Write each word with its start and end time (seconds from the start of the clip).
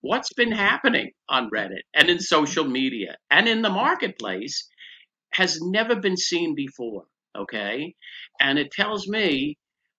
what's 0.00 0.32
been 0.32 0.52
happening 0.52 1.10
on 1.28 1.50
Reddit 1.50 1.82
and 1.94 2.08
in 2.08 2.20
social 2.20 2.64
media 2.64 3.16
and 3.30 3.48
in 3.48 3.62
the 3.62 3.70
marketplace 3.70 4.68
has 5.32 5.60
never 5.60 5.96
been 5.96 6.16
seen 6.16 6.54
before. 6.54 7.04
Okay. 7.36 7.94
And 8.40 8.58
it 8.58 8.70
tells 8.70 9.06
me 9.06 9.56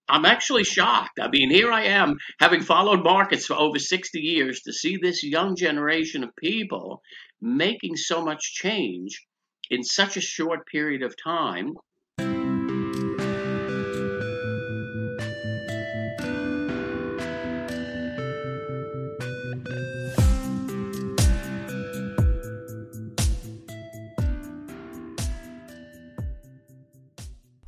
I'm 0.10 0.26
actually 0.26 0.64
shocked. 0.64 1.20
I 1.20 1.28
mean, 1.28 1.50
here 1.50 1.72
I 1.72 1.84
am 1.84 2.18
having 2.40 2.62
followed 2.62 3.04
markets 3.04 3.46
for 3.46 3.56
over 3.56 3.78
60 3.78 4.20
years 4.20 4.62
to 4.62 4.72
see 4.72 4.98
this 4.98 5.22
young 5.24 5.56
generation 5.56 6.24
of 6.24 6.36
people 6.38 7.02
making 7.42 7.98
so 7.98 8.24
much 8.24 8.54
change 8.54 9.26
in 9.70 9.84
such 9.84 10.16
a 10.16 10.22
short 10.22 10.66
period 10.68 11.04
of 11.04 11.16
time. 11.22 11.74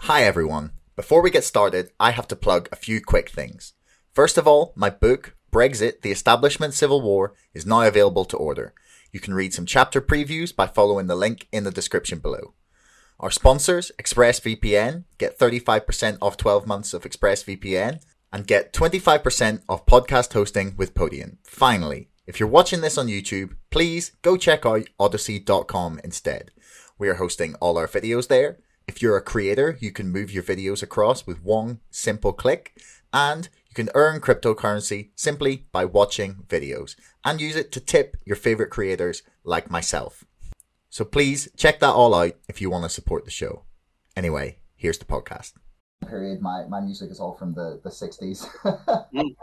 Hi 0.09 0.23
everyone. 0.23 0.71
Before 0.95 1.21
we 1.21 1.29
get 1.29 1.43
started, 1.43 1.91
I 1.99 2.09
have 2.09 2.27
to 2.29 2.35
plug 2.35 2.67
a 2.71 2.75
few 2.75 2.99
quick 2.99 3.29
things. 3.29 3.73
First 4.11 4.39
of 4.39 4.47
all, 4.47 4.73
my 4.75 4.89
book, 4.89 5.35
Brexit, 5.51 6.01
The 6.01 6.09
Establishment 6.09 6.73
Civil 6.73 7.03
War, 7.03 7.35
is 7.53 7.67
now 7.67 7.83
available 7.83 8.25
to 8.25 8.35
order. 8.35 8.73
You 9.11 9.19
can 9.19 9.35
read 9.35 9.53
some 9.53 9.67
chapter 9.67 10.01
previews 10.01 10.55
by 10.55 10.65
following 10.65 11.05
the 11.05 11.15
link 11.15 11.47
in 11.51 11.63
the 11.63 11.69
description 11.69 12.17
below. 12.17 12.55
Our 13.19 13.29
sponsors, 13.29 13.91
ExpressVPN, 14.01 15.03
get 15.19 15.37
35% 15.37 16.17
off 16.23 16.37
12 16.37 16.65
months 16.65 16.95
of 16.95 17.03
ExpressVPN 17.03 18.01
and 18.33 18.47
get 18.47 18.73
25% 18.73 19.61
off 19.69 19.85
podcast 19.85 20.33
hosting 20.33 20.73
with 20.75 20.95
Podium. 20.95 21.37
Finally, 21.43 22.09
if 22.25 22.39
you're 22.39 22.49
watching 22.49 22.81
this 22.81 22.97
on 22.97 23.09
YouTube, 23.09 23.55
please 23.69 24.13
go 24.23 24.37
check 24.37 24.65
out 24.65 24.89
odysee.com 24.99 25.99
instead. 26.03 26.49
We 26.97 27.09
are 27.09 27.21
hosting 27.21 27.53
all 27.61 27.77
our 27.77 27.87
videos 27.87 28.27
there 28.27 28.57
if 28.89 29.03
you're 29.03 29.17
a 29.17 29.21
creator, 29.21 29.77
you 29.79 29.91
can 29.91 30.09
move 30.09 30.31
your 30.31 30.41
videos 30.41 30.81
across 30.81 31.27
with 31.27 31.43
one 31.43 31.79
simple 31.91 32.33
click 32.33 32.75
and 33.13 33.47
you 33.67 33.75
can 33.75 33.87
earn 33.93 34.19
cryptocurrency 34.19 35.11
simply 35.15 35.67
by 35.71 35.85
watching 35.85 36.43
videos 36.47 36.95
and 37.23 37.39
use 37.39 37.55
it 37.55 37.71
to 37.71 37.79
tip 37.79 38.17
your 38.25 38.35
favorite 38.35 38.71
creators 38.71 39.21
like 39.43 39.69
myself. 39.69 40.23
So 40.89 41.05
please 41.05 41.49
check 41.55 41.79
that 41.81 41.93
all 41.93 42.15
out 42.15 42.33
if 42.47 42.61
you 42.61 42.71
want 42.71 42.83
to 42.83 42.89
support 42.89 43.25
the 43.25 43.31
show. 43.31 43.61
Anyway, 44.15 44.57
here's 44.75 44.97
the 44.97 45.05
podcast. 45.05 45.53
Period. 46.07 46.41
My, 46.41 46.65
my 46.67 46.81
music 46.81 47.11
is 47.11 47.19
all 47.19 47.37
from 47.37 47.53
the, 47.53 47.79
the 47.83 47.91
60s. 47.91 48.47
mm. 49.13 49.35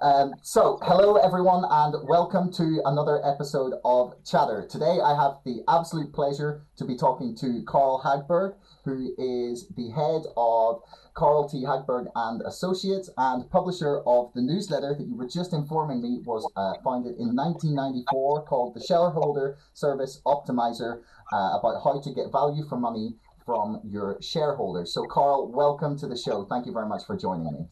Um, 0.00 0.34
so, 0.42 0.78
hello 0.82 1.16
everyone, 1.16 1.64
and 1.68 2.08
welcome 2.08 2.52
to 2.52 2.82
another 2.84 3.20
episode 3.24 3.74
of 3.84 4.14
Chatter. 4.24 4.66
Today, 4.68 4.98
I 5.02 5.14
have 5.20 5.38
the 5.44 5.62
absolute 5.68 6.12
pleasure 6.12 6.62
to 6.76 6.84
be 6.84 6.96
talking 6.96 7.34
to 7.36 7.62
Carl 7.66 8.00
Hagberg, 8.04 8.54
who 8.84 9.12
is 9.18 9.68
the 9.76 9.90
head 9.90 10.22
of 10.36 10.82
Carl 11.14 11.48
T. 11.48 11.64
Hagberg 11.64 12.06
and 12.14 12.42
Associates 12.42 13.10
and 13.16 13.50
publisher 13.50 14.02
of 14.06 14.32
the 14.34 14.42
newsletter 14.42 14.94
that 14.96 15.06
you 15.06 15.16
were 15.16 15.28
just 15.28 15.52
informing 15.52 16.00
me 16.00 16.20
was 16.24 16.48
uh, 16.54 16.74
founded 16.84 17.16
in 17.18 17.34
1994 17.34 18.44
called 18.44 18.74
the 18.74 18.80
Shareholder 18.80 19.58
Service 19.74 20.20
Optimizer 20.26 21.02
uh, 21.32 21.58
about 21.58 21.82
how 21.82 22.00
to 22.00 22.12
get 22.12 22.30
value 22.30 22.64
for 22.68 22.78
money 22.78 23.16
from 23.44 23.80
your 23.84 24.18
shareholders. 24.22 24.94
So, 24.94 25.04
Carl, 25.06 25.50
welcome 25.50 25.98
to 25.98 26.06
the 26.06 26.16
show. 26.16 26.44
Thank 26.44 26.66
you 26.66 26.72
very 26.72 26.86
much 26.86 27.04
for 27.04 27.16
joining 27.16 27.52
me. 27.52 27.66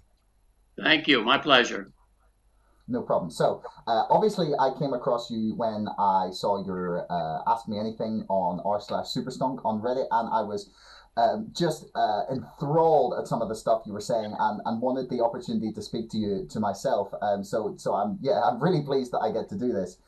Thank 0.83 1.07
you. 1.07 1.23
My 1.23 1.39
pleasure. 1.39 1.93
No 2.91 3.03
problem. 3.03 3.31
So, 3.31 3.63
uh, 3.87 4.05
obviously, 4.11 4.51
I 4.59 4.73
came 4.77 4.93
across 4.93 5.31
you 5.31 5.55
when 5.55 5.87
I 5.97 6.31
saw 6.33 6.65
your 6.67 7.07
uh, 7.09 7.43
Ask 7.47 7.69
Me 7.69 7.79
Anything 7.79 8.27
on 8.29 8.61
r 8.65 8.81
slash 8.81 9.07
Superstonk 9.07 9.65
on 9.65 9.81
Reddit, 9.81 10.09
and 10.11 10.29
I 10.29 10.43
was 10.43 10.71
um, 11.17 11.53
just 11.57 11.87
uh, 11.95 12.23
enthralled 12.31 13.15
at 13.17 13.29
some 13.29 13.43
of 13.43 13.49
the 13.49 13.55
stuff 13.55 13.83
you 13.87 13.93
were 13.93 14.01
saying, 14.01 14.35
and, 14.37 14.61
and 14.65 14.83
wanted 14.83 15.09
the 15.09 15.23
opportunity 15.23 15.71
to 15.73 15.81
speak 15.81 16.11
to 16.11 16.19
you 16.19 16.49
to 16.51 16.59
myself. 16.59 17.15
Um, 17.23 17.45
so, 17.45 17.75
so 17.79 17.95
I'm 17.95 18.19
yeah, 18.21 18.43
I'm 18.43 18.61
really 18.61 18.83
pleased 18.83 19.13
that 19.13 19.21
I 19.21 19.31
get 19.31 19.49
to 19.51 19.57
do 19.57 19.73
this. 19.73 19.99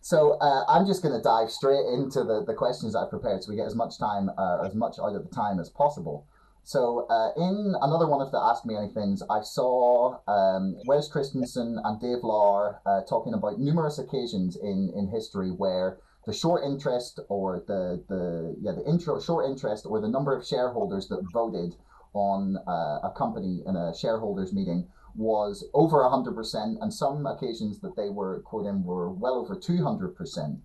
So 0.00 0.38
uh, 0.38 0.64
I'm 0.68 0.86
just 0.86 1.02
going 1.02 1.16
to 1.16 1.22
dive 1.22 1.50
straight 1.50 1.86
into 1.92 2.22
the, 2.22 2.44
the 2.46 2.54
questions 2.54 2.94
I've 2.94 3.10
prepared, 3.10 3.42
so 3.42 3.50
we 3.50 3.56
get 3.56 3.66
as 3.66 3.74
much 3.74 3.98
time, 3.98 4.30
uh, 4.38 4.62
as 4.64 4.76
much 4.76 5.00
out 5.00 5.16
of 5.16 5.28
the 5.28 5.34
time 5.34 5.58
as 5.58 5.68
possible. 5.70 6.24
So 6.68 7.06
uh, 7.08 7.30
in 7.34 7.74
another 7.80 8.06
one 8.06 8.20
of 8.20 8.30
the 8.30 8.36
Ask 8.36 8.66
Me 8.66 8.74
Anythings, 8.74 9.22
I 9.30 9.40
saw 9.40 10.18
um, 10.28 10.76
Wes 10.84 11.08
Christensen 11.08 11.80
and 11.82 11.98
Dave 11.98 12.22
Lauer 12.22 12.82
uh, 12.84 13.00
talking 13.08 13.32
about 13.32 13.58
numerous 13.58 13.98
occasions 13.98 14.54
in, 14.54 14.92
in 14.94 15.08
history 15.08 15.48
where 15.48 15.96
the 16.26 16.34
short 16.34 16.64
interest 16.66 17.20
or 17.30 17.64
the, 17.66 18.04
the 18.10 18.54
yeah 18.60 18.72
the 18.72 18.84
intro 18.84 19.18
short 19.18 19.48
interest 19.48 19.86
or 19.86 19.98
the 20.02 20.10
number 20.10 20.36
of 20.36 20.46
shareholders 20.46 21.08
that 21.08 21.24
voted 21.32 21.74
on 22.12 22.58
uh, 22.68 23.00
a 23.02 23.14
company 23.16 23.62
in 23.64 23.74
a 23.74 23.96
shareholders 23.96 24.52
meeting 24.52 24.86
was 25.16 25.64
over 25.72 25.96
100% 26.00 26.82
and 26.82 26.92
some 26.92 27.24
occasions 27.24 27.80
that 27.80 27.96
they 27.96 28.10
were 28.10 28.40
quoting 28.40 28.84
were 28.84 29.10
well 29.10 29.36
over 29.36 29.56
200%. 29.56 30.60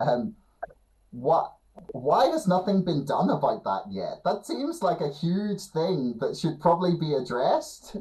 Um, 0.00 0.34
what 1.12 1.52
why 1.92 2.26
has 2.26 2.46
nothing 2.46 2.84
been 2.84 3.04
done 3.04 3.30
about 3.30 3.64
that 3.64 3.84
yet? 3.90 4.22
That 4.24 4.46
seems 4.46 4.82
like 4.82 5.00
a 5.00 5.12
huge 5.12 5.62
thing 5.62 6.16
that 6.20 6.36
should 6.36 6.60
probably 6.60 6.96
be 6.98 7.14
addressed. 7.14 7.96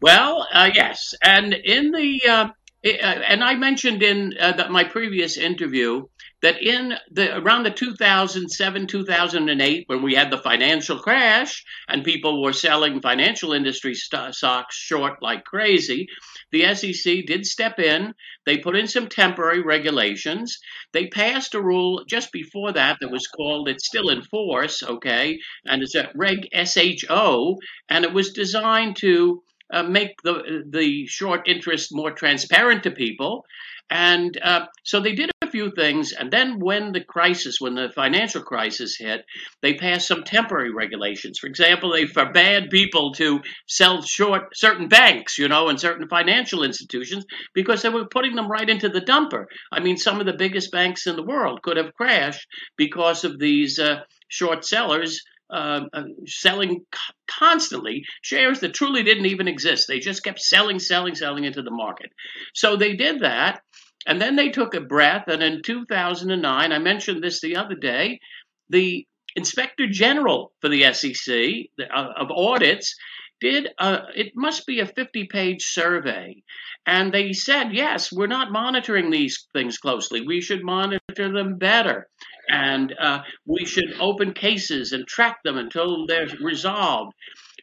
Well, 0.00 0.46
uh, 0.52 0.70
yes, 0.74 1.14
and 1.22 1.54
in 1.54 1.90
the 1.90 2.20
uh, 2.28 2.48
and 2.84 3.42
I 3.42 3.54
mentioned 3.54 4.02
in 4.02 4.34
uh, 4.38 4.52
the, 4.52 4.68
my 4.68 4.84
previous 4.84 5.36
interview 5.38 6.04
that 6.42 6.62
in 6.62 6.94
the 7.10 7.38
around 7.38 7.62
the 7.62 7.70
2007 7.70 8.86
2008 8.86 9.84
when 9.86 10.02
we 10.02 10.14
had 10.14 10.30
the 10.30 10.38
financial 10.38 10.98
crash 10.98 11.64
and 11.88 12.04
people 12.04 12.42
were 12.42 12.52
selling 12.52 13.00
financial 13.00 13.54
industry 13.54 13.94
st- 13.94 14.34
stocks 14.34 14.76
short 14.76 15.22
like 15.22 15.44
crazy 15.44 16.08
the 16.52 16.74
SEC 16.74 17.26
did 17.26 17.46
step 17.46 17.80
in. 17.80 18.14
They 18.46 18.58
put 18.58 18.76
in 18.76 18.86
some 18.86 19.08
temporary 19.08 19.62
regulations. 19.62 20.58
They 20.92 21.08
passed 21.08 21.54
a 21.54 21.60
rule 21.60 22.04
just 22.06 22.30
before 22.30 22.72
that 22.72 22.98
that 23.00 23.10
was 23.10 23.26
called 23.26 23.68
it's 23.68 23.86
still 23.86 24.10
in 24.10 24.22
force 24.22 24.82
okay 24.82 25.38
and 25.64 25.82
it's 25.82 25.94
a 25.94 26.10
reg 26.14 26.48
SHO 26.52 27.56
and 27.88 28.04
it 28.04 28.12
was 28.12 28.32
designed 28.32 28.96
to 28.96 29.42
uh, 29.74 29.82
make 29.82 30.22
the 30.22 30.64
the 30.68 31.06
short 31.06 31.48
interest 31.48 31.90
more 31.92 32.12
transparent 32.12 32.84
to 32.84 32.90
people 32.90 33.44
and 33.90 34.38
uh, 34.42 34.66
so 34.82 35.00
they 35.00 35.14
did 35.14 35.30
a 35.42 35.50
few 35.50 35.70
things. 35.70 36.12
And 36.12 36.30
then 36.30 36.58
when 36.58 36.92
the 36.92 37.02
crisis, 37.02 37.60
when 37.60 37.74
the 37.74 37.90
financial 37.94 38.42
crisis 38.42 38.96
hit, 38.96 39.24
they 39.60 39.74
passed 39.74 40.08
some 40.08 40.24
temporary 40.24 40.72
regulations. 40.72 41.38
For 41.38 41.46
example, 41.46 41.92
they 41.92 42.06
forbade 42.06 42.70
people 42.70 43.12
to 43.14 43.40
sell 43.68 44.02
short 44.02 44.56
certain 44.56 44.88
banks, 44.88 45.38
you 45.38 45.48
know, 45.48 45.68
and 45.68 45.78
certain 45.78 46.08
financial 46.08 46.62
institutions 46.62 47.26
because 47.54 47.82
they 47.82 47.90
were 47.90 48.06
putting 48.06 48.34
them 48.34 48.50
right 48.50 48.68
into 48.68 48.88
the 48.88 49.02
dumper. 49.02 49.44
I 49.70 49.80
mean, 49.80 49.98
some 49.98 50.18
of 50.18 50.26
the 50.26 50.32
biggest 50.32 50.72
banks 50.72 51.06
in 51.06 51.16
the 51.16 51.22
world 51.22 51.62
could 51.62 51.76
have 51.76 51.94
crashed 51.94 52.46
because 52.76 53.24
of 53.24 53.38
these 53.38 53.78
uh, 53.78 54.00
short 54.28 54.64
sellers 54.64 55.20
uh, 55.50 55.82
uh, 55.92 56.02
selling 56.26 56.84
constantly 57.26 58.04
shares 58.22 58.60
that 58.60 58.74
truly 58.74 59.02
didn't 59.02 59.26
even 59.26 59.48
exist. 59.48 59.86
They 59.88 60.00
just 60.00 60.24
kept 60.24 60.40
selling, 60.40 60.78
selling, 60.78 61.14
selling 61.14 61.44
into 61.44 61.62
the 61.62 61.70
market. 61.70 62.10
So 62.54 62.76
they 62.76 62.94
did 62.96 63.20
that. 63.20 63.60
And 64.06 64.20
then 64.20 64.36
they 64.36 64.50
took 64.50 64.74
a 64.74 64.80
breath. 64.80 65.28
And 65.28 65.42
in 65.42 65.62
2009, 65.62 66.72
I 66.72 66.78
mentioned 66.78 67.22
this 67.22 67.40
the 67.40 67.56
other 67.56 67.74
day, 67.74 68.20
the 68.68 69.06
inspector 69.36 69.86
general 69.88 70.52
for 70.60 70.68
the 70.68 70.92
SEC 70.92 71.34
uh, 71.80 72.06
of 72.16 72.30
audits 72.30 72.96
did 73.40 73.68
a, 73.78 74.02
it 74.14 74.32
must 74.34 74.66
be 74.66 74.80
a 74.80 74.86
50 74.86 75.26
page 75.26 75.64
survey 75.64 76.42
and 76.86 77.12
they 77.12 77.32
said 77.32 77.72
yes 77.72 78.12
we're 78.12 78.26
not 78.26 78.52
monitoring 78.52 79.10
these 79.10 79.48
things 79.52 79.78
closely 79.78 80.20
we 80.26 80.40
should 80.40 80.62
monitor 80.62 81.00
them 81.32 81.58
better 81.58 82.08
and 82.54 82.94
uh, 83.00 83.20
we 83.46 83.64
should 83.64 83.92
open 84.00 84.32
cases 84.32 84.92
and 84.92 85.06
track 85.06 85.36
them 85.44 85.56
until 85.58 86.06
they're 86.06 86.28
resolved 86.40 87.12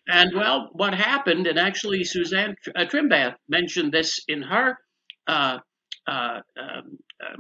and 0.08 0.36
well 0.36 0.70
what 0.74 0.94
happened 0.94 1.46
and 1.48 1.60
actually 1.60 2.04
suzanne 2.04 2.56
uh, 2.76 2.86
trimbath 2.86 3.36
mentioned 3.48 3.92
this 3.92 4.20
in 4.28 4.42
her 4.42 4.78
uh, 5.28 5.60
uh, 6.08 6.42
um, 6.60 6.98
uh, 7.24 7.38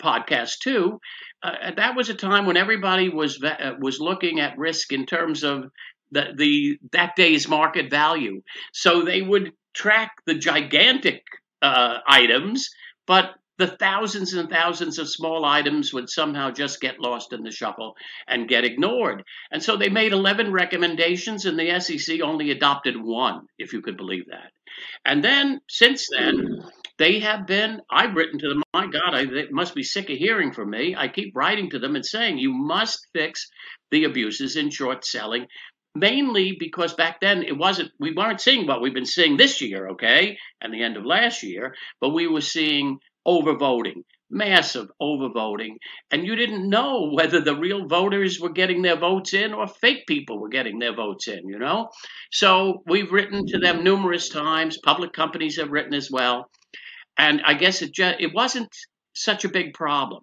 podcast 0.00 0.58
too. 0.62 1.00
Uh, 1.42 1.72
that 1.76 1.96
was 1.96 2.08
a 2.08 2.14
time 2.14 2.46
when 2.46 2.56
everybody 2.56 3.08
was 3.08 3.38
was 3.80 4.00
looking 4.00 4.40
at 4.40 4.58
risk 4.58 4.92
in 4.92 5.04
terms 5.06 5.42
of 5.42 5.64
the, 6.10 6.32
the 6.36 6.78
that 6.92 7.16
day's 7.16 7.48
market 7.48 7.90
value. 7.90 8.40
So 8.72 9.02
they 9.02 9.20
would 9.22 9.52
track 9.74 10.12
the 10.26 10.34
gigantic 10.34 11.22
items, 11.62 12.68
but 13.06 13.34
the 13.58 13.68
thousands 13.68 14.34
and 14.34 14.50
thousands 14.50 14.98
of 14.98 15.08
small 15.08 15.44
items 15.44 15.92
would 15.92 16.10
somehow 16.10 16.50
just 16.50 16.80
get 16.80 17.00
lost 17.00 17.32
in 17.32 17.42
the 17.42 17.50
shuffle 17.50 17.96
and 18.26 18.48
get 18.48 18.64
ignored. 18.64 19.22
And 19.50 19.62
so 19.62 19.76
they 19.76 19.88
made 19.88 20.12
11 20.12 20.52
recommendations, 20.52 21.44
and 21.44 21.58
the 21.58 21.80
SEC 21.80 22.20
only 22.20 22.50
adopted 22.50 22.96
one, 23.00 23.46
if 23.58 23.72
you 23.72 23.80
could 23.80 23.96
believe 23.96 24.26
that. 24.30 24.50
And 25.04 25.22
then 25.22 25.60
since 25.68 26.08
then, 26.10 26.62
they 26.98 27.20
have 27.20 27.46
been, 27.46 27.80
I've 27.90 28.14
written 28.14 28.38
to 28.40 28.48
them, 28.48 28.62
my 28.72 28.86
God, 28.86 29.14
I, 29.14 29.24
they 29.24 29.48
must 29.50 29.74
be 29.74 29.82
sick 29.84 30.10
of 30.10 30.16
hearing 30.16 30.52
from 30.52 30.70
me. 30.70 30.96
I 30.96 31.08
keep 31.08 31.36
writing 31.36 31.70
to 31.70 31.78
them 31.78 31.94
and 31.94 32.04
saying, 32.04 32.38
you 32.38 32.52
must 32.52 33.06
fix 33.12 33.48
the 33.90 34.04
abuses 34.04 34.56
in 34.56 34.70
short 34.70 35.04
selling 35.04 35.46
mainly 35.94 36.56
because 36.58 36.94
back 36.94 37.20
then 37.20 37.42
it 37.42 37.56
wasn't 37.56 37.90
we 38.00 38.12
weren't 38.12 38.40
seeing 38.40 38.66
what 38.66 38.80
we've 38.80 38.94
been 38.94 39.06
seeing 39.06 39.36
this 39.36 39.60
year 39.60 39.90
okay 39.90 40.36
and 40.60 40.74
the 40.74 40.82
end 40.82 40.96
of 40.96 41.04
last 41.04 41.44
year 41.44 41.74
but 42.00 42.10
we 42.10 42.26
were 42.26 42.40
seeing 42.40 42.98
overvoting 43.26 44.02
massive 44.34 44.90
overvoting, 45.00 45.76
and 46.10 46.26
you 46.26 46.34
didn't 46.34 46.68
know 46.68 47.10
whether 47.12 47.40
the 47.40 47.56
real 47.56 47.86
voters 47.86 48.40
were 48.40 48.50
getting 48.50 48.82
their 48.82 48.96
votes 48.96 49.32
in 49.32 49.54
or 49.54 49.66
fake 49.66 50.06
people 50.06 50.40
were 50.40 50.48
getting 50.48 50.78
their 50.78 50.94
votes 50.94 51.28
in, 51.28 51.46
you 51.46 51.58
know? 51.58 51.88
So 52.32 52.82
we've 52.86 53.12
written 53.12 53.46
to 53.46 53.58
them 53.58 53.84
numerous 53.84 54.28
times, 54.28 54.78
public 54.84 55.12
companies 55.12 55.56
have 55.58 55.70
written 55.70 55.94
as 55.94 56.10
well, 56.10 56.50
and 57.16 57.40
I 57.44 57.54
guess 57.54 57.80
it 57.80 57.94
just, 57.94 58.20
it 58.20 58.34
wasn't 58.34 58.74
such 59.14 59.44
a 59.44 59.48
big 59.48 59.72
problem. 59.72 60.22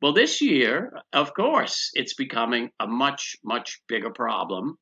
Well, 0.00 0.12
this 0.12 0.40
year, 0.40 0.92
of 1.12 1.34
course, 1.34 1.90
it's 1.94 2.14
becoming 2.14 2.70
a 2.78 2.86
much, 2.86 3.34
much 3.44 3.80
bigger 3.88 4.10
problem 4.10 4.78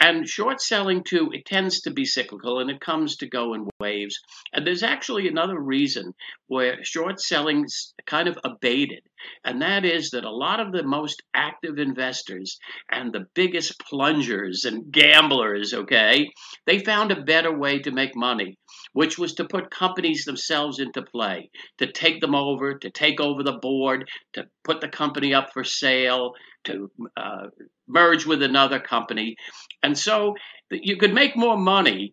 and 0.00 0.26
short 0.26 0.62
selling, 0.62 1.04
too, 1.04 1.30
it 1.32 1.44
tends 1.44 1.82
to 1.82 1.90
be 1.90 2.06
cyclical 2.06 2.58
and 2.58 2.70
it 2.70 2.80
comes 2.80 3.16
to 3.16 3.28
go 3.28 3.52
in 3.52 3.68
waves. 3.78 4.18
And 4.52 4.66
there's 4.66 4.82
actually 4.82 5.28
another 5.28 5.58
reason 5.58 6.14
where 6.46 6.82
short 6.82 7.20
selling's 7.20 7.92
kind 8.06 8.26
of 8.26 8.38
abated. 8.42 9.02
And 9.44 9.60
that 9.60 9.84
is 9.84 10.10
that 10.10 10.24
a 10.24 10.30
lot 10.30 10.58
of 10.58 10.72
the 10.72 10.82
most 10.82 11.22
active 11.34 11.78
investors 11.78 12.58
and 12.90 13.12
the 13.12 13.26
biggest 13.34 13.78
plungers 13.78 14.64
and 14.64 14.90
gamblers, 14.90 15.74
okay, 15.74 16.30
they 16.66 16.78
found 16.78 17.12
a 17.12 17.22
better 17.22 17.56
way 17.56 17.80
to 17.80 17.90
make 17.90 18.16
money 18.16 18.56
which 18.92 19.18
was 19.18 19.34
to 19.34 19.44
put 19.44 19.70
companies 19.70 20.24
themselves 20.24 20.78
into 20.80 21.02
play, 21.02 21.50
to 21.78 21.90
take 21.90 22.20
them 22.20 22.34
over, 22.34 22.74
to 22.74 22.90
take 22.90 23.20
over 23.20 23.42
the 23.42 23.58
board, 23.60 24.08
to 24.32 24.46
put 24.64 24.80
the 24.80 24.88
company 24.88 25.32
up 25.32 25.52
for 25.52 25.64
sale, 25.64 26.34
to 26.64 26.90
uh, 27.16 27.46
merge 27.88 28.26
with 28.26 28.42
another 28.42 28.80
company. 28.80 29.36
And 29.82 29.96
so 29.96 30.36
you 30.70 30.96
could 30.96 31.14
make 31.14 31.36
more 31.36 31.56
money 31.56 32.12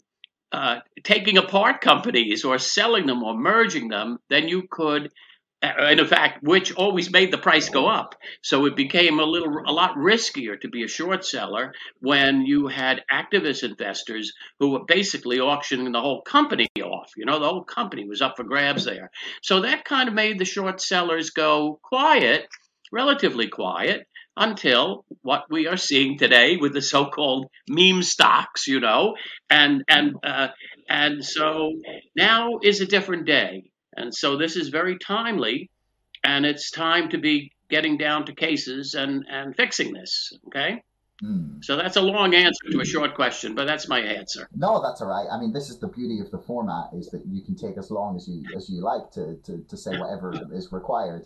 uh, 0.51 0.79
taking 1.03 1.37
apart 1.37 1.81
companies 1.81 2.45
or 2.45 2.57
selling 2.57 3.05
them 3.05 3.23
or 3.23 3.37
merging 3.37 3.89
them 3.89 4.19
than 4.29 4.47
you 4.47 4.63
could 4.69 5.11
and 5.61 5.99
in 5.99 6.05
fact, 6.05 6.43
which 6.43 6.73
always 6.73 7.11
made 7.11 7.31
the 7.31 7.37
price 7.37 7.69
go 7.69 7.87
up. 7.87 8.15
So 8.43 8.65
it 8.65 8.75
became 8.75 9.19
a 9.19 9.23
little, 9.23 9.63
a 9.65 9.71
lot 9.71 9.95
riskier 9.95 10.59
to 10.61 10.67
be 10.67 10.83
a 10.83 10.87
short 10.87 11.25
seller 11.25 11.73
when 11.99 12.41
you 12.41 12.67
had 12.67 13.03
activist 13.11 13.63
investors 13.63 14.33
who 14.59 14.71
were 14.71 14.85
basically 14.85 15.39
auctioning 15.39 15.91
the 15.91 16.01
whole 16.01 16.21
company 16.21 16.67
off. 16.83 17.11
You 17.17 17.25
know, 17.25 17.39
the 17.39 17.47
whole 17.47 17.63
company 17.63 18.07
was 18.07 18.21
up 18.21 18.37
for 18.37 18.43
grabs 18.43 18.85
there. 18.85 19.09
So 19.41 19.61
that 19.61 19.85
kind 19.85 20.07
of 20.07 20.13
made 20.13 20.37
the 20.37 20.45
short 20.45 20.79
sellers 20.79 21.31
go 21.31 21.79
quiet, 21.81 22.47
relatively 22.91 23.47
quiet, 23.47 24.07
until 24.37 25.03
what 25.21 25.43
we 25.49 25.67
are 25.67 25.77
seeing 25.77 26.17
today 26.17 26.57
with 26.57 26.73
the 26.73 26.81
so-called 26.81 27.47
meme 27.67 28.03
stocks. 28.03 28.67
You 28.67 28.79
know, 28.79 29.15
and 29.49 29.83
and 29.89 30.15
uh, 30.23 30.49
and 30.87 31.25
so 31.25 31.73
now 32.15 32.59
is 32.63 32.79
a 32.81 32.85
different 32.85 33.25
day 33.25 33.71
and 33.97 34.13
so 34.13 34.37
this 34.37 34.55
is 34.55 34.69
very 34.69 34.97
timely, 34.99 35.69
and 36.23 36.45
it's 36.45 36.71
time 36.71 37.09
to 37.09 37.17
be 37.17 37.51
getting 37.69 37.97
down 37.97 38.25
to 38.27 38.33
cases 38.33 38.93
and, 38.93 39.25
and 39.29 39.55
fixing 39.55 39.91
this. 39.91 40.31
Okay. 40.47 40.83
Mm. 41.23 41.65
So 41.65 41.75
that's 41.75 41.95
a 41.95 42.01
long 42.01 42.35
answer 42.35 42.71
to 42.71 42.79
a 42.79 42.85
short 42.85 43.15
question, 43.15 43.55
but 43.55 43.65
that's 43.65 43.89
my 43.89 43.99
answer. 43.99 44.47
No, 44.55 44.83
that's 44.83 45.01
all 45.01 45.07
right. 45.07 45.25
I 45.31 45.39
mean, 45.39 45.51
this 45.51 45.71
is 45.71 45.79
the 45.79 45.87
beauty 45.87 46.19
of 46.19 46.29
the 46.29 46.37
format 46.37 46.89
is 46.93 47.09
that 47.09 47.25
you 47.25 47.41
can 47.41 47.55
take 47.55 47.75
as 47.77 47.89
long 47.89 48.15
as 48.15 48.27
you 48.27 48.43
as 48.55 48.69
you 48.69 48.81
like 48.81 49.09
to 49.13 49.35
to, 49.45 49.65
to 49.67 49.75
say 49.75 49.97
whatever 49.97 50.31
is 50.53 50.71
required. 50.71 51.25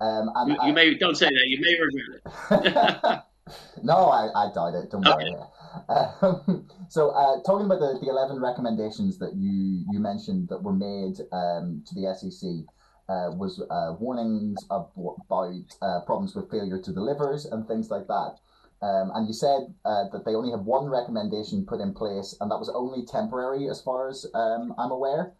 Um, 0.00 0.30
and 0.34 0.50
you, 0.50 0.54
you 0.54 0.70
I, 0.70 0.72
may 0.72 0.94
don't 0.94 1.16
say 1.16 1.26
that. 1.26 1.46
You 1.46 1.60
may 1.60 1.76
regret 1.80 2.20
it. 2.64 3.22
no, 3.82 4.06
I, 4.06 4.28
I 4.34 4.52
doubt 4.52 4.74
it. 4.74 4.90
Don't 4.90 5.06
okay. 5.06 5.30
worry. 5.30 5.42
Um, 5.88 6.68
so, 6.88 7.10
uh, 7.10 7.42
talking 7.42 7.66
about 7.66 7.80
the, 7.80 7.98
the 8.00 8.10
11 8.10 8.40
recommendations 8.40 9.18
that 9.18 9.34
you, 9.34 9.84
you 9.90 9.98
mentioned 9.98 10.48
that 10.48 10.62
were 10.62 10.72
made 10.72 11.20
um, 11.32 11.82
to 11.86 11.94
the 11.94 12.14
SEC, 12.14 12.66
uh, 13.08 13.30
was 13.30 13.62
uh, 13.70 13.94
warnings 14.00 14.58
about 14.70 15.64
uh, 15.80 16.00
problems 16.06 16.34
with 16.34 16.50
failure 16.50 16.80
to 16.80 16.92
delivers 16.92 17.46
and 17.46 17.66
things 17.68 17.90
like 17.90 18.06
that. 18.08 18.36
Um, 18.82 19.10
and 19.14 19.26
you 19.26 19.32
said 19.32 19.72
uh, 19.84 20.08
that 20.12 20.24
they 20.24 20.34
only 20.34 20.50
have 20.50 20.60
one 20.60 20.86
recommendation 20.86 21.64
put 21.64 21.80
in 21.80 21.94
place, 21.94 22.36
and 22.40 22.50
that 22.50 22.58
was 22.58 22.68
only 22.68 23.06
temporary, 23.06 23.68
as 23.68 23.80
far 23.80 24.08
as 24.08 24.26
um, 24.34 24.74
I'm 24.76 24.90
aware. 24.90 25.32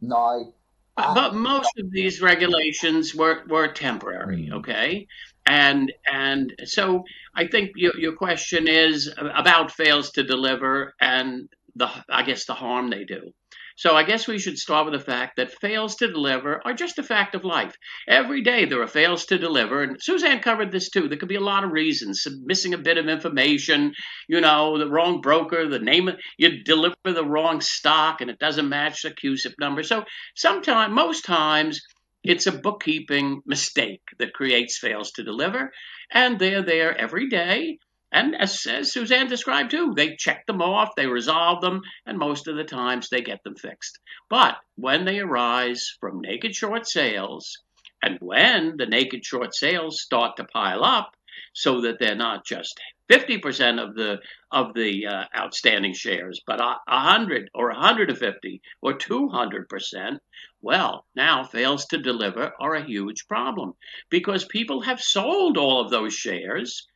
Now, 0.00 0.52
but 0.96 1.34
most 1.34 1.78
of 1.78 1.90
these 1.90 2.22
regulations 2.22 3.14
were, 3.14 3.42
were 3.48 3.68
temporary, 3.68 4.48
mm. 4.50 4.54
okay? 4.54 5.06
And 5.46 5.92
and 6.10 6.54
so 6.64 7.04
I 7.34 7.46
think 7.46 7.72
your, 7.76 7.96
your 7.98 8.14
question 8.14 8.66
is 8.66 9.12
about 9.18 9.72
fails 9.72 10.12
to 10.12 10.22
deliver 10.22 10.94
and 11.00 11.48
the 11.76 11.90
I 12.08 12.22
guess 12.22 12.46
the 12.46 12.54
harm 12.54 12.88
they 12.88 13.04
do. 13.04 13.32
So 13.76 13.96
I 13.96 14.04
guess 14.04 14.28
we 14.28 14.38
should 14.38 14.56
start 14.56 14.86
with 14.86 14.94
the 14.94 15.04
fact 15.04 15.36
that 15.36 15.58
fails 15.60 15.96
to 15.96 16.06
deliver 16.06 16.64
are 16.64 16.74
just 16.74 16.98
a 16.98 17.02
fact 17.02 17.34
of 17.34 17.44
life. 17.44 17.76
Every 18.06 18.40
day 18.42 18.66
there 18.66 18.80
are 18.80 18.86
fails 18.86 19.26
to 19.26 19.38
deliver, 19.38 19.82
and 19.82 20.00
Suzanne 20.00 20.40
covered 20.40 20.70
this 20.70 20.90
too. 20.90 21.08
There 21.08 21.18
could 21.18 21.28
be 21.28 21.34
a 21.34 21.40
lot 21.40 21.64
of 21.64 21.72
reasons: 21.72 22.24
missing 22.44 22.72
a 22.72 22.78
bit 22.78 22.98
of 22.98 23.08
information, 23.08 23.92
you 24.28 24.40
know, 24.40 24.78
the 24.78 24.88
wrong 24.88 25.20
broker, 25.20 25.68
the 25.68 25.80
name, 25.80 26.08
you 26.38 26.62
deliver 26.62 26.94
the 27.04 27.24
wrong 27.24 27.60
stock, 27.60 28.20
and 28.20 28.30
it 28.30 28.38
doesn't 28.38 28.68
match 28.68 29.02
the 29.02 29.10
CUSIP 29.10 29.54
number. 29.58 29.82
So 29.82 30.04
sometimes, 30.36 30.94
most 30.94 31.24
times, 31.24 31.80
it's 32.22 32.46
a 32.46 32.52
bookkeeping 32.52 33.42
mistake 33.44 34.02
that 34.18 34.34
creates 34.34 34.78
fails 34.78 35.10
to 35.12 35.24
deliver, 35.24 35.72
and 36.12 36.38
they're 36.38 36.62
there 36.62 36.96
every 36.96 37.28
day. 37.28 37.78
And 38.16 38.36
as, 38.36 38.64
as, 38.66 38.92
Suzanne 38.92 39.26
described 39.26 39.72
too, 39.72 39.92
they 39.92 40.14
check 40.14 40.46
them 40.46 40.62
off, 40.62 40.94
they 40.94 41.08
resolve 41.08 41.60
them, 41.60 41.82
and 42.06 42.16
most 42.16 42.46
of 42.46 42.54
the 42.54 42.62
times 42.62 43.08
they 43.08 43.20
get 43.20 43.42
them 43.42 43.56
fixed. 43.56 43.98
But 44.30 44.56
when 44.76 45.04
they 45.04 45.18
arise 45.18 45.92
from 45.98 46.20
naked 46.20 46.54
short 46.54 46.86
sales, 46.86 47.58
and 48.00 48.16
when 48.20 48.76
the 48.76 48.86
naked 48.86 49.26
short 49.26 49.52
sales 49.52 50.00
start 50.00 50.36
to 50.36 50.44
pile 50.44 50.84
up, 50.84 51.16
so 51.54 51.80
that 51.80 51.98
they're 51.98 52.14
not 52.14 52.46
just 52.46 52.80
50% 53.10 53.82
of 53.82 53.96
the 53.96 54.20
of 54.52 54.74
the 54.74 55.06
uh, 55.06 55.24
outstanding 55.36 55.92
shares, 55.92 56.40
but 56.46 56.60
a 56.60 56.78
100 56.86 57.50
or 57.52 57.72
150 57.72 58.62
or 58.80 58.94
200%, 58.94 60.18
well, 60.62 61.04
now 61.16 61.42
fails 61.42 61.86
to 61.86 61.98
deliver 61.98 62.52
are 62.60 62.76
a 62.76 62.86
huge 62.86 63.26
problem 63.26 63.74
because 64.08 64.44
people 64.44 64.82
have 64.82 65.00
sold 65.00 65.58
all 65.58 65.80
of 65.80 65.90
those 65.90 66.14
shares, 66.14 66.86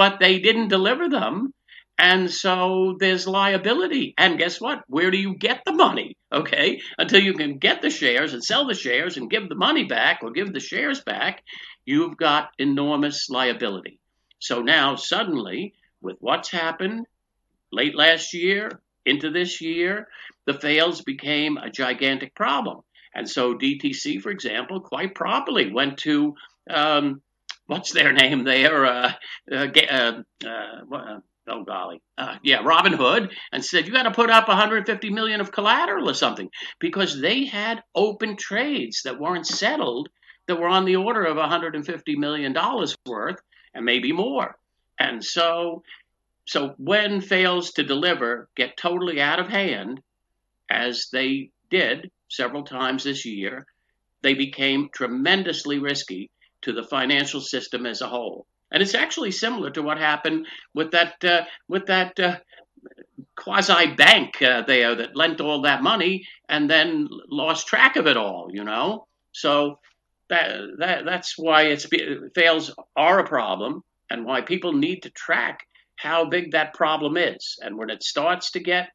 but 0.00 0.18
they 0.18 0.38
didn't 0.38 0.68
deliver 0.68 1.10
them. 1.10 1.52
And 1.98 2.30
so 2.30 2.96
there's 2.98 3.26
liability. 3.26 4.14
And 4.16 4.38
guess 4.38 4.58
what? 4.58 4.82
Where 4.86 5.10
do 5.10 5.18
you 5.18 5.34
get 5.34 5.60
the 5.66 5.74
money? 5.74 6.16
Okay. 6.32 6.80
Until 6.96 7.20
you 7.20 7.34
can 7.34 7.58
get 7.58 7.82
the 7.82 7.90
shares 7.90 8.32
and 8.32 8.42
sell 8.42 8.66
the 8.66 8.72
shares 8.72 9.18
and 9.18 9.28
give 9.28 9.50
the 9.50 9.54
money 9.54 9.84
back 9.84 10.20
or 10.22 10.30
give 10.30 10.54
the 10.54 10.58
shares 10.58 11.02
back, 11.02 11.42
you've 11.84 12.16
got 12.16 12.48
enormous 12.58 13.28
liability. 13.28 14.00
So 14.38 14.62
now 14.62 14.96
suddenly, 14.96 15.74
with 16.00 16.16
what's 16.20 16.50
happened 16.50 17.06
late 17.70 17.94
last 17.94 18.32
year 18.32 18.80
into 19.04 19.30
this 19.30 19.60
year, 19.60 20.08
the 20.46 20.54
fails 20.54 21.02
became 21.02 21.58
a 21.58 21.68
gigantic 21.68 22.34
problem. 22.34 22.80
And 23.14 23.28
so 23.28 23.52
DTC, 23.52 24.22
for 24.22 24.30
example, 24.30 24.80
quite 24.80 25.14
properly 25.14 25.70
went 25.70 25.98
to 25.98 26.36
um, 26.70 27.20
what's 27.70 27.92
their 27.92 28.12
name 28.12 28.42
there? 28.42 28.84
Uh, 28.84 29.12
uh, 29.50 29.68
uh, 29.88 30.12
uh 30.44 31.20
oh 31.48 31.64
golly, 31.64 32.02
uh, 32.18 32.34
yeah, 32.42 32.62
Robinhood, 32.62 33.30
and 33.52 33.64
said 33.64 33.86
you 33.86 33.92
got 33.92 34.02
to 34.02 34.10
put 34.10 34.28
up 34.28 34.48
150 34.48 35.10
million 35.10 35.40
of 35.40 35.52
collateral 35.52 36.10
or 36.10 36.14
something 36.14 36.50
because 36.80 37.20
they 37.20 37.44
had 37.44 37.82
open 37.94 38.36
trades 38.36 39.02
that 39.04 39.20
weren't 39.20 39.46
settled 39.46 40.08
that 40.48 40.56
were 40.56 40.68
on 40.68 40.84
the 40.84 40.96
order 40.96 41.24
of 41.24 41.36
150 41.36 42.16
million 42.16 42.52
dollars 42.52 42.96
worth 43.06 43.40
and 43.72 43.84
maybe 43.84 44.12
more. 44.12 44.56
And 44.98 45.24
so, 45.24 45.84
so 46.46 46.74
when 46.76 47.20
fails 47.20 47.70
to 47.72 47.84
deliver 47.84 48.48
get 48.56 48.76
totally 48.76 49.20
out 49.20 49.38
of 49.38 49.48
hand, 49.48 50.00
as 50.68 51.06
they 51.12 51.50
did 51.70 52.10
several 52.28 52.64
times 52.64 53.04
this 53.04 53.24
year, 53.24 53.64
they 54.22 54.34
became 54.34 54.88
tremendously 54.92 55.78
risky 55.78 56.30
to 56.62 56.72
the 56.72 56.82
financial 56.82 57.40
system 57.40 57.86
as 57.86 58.00
a 58.00 58.08
whole. 58.08 58.46
And 58.72 58.82
it's 58.82 58.94
actually 58.94 59.32
similar 59.32 59.70
to 59.70 59.82
what 59.82 59.98
happened 59.98 60.46
with 60.74 60.92
that 60.92 61.24
uh, 61.24 61.42
with 61.68 61.86
that 61.86 62.18
uh, 62.20 62.36
quasi 63.36 63.94
bank 63.94 64.40
uh, 64.42 64.62
there 64.62 64.94
that 64.94 65.16
lent 65.16 65.40
all 65.40 65.62
that 65.62 65.82
money 65.82 66.26
and 66.48 66.70
then 66.70 67.08
lost 67.28 67.66
track 67.66 67.96
of 67.96 68.06
it 68.06 68.16
all. 68.16 68.48
You 68.52 68.64
know, 68.64 69.06
so 69.32 69.80
that, 70.28 70.60
that 70.78 71.04
that's 71.04 71.36
why 71.36 71.62
it's 71.64 71.86
fails 72.34 72.74
are 72.96 73.18
a 73.18 73.28
problem 73.28 73.82
and 74.08 74.24
why 74.24 74.40
people 74.40 74.72
need 74.72 75.02
to 75.02 75.10
track 75.10 75.66
how 75.96 76.24
big 76.24 76.52
that 76.52 76.74
problem 76.74 77.16
is. 77.16 77.58
And 77.60 77.76
when 77.76 77.90
it 77.90 78.02
starts 78.02 78.52
to 78.52 78.60
get 78.60 78.88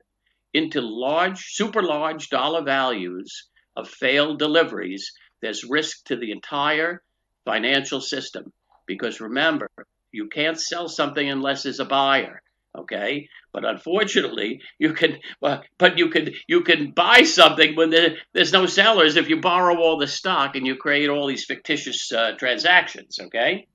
into 0.53 0.81
large, 0.81 1.53
super 1.53 1.84
large 1.84 2.29
dollar 2.29 2.63
values 2.63 3.48
of 3.75 3.89
failed 3.89 4.39
deliveries, 4.39 5.12
there's 5.41 5.63
risk 5.63 6.05
to 6.05 6.15
the 6.15 6.31
entire 6.31 7.03
financial 7.45 8.01
system. 8.01 8.51
Because 8.87 9.21
remember, 9.21 9.69
you 10.11 10.27
can't 10.27 10.59
sell 10.59 10.87
something 10.87 11.27
unless 11.29 11.63
there's 11.63 11.79
a 11.79 11.85
buyer. 11.85 12.41
Okay, 12.77 13.29
but 13.53 13.63
unfortunately, 13.63 14.59
you 14.79 14.93
can. 14.93 15.17
Well, 15.39 15.63
but 15.77 15.97
you 15.97 16.09
can 16.09 16.31
you 16.47 16.61
can 16.61 16.91
buy 16.91 17.23
something 17.23 17.75
when 17.75 17.89
there, 17.89 18.17
there's 18.33 18.51
no 18.51 18.65
sellers 18.65 19.15
if 19.15 19.29
you 19.29 19.39
borrow 19.39 19.77
all 19.77 19.97
the 19.97 20.07
stock 20.07 20.57
and 20.57 20.67
you 20.67 20.75
create 20.75 21.09
all 21.09 21.25
these 21.27 21.45
fictitious 21.45 22.11
uh, 22.11 22.33
transactions. 22.37 23.17
Okay, 23.17 23.67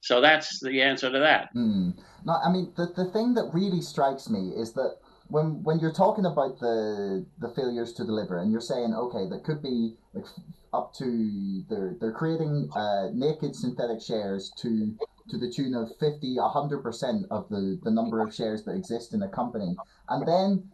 so 0.00 0.20
that's 0.20 0.58
the 0.60 0.82
answer 0.82 1.12
to 1.12 1.20
that. 1.20 1.54
Mm. 1.54 1.96
No, 2.24 2.32
I 2.44 2.50
mean 2.50 2.72
the 2.76 2.86
the 2.96 3.10
thing 3.12 3.34
that 3.34 3.50
really 3.52 3.80
strikes 3.80 4.28
me 4.28 4.50
is 4.56 4.72
that 4.72 4.96
when 5.30 5.62
when 5.62 5.78
you're 5.78 5.92
talking 5.92 6.26
about 6.26 6.58
the 6.60 7.24
the 7.38 7.48
failures 7.54 7.92
to 7.94 8.04
deliver 8.04 8.38
and 8.38 8.50
you're 8.50 8.60
saying 8.60 8.94
okay 8.94 9.28
that 9.28 9.44
could 9.44 9.62
be 9.62 9.94
like 10.14 10.24
up 10.72 10.94
to 10.94 11.62
they're 11.68 11.96
they're 12.00 12.12
creating 12.12 12.68
uh, 12.76 13.08
naked 13.12 13.54
synthetic 13.54 14.00
shares 14.00 14.52
to 14.58 14.94
to 15.30 15.38
the 15.38 15.50
tune 15.50 15.74
of 15.74 15.90
50 15.98 16.36
100% 16.36 17.24
of 17.30 17.48
the 17.48 17.78
the 17.82 17.90
number 17.90 18.20
of 18.20 18.34
shares 18.34 18.64
that 18.64 18.72
exist 18.72 19.14
in 19.14 19.22
a 19.22 19.28
company. 19.28 19.76
And 20.08 20.26
then 20.26 20.70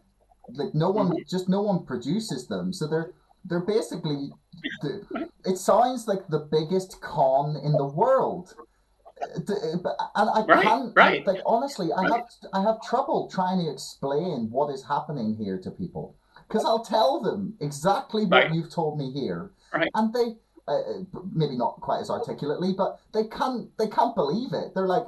like 0.53 0.73
no 0.73 0.89
one 0.89 1.13
just 1.29 1.49
no 1.49 1.61
one 1.61 1.85
produces 1.85 2.47
them. 2.47 2.73
So 2.73 2.87
they're 2.87 3.13
they're 3.45 3.65
basically 3.65 4.31
it 5.45 5.57
sounds 5.57 6.07
like 6.07 6.27
the 6.27 6.47
biggest 6.51 7.01
con 7.01 7.55
in 7.63 7.73
the 7.73 7.85
world 7.85 8.53
and 9.21 10.29
I 10.29 10.43
right, 10.47 10.63
can't 10.63 10.93
right. 10.95 11.25
like 11.25 11.39
honestly 11.45 11.89
I 11.91 12.03
have 12.03 12.25
I 12.53 12.61
have 12.61 12.81
trouble 12.81 13.29
trying 13.31 13.59
to 13.65 13.71
explain 13.71 14.49
what 14.51 14.73
is 14.73 14.83
happening 14.83 15.35
here 15.35 15.59
to 15.59 15.71
people 15.71 16.15
because 16.47 16.63
I'll 16.65 16.83
tell 16.83 17.21
them 17.21 17.55
exactly 17.59 18.23
what 18.23 18.31
right. 18.43 18.53
you've 18.53 18.71
told 18.71 18.97
me 18.97 19.11
here 19.11 19.51
right. 19.73 19.89
and 19.95 20.13
they 20.13 20.35
uh, 20.67 20.71
uh, 20.71 21.19
maybe 21.33 21.57
not 21.57 21.79
quite 21.81 22.01
as 22.01 22.09
articulately 22.09 22.73
but 22.77 22.99
they 23.13 23.25
can't 23.27 23.75
they 23.77 23.87
can't 23.87 24.15
believe 24.15 24.53
it 24.53 24.73
they're 24.75 24.87
like 24.87 25.05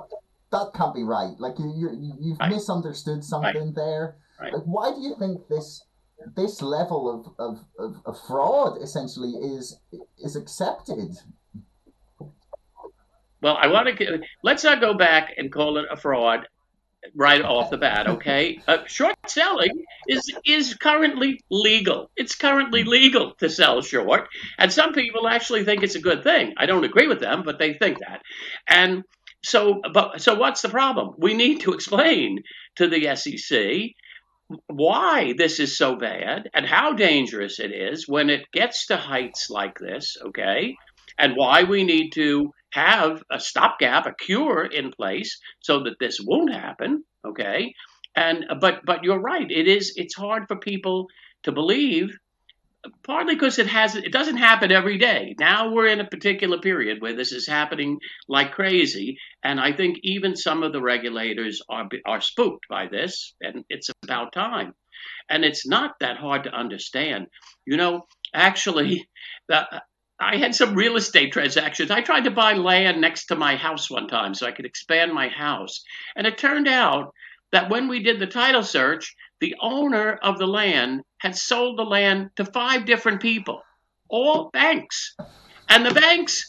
that 0.51 0.71
can't 0.73 0.95
be 0.95 1.03
right 1.03 1.33
like 1.39 1.59
you, 1.59 1.91
you 1.93 2.13
you've 2.19 2.39
right. 2.39 2.51
misunderstood 2.51 3.23
something 3.23 3.73
there 3.75 4.15
like 4.41 4.63
why 4.65 4.89
do 4.91 5.01
you 5.01 5.15
think 5.19 5.47
this 5.49 5.83
this 6.35 6.61
level 6.61 7.09
of, 7.09 7.33
of, 7.39 7.65
of, 7.77 8.01
of 8.05 8.19
fraud 8.27 8.81
essentially 8.81 9.31
is 9.31 9.79
is 10.17 10.35
accepted 10.35 11.15
well, 13.41 13.57
I 13.59 13.67
want 13.67 13.97
to 13.97 14.19
let's 14.43 14.63
not 14.63 14.81
go 14.81 14.93
back 14.93 15.33
and 15.37 15.51
call 15.51 15.77
it 15.77 15.85
a 15.89 15.97
fraud 15.97 16.47
right 17.15 17.41
off 17.41 17.69
the 17.69 17.77
bat, 17.77 18.07
okay? 18.07 18.59
Uh, 18.67 18.79
short 18.85 19.15
selling 19.27 19.85
is 20.07 20.31
is 20.45 20.73
currently 20.73 21.39
legal. 21.49 22.11
It's 22.15 22.35
currently 22.35 22.83
legal 22.83 23.33
to 23.35 23.49
sell 23.49 23.81
short, 23.81 24.27
and 24.57 24.71
some 24.71 24.93
people 24.93 25.27
actually 25.27 25.63
think 25.63 25.83
it's 25.83 25.95
a 25.95 26.01
good 26.01 26.23
thing. 26.23 26.53
I 26.57 26.65
don't 26.65 26.83
agree 26.83 27.07
with 27.07 27.19
them, 27.19 27.43
but 27.43 27.59
they 27.59 27.73
think 27.73 27.99
that. 27.99 28.21
And 28.67 29.03
so, 29.43 29.81
but 29.93 30.21
so 30.21 30.35
what's 30.35 30.61
the 30.61 30.69
problem? 30.69 31.15
We 31.17 31.33
need 31.33 31.61
to 31.61 31.73
explain 31.73 32.43
to 32.75 32.87
the 32.87 33.15
SEC 33.15 33.91
why 34.67 35.33
this 35.37 35.59
is 35.59 35.77
so 35.77 35.95
bad 35.95 36.49
and 36.53 36.65
how 36.65 36.93
dangerous 36.93 37.59
it 37.59 37.71
is 37.71 38.07
when 38.07 38.29
it 38.29 38.51
gets 38.51 38.87
to 38.87 38.97
heights 38.97 39.49
like 39.49 39.77
this, 39.79 40.17
okay? 40.27 40.75
And 41.17 41.35
why 41.35 41.63
we 41.63 41.83
need 41.83 42.11
to 42.13 42.51
have 42.71 43.23
a 43.31 43.39
stopgap, 43.39 44.05
a 44.05 44.13
cure 44.13 44.65
in 44.65 44.91
place 44.91 45.39
so 45.59 45.83
that 45.83 45.99
this 45.99 46.19
won't 46.21 46.53
happen. 46.53 47.03
Okay. 47.25 47.73
And 48.15 48.45
but 48.59 48.81
but 48.85 49.03
you're 49.03 49.19
right. 49.19 49.49
It 49.49 49.67
is 49.67 49.93
it's 49.95 50.15
hard 50.15 50.47
for 50.47 50.57
people 50.57 51.07
to 51.43 51.51
believe, 51.51 52.17
partly 53.03 53.35
because 53.35 53.59
it 53.59 53.67
has 53.67 53.95
it 53.95 54.11
doesn't 54.11 54.37
happen 54.37 54.71
every 54.71 54.97
day. 54.97 55.35
Now 55.39 55.71
we're 55.71 55.87
in 55.87 55.99
a 55.99 56.07
particular 56.07 56.59
period 56.59 57.01
where 57.01 57.15
this 57.15 57.31
is 57.31 57.47
happening 57.47 57.99
like 58.27 58.53
crazy, 58.53 59.17
and 59.43 59.59
I 59.59 59.73
think 59.73 59.99
even 60.03 60.35
some 60.35 60.63
of 60.63 60.73
the 60.73 60.81
regulators 60.81 61.61
are 61.69 61.87
are 62.05 62.21
spooked 62.21 62.67
by 62.69 62.87
this, 62.87 63.35
and 63.41 63.63
it's 63.69 63.89
about 64.03 64.33
time. 64.33 64.73
And 65.29 65.45
it's 65.45 65.67
not 65.67 65.95
that 65.99 66.17
hard 66.17 66.43
to 66.45 66.51
understand. 66.51 67.27
You 67.65 67.77
know, 67.77 68.07
actually, 68.33 69.07
the, 69.47 69.65
I 70.19 70.37
had 70.37 70.53
some 70.53 70.75
real 70.75 70.97
estate 70.97 71.31
transactions. 71.31 71.91
I 71.91 72.01
tried 72.01 72.25
to 72.25 72.31
buy 72.31 72.53
land 72.53 72.99
next 72.99 73.27
to 73.27 73.35
my 73.35 73.55
house 73.55 73.89
one 73.89 74.07
time 74.07 74.33
so 74.33 74.45
I 74.45 74.51
could 74.51 74.65
expand 74.65 75.13
my 75.13 75.29
house. 75.29 75.81
And 76.15 76.27
it 76.27 76.37
turned 76.37 76.67
out 76.67 77.13
that 77.51 77.69
when 77.69 77.87
we 77.87 78.03
did 78.03 78.19
the 78.19 78.27
title 78.27 78.63
search, 78.63 79.15
the 79.39 79.55
owner 79.61 80.19
of 80.21 80.37
the 80.37 80.47
land 80.47 81.01
had 81.19 81.35
sold 81.35 81.79
the 81.79 81.83
land 81.83 82.31
to 82.35 82.45
five 82.45 82.85
different 82.85 83.21
people, 83.21 83.61
all 84.09 84.49
banks. 84.51 85.15
And 85.69 85.85
the 85.85 85.93
banks 85.93 86.45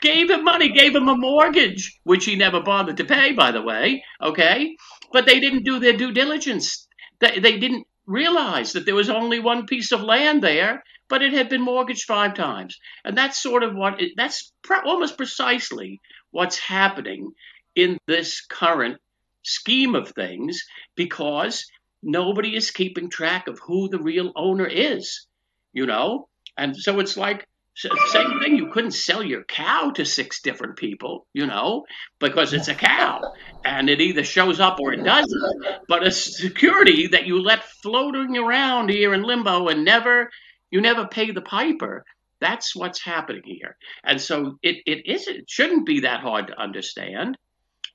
gave 0.00 0.30
him 0.30 0.44
money, 0.44 0.70
gave 0.70 0.94
him 0.94 1.08
a 1.08 1.16
mortgage, 1.16 1.98
which 2.04 2.26
he 2.26 2.36
never 2.36 2.60
bothered 2.60 2.98
to 2.98 3.04
pay, 3.04 3.32
by 3.32 3.52
the 3.52 3.62
way. 3.62 4.04
Okay. 4.22 4.76
But 5.12 5.26
they 5.26 5.40
didn't 5.40 5.64
do 5.64 5.78
their 5.78 5.96
due 5.96 6.12
diligence. 6.12 6.86
They, 7.20 7.38
they 7.38 7.58
didn't 7.58 7.86
realize 8.06 8.72
that 8.72 8.84
there 8.86 8.94
was 8.94 9.10
only 9.10 9.38
one 9.38 9.66
piece 9.66 9.92
of 9.92 10.02
land 10.02 10.42
there 10.42 10.82
but 11.08 11.22
it 11.22 11.32
had 11.32 11.48
been 11.48 11.60
mortgaged 11.60 12.04
five 12.04 12.34
times. 12.34 12.78
And 13.04 13.16
that's 13.16 13.42
sort 13.42 13.62
of 13.62 13.74
what 13.74 14.00
it, 14.00 14.12
that's 14.16 14.52
almost 14.84 15.16
precisely 15.16 16.00
what's 16.30 16.58
happening 16.58 17.32
in 17.74 17.98
this 18.06 18.40
current 18.44 18.98
scheme 19.42 19.94
of 19.94 20.10
things 20.10 20.64
because 20.96 21.66
nobody 22.02 22.56
is 22.56 22.70
keeping 22.70 23.10
track 23.10 23.48
of 23.48 23.58
who 23.60 23.88
the 23.88 23.98
real 23.98 24.32
owner 24.36 24.66
is, 24.66 25.26
you 25.72 25.86
know? 25.86 26.28
And 26.56 26.76
so 26.76 27.00
it's 27.00 27.16
like 27.16 27.46
same 27.74 28.40
thing. 28.40 28.56
You 28.56 28.68
couldn't 28.70 28.92
sell 28.92 29.22
your 29.22 29.44
cow 29.44 29.90
to 29.96 30.04
six 30.04 30.40
different 30.40 30.76
people, 30.76 31.26
you 31.32 31.46
know, 31.46 31.84
because 32.20 32.52
it's 32.52 32.68
a 32.68 32.74
cow 32.74 33.20
and 33.64 33.90
it 33.90 34.00
either 34.00 34.24
shows 34.24 34.60
up 34.60 34.78
or 34.80 34.92
it 34.92 35.02
doesn't. 35.02 35.66
But 35.88 36.06
a 36.06 36.10
security 36.10 37.08
that 37.08 37.26
you 37.26 37.42
let 37.42 37.64
floating 37.64 38.36
around 38.36 38.90
here 38.90 39.12
in 39.12 39.22
limbo 39.22 39.68
and 39.68 39.84
never 39.84 40.30
you 40.70 40.80
never 40.80 41.06
pay 41.06 41.30
the 41.30 41.40
piper. 41.40 42.04
That's 42.40 42.74
what's 42.76 43.00
happening 43.00 43.42
here. 43.44 43.76
And 44.04 44.20
so 44.20 44.58
it, 44.62 44.78
it 44.86 45.06
isn't 45.06 45.36
it 45.36 45.50
shouldn't 45.50 45.86
be 45.86 46.00
that 46.00 46.20
hard 46.20 46.48
to 46.48 46.60
understand. 46.60 47.38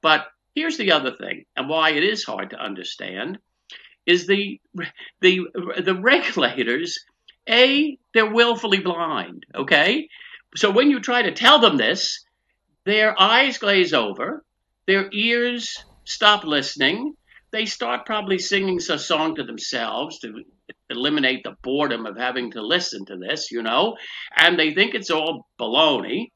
But 0.01 0.27
here's 0.55 0.77
the 0.77 0.91
other 0.91 1.11
thing, 1.15 1.45
and 1.55 1.69
why 1.69 1.91
it 1.91 2.03
is 2.03 2.23
hard 2.23 2.51
to 2.51 2.57
understand, 2.57 3.39
is 4.05 4.27
the 4.27 4.59
the 5.21 5.41
the 5.77 5.95
regulators, 5.95 6.99
A, 7.47 7.97
they're 8.13 8.33
willfully 8.33 8.79
blind, 8.79 9.45
okay? 9.55 10.07
So 10.55 10.71
when 10.71 10.89
you 10.89 10.99
try 10.99 11.21
to 11.21 11.31
tell 11.31 11.59
them 11.59 11.77
this, 11.77 12.23
their 12.85 13.19
eyes 13.19 13.57
glaze 13.57 13.93
over, 13.93 14.43
their 14.87 15.09
ears 15.11 15.77
stop 16.05 16.43
listening, 16.43 17.13
they 17.51 17.65
start 17.65 18.05
probably 18.05 18.39
singing 18.39 18.77
a 18.89 18.97
song 18.97 19.35
to 19.35 19.43
themselves 19.43 20.19
to 20.19 20.43
eliminate 20.89 21.43
the 21.43 21.55
boredom 21.63 22.05
of 22.05 22.17
having 22.17 22.51
to 22.51 22.61
listen 22.61 23.05
to 23.05 23.17
this, 23.17 23.51
you 23.51 23.61
know, 23.61 23.97
and 24.35 24.57
they 24.57 24.73
think 24.73 24.93
it's 24.93 25.11
all 25.11 25.47
baloney. 25.59 26.27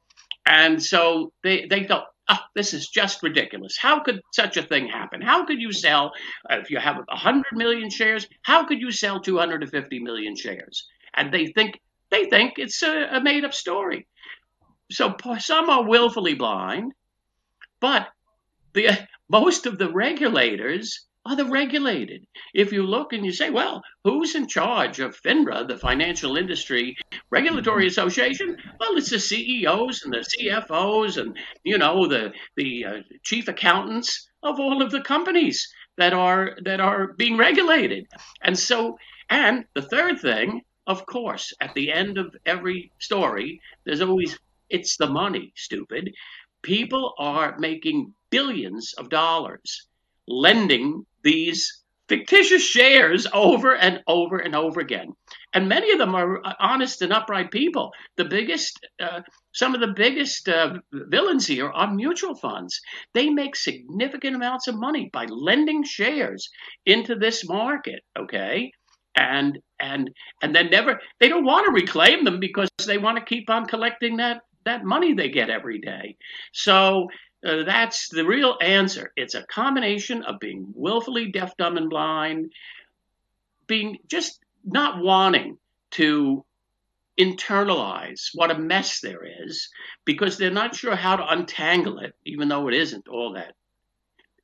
And 0.45 0.81
so 0.81 1.31
they, 1.43 1.65
they 1.65 1.81
go, 1.81 2.03
oh, 2.29 2.39
this 2.55 2.73
is 2.73 2.87
just 2.87 3.23
ridiculous. 3.23 3.77
How 3.77 4.01
could 4.01 4.21
such 4.33 4.57
a 4.57 4.63
thing 4.63 4.87
happen? 4.87 5.21
How 5.21 5.45
could 5.45 5.61
you 5.61 5.71
sell, 5.71 6.11
if 6.49 6.69
you 6.69 6.79
have 6.79 6.97
100 6.97 7.43
million 7.53 7.89
shares, 7.89 8.27
how 8.41 8.65
could 8.65 8.79
you 8.79 8.91
sell 8.91 9.19
250 9.21 9.99
million 9.99 10.35
shares? 10.35 10.87
And 11.13 11.33
they 11.33 11.47
think, 11.47 11.79
they 12.09 12.25
think 12.25 12.53
it's 12.57 12.81
a, 12.81 13.07
a 13.13 13.21
made 13.21 13.45
up 13.45 13.53
story. 13.53 14.07
So 14.91 15.15
some 15.39 15.69
are 15.69 15.87
willfully 15.87 16.35
blind, 16.35 16.93
but 17.79 18.07
the, 18.73 19.07
most 19.29 19.65
of 19.65 19.77
the 19.77 19.89
regulators 19.89 21.07
are 21.25 21.35
the 21.35 21.45
regulated. 21.45 22.25
If 22.53 22.73
you 22.73 22.83
look 22.83 23.13
and 23.13 23.25
you 23.25 23.31
say, 23.31 23.49
well, 23.49 23.81
who's 24.03 24.35
in 24.35 24.47
charge 24.47 24.99
of 24.99 25.19
FINRA, 25.19 25.67
the 25.67 25.77
Financial 25.77 26.35
Industry 26.35 26.97
Regulatory 27.29 27.87
Association? 27.87 28.57
Well, 28.79 28.97
it's 28.97 29.09
the 29.09 29.19
CEOs 29.19 30.03
and 30.03 30.13
the 30.13 30.19
CFOs 30.19 31.17
and, 31.17 31.37
you 31.63 31.77
know, 31.77 32.07
the, 32.07 32.33
the 32.57 32.85
uh, 32.85 32.91
chief 33.23 33.47
accountants 33.47 34.27
of 34.43 34.59
all 34.59 34.81
of 34.81 34.91
the 34.91 35.01
companies 35.01 35.73
that 35.97 36.13
are 36.13 36.57
that 36.63 36.79
are 36.79 37.13
being 37.13 37.37
regulated. 37.37 38.07
And 38.41 38.57
so, 38.57 38.97
and 39.29 39.65
the 39.73 39.81
third 39.81 40.19
thing, 40.19 40.61
of 40.87 41.05
course, 41.05 41.53
at 41.61 41.73
the 41.75 41.91
end 41.91 42.17
of 42.17 42.35
every 42.45 42.91
story, 42.99 43.61
there's 43.85 44.01
always 44.01 44.37
it's 44.69 44.97
the 44.97 45.07
money, 45.07 45.53
stupid. 45.55 46.13
People 46.61 47.13
are 47.19 47.57
making 47.59 48.13
billions 48.29 48.93
of 48.97 49.09
dollars 49.09 49.87
lending 50.27 51.05
these 51.23 51.83
fictitious 52.07 52.63
shares 52.63 53.27
over 53.33 53.75
and 53.75 54.01
over 54.07 54.37
and 54.37 54.55
over 54.55 54.79
again. 54.79 55.13
And 55.53 55.69
many 55.69 55.91
of 55.91 55.99
them 55.99 56.15
are 56.15 56.41
honest 56.59 57.01
and 57.01 57.13
upright 57.13 57.51
people. 57.51 57.91
The 58.17 58.25
biggest, 58.25 58.85
uh, 58.99 59.21
some 59.53 59.73
of 59.73 59.81
the 59.81 59.93
biggest 59.95 60.49
uh, 60.49 60.75
villains 60.91 61.47
here 61.47 61.69
are 61.69 61.93
mutual 61.93 62.35
funds. 62.35 62.81
They 63.13 63.29
make 63.29 63.55
significant 63.55 64.35
amounts 64.35 64.67
of 64.67 64.75
money 64.75 65.09
by 65.13 65.25
lending 65.25 65.83
shares 65.83 66.49
into 66.85 67.15
this 67.15 67.47
market, 67.47 68.01
okay? 68.17 68.71
And 69.15 69.59
and 69.79 70.11
and 70.41 70.55
then 70.55 70.69
never 70.69 70.99
they 71.19 71.29
don't 71.29 71.45
want 71.45 71.65
to 71.65 71.71
reclaim 71.71 72.23
them 72.23 72.39
because 72.39 72.69
they 72.85 72.97
want 72.97 73.17
to 73.17 73.25
keep 73.25 73.49
on 73.49 73.65
collecting 73.65 74.17
that 74.17 74.41
that 74.65 74.83
money 74.83 75.13
they 75.13 75.29
get 75.29 75.49
every 75.49 75.79
day. 75.79 76.15
So 76.53 77.09
uh, 77.45 77.63
that's 77.63 78.07
the 78.09 78.25
real 78.25 78.57
answer. 78.61 79.11
It's 79.15 79.35
a 79.35 79.43
combination 79.43 80.23
of 80.23 80.39
being 80.39 80.71
willfully 80.73 81.31
deaf, 81.31 81.57
dumb, 81.57 81.75
and 81.75 81.89
blind, 81.89 82.53
being 83.67 83.97
just 84.07 84.39
not 84.63 85.03
wanting 85.03 85.57
to 85.91 86.45
internalize 87.19 88.29
what 88.33 88.51
a 88.51 88.57
mess 88.57 89.01
there 89.01 89.21
is 89.43 89.69
because 90.05 90.37
they're 90.37 90.49
not 90.49 90.75
sure 90.75 90.95
how 90.95 91.17
to 91.17 91.27
untangle 91.31 91.99
it, 91.99 92.15
even 92.25 92.47
though 92.47 92.69
it 92.69 92.73
isn't 92.73 93.07
all 93.07 93.33
that 93.33 93.53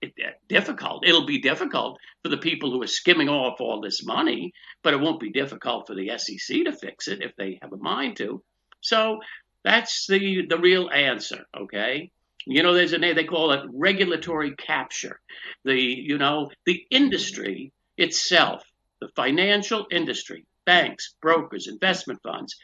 Uh, 0.02 0.08
difficult. 0.48 1.06
It'll 1.06 1.26
be 1.26 1.42
difficult 1.42 2.00
for 2.24 2.30
the 2.30 2.38
people 2.38 2.72
who 2.72 2.82
are 2.82 2.88
skimming 2.88 3.28
off 3.28 3.60
all 3.60 3.82
this 3.82 4.04
money, 4.06 4.54
but 4.82 4.94
it 4.94 5.00
won't 5.00 5.20
be 5.20 5.32
difficult 5.32 5.88
for 5.88 5.96
the 5.96 6.18
SEC 6.18 6.64
to 6.66 6.72
fix 6.72 7.08
it 7.08 7.22
if 7.22 7.36
they 7.36 7.60
have 7.62 7.74
a 7.74 7.78
mind 7.78 8.18
to. 8.18 8.42
So 8.82 9.20
that's 9.64 10.08
the 10.08 10.46
the 10.48 10.58
real 10.58 10.90
answer. 10.90 11.46
Okay. 11.56 12.12
You 12.46 12.64
know, 12.64 12.74
there's 12.74 12.94
a 12.94 12.98
name 12.98 13.16
they 13.16 13.26
call 13.26 13.52
it 13.52 13.70
regulatory 13.74 14.56
capture. 14.56 15.20
The 15.66 15.76
you 15.80 16.18
know 16.18 16.52
the 16.66 16.86
industry 16.90 17.74
itself, 17.98 18.64
the 19.02 19.10
financial 19.16 19.86
industry, 19.92 20.46
banks, 20.66 21.14
brokers, 21.22 21.68
investment 21.68 22.22
funds, 22.24 22.56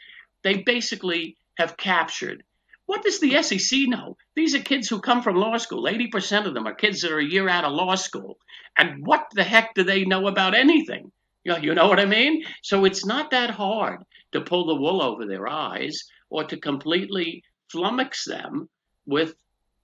they 0.42 0.62
basically 0.62 1.36
have 1.58 1.76
captured. 1.76 2.42
What 2.86 3.02
does 3.02 3.20
the 3.20 3.42
SEC 3.42 3.80
know? 3.86 4.16
These 4.34 4.54
are 4.54 4.60
kids 4.60 4.88
who 4.88 5.00
come 5.00 5.22
from 5.22 5.36
law 5.36 5.56
school. 5.56 5.84
80% 5.84 6.46
of 6.46 6.54
them 6.54 6.66
are 6.66 6.74
kids 6.74 7.00
that 7.00 7.12
are 7.12 7.18
a 7.18 7.24
year 7.24 7.48
out 7.48 7.64
of 7.64 7.72
law 7.72 7.96
school. 7.96 8.38
And 8.78 9.06
what 9.06 9.26
the 9.34 9.44
heck 9.44 9.74
do 9.74 9.82
they 9.82 10.04
know 10.04 10.28
about 10.28 10.54
anything? 10.54 11.10
You 11.44 11.52
know, 11.52 11.58
you 11.58 11.74
know 11.74 11.88
what 11.88 12.00
I 12.00 12.06
mean? 12.06 12.44
So 12.62 12.84
it's 12.84 13.04
not 13.04 13.30
that 13.30 13.50
hard 13.50 14.04
to 14.32 14.40
pull 14.40 14.66
the 14.66 14.74
wool 14.74 15.02
over 15.02 15.26
their 15.26 15.48
eyes 15.48 16.04
or 16.30 16.44
to 16.44 16.56
completely 16.56 17.42
flummox 17.72 18.24
them 18.24 18.68
with 19.06 19.34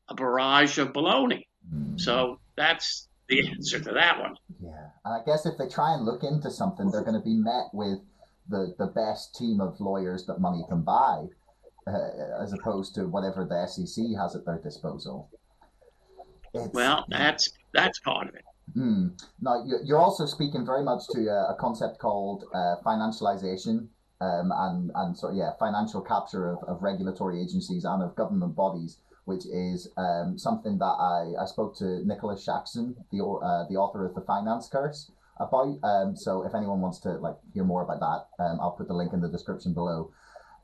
a 0.08 0.14
barrage 0.14 0.78
of 0.78 0.92
baloney. 0.92 1.46
Mm. 1.72 2.00
So 2.00 2.40
that's 2.56 3.08
the 3.28 3.48
answer 3.48 3.80
to 3.80 3.92
that 3.92 4.20
one. 4.20 4.36
Yeah, 4.60 4.88
and 5.04 5.14
I 5.14 5.24
guess 5.24 5.46
if 5.46 5.56
they 5.58 5.68
try 5.68 5.94
and 5.94 6.04
look 6.04 6.22
into 6.22 6.50
something, 6.50 6.90
they're 6.90 7.04
going 7.04 7.20
to 7.20 7.24
be 7.24 7.34
met 7.34 7.66
with 7.72 8.00
the 8.48 8.74
the 8.78 8.86
best 8.86 9.36
team 9.36 9.60
of 9.60 9.80
lawyers 9.80 10.26
that 10.26 10.40
money 10.40 10.64
can 10.68 10.82
buy, 10.82 11.26
uh, 11.86 12.42
as 12.42 12.52
opposed 12.52 12.94
to 12.94 13.06
whatever 13.08 13.44
the 13.44 13.66
SEC 13.66 14.04
has 14.18 14.36
at 14.36 14.44
their 14.44 14.58
disposal. 14.58 15.30
It's, 16.54 16.72
well, 16.72 17.06
that's 17.08 17.50
that's 17.72 17.98
part 18.00 18.28
of 18.28 18.34
it. 18.34 18.44
Mm. 18.76 19.20
Now, 19.40 19.64
you're 19.84 19.98
also 19.98 20.26
speaking 20.26 20.64
very 20.64 20.84
much 20.84 21.02
to 21.12 21.20
a, 21.28 21.56
concept 21.58 21.98
called 21.98 22.44
uh, 22.54 22.76
financialization 22.84 23.88
um, 24.22 24.52
and 24.54 24.90
and 24.94 25.18
so 25.18 25.32
yeah, 25.32 25.50
financial 25.58 26.00
capture 26.00 26.50
of, 26.50 26.58
of 26.68 26.82
regulatory 26.82 27.42
agencies 27.42 27.84
and 27.84 28.02
of 28.02 28.14
government 28.14 28.54
bodies, 28.54 28.98
which 29.24 29.46
is 29.46 29.88
um, 29.96 30.38
something 30.38 30.78
that 30.78 30.84
I, 30.84 31.42
I 31.42 31.46
spoke 31.46 31.76
to 31.78 32.06
Nicholas 32.06 32.46
Shaxson, 32.46 32.94
the 33.10 33.24
uh, 33.24 33.66
the 33.68 33.76
author 33.76 34.06
of 34.06 34.14
the 34.14 34.20
Finance 34.20 34.68
Curse, 34.70 35.10
about. 35.40 35.78
Um, 35.82 36.14
so 36.14 36.44
if 36.44 36.54
anyone 36.54 36.80
wants 36.80 37.00
to 37.00 37.14
like 37.14 37.34
hear 37.52 37.64
more 37.64 37.82
about 37.82 37.98
that, 37.98 38.44
um, 38.44 38.60
I'll 38.60 38.76
put 38.78 38.86
the 38.86 38.94
link 38.94 39.12
in 39.12 39.20
the 39.20 39.28
description 39.28 39.74
below. 39.74 40.12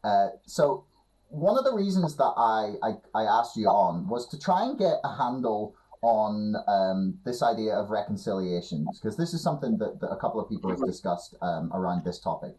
Uh, 0.04 0.28
so 0.46 0.84
one 1.28 1.58
of 1.58 1.64
the 1.64 1.74
reasons 1.74 2.16
that 2.16 2.32
I, 2.36 2.74
I, 2.82 2.92
I 3.14 3.22
asked 3.24 3.56
you 3.56 3.68
on 3.68 4.08
was 4.08 4.28
to 4.28 4.38
try 4.38 4.64
and 4.64 4.78
get 4.78 4.94
a 5.04 5.16
handle 5.16 5.76
on 6.00 6.54
um, 6.66 7.18
this 7.24 7.42
idea 7.42 7.74
of 7.74 7.90
reconciliations 7.90 9.00
because 9.00 9.16
this 9.16 9.34
is 9.34 9.42
something 9.42 9.78
that, 9.78 10.00
that, 10.00 10.08
a 10.08 10.16
couple 10.16 10.40
of 10.40 10.48
people 10.48 10.70
have 10.70 10.84
discussed 10.84 11.34
um, 11.42 11.70
around 11.74 12.04
this 12.04 12.20
topic. 12.20 12.54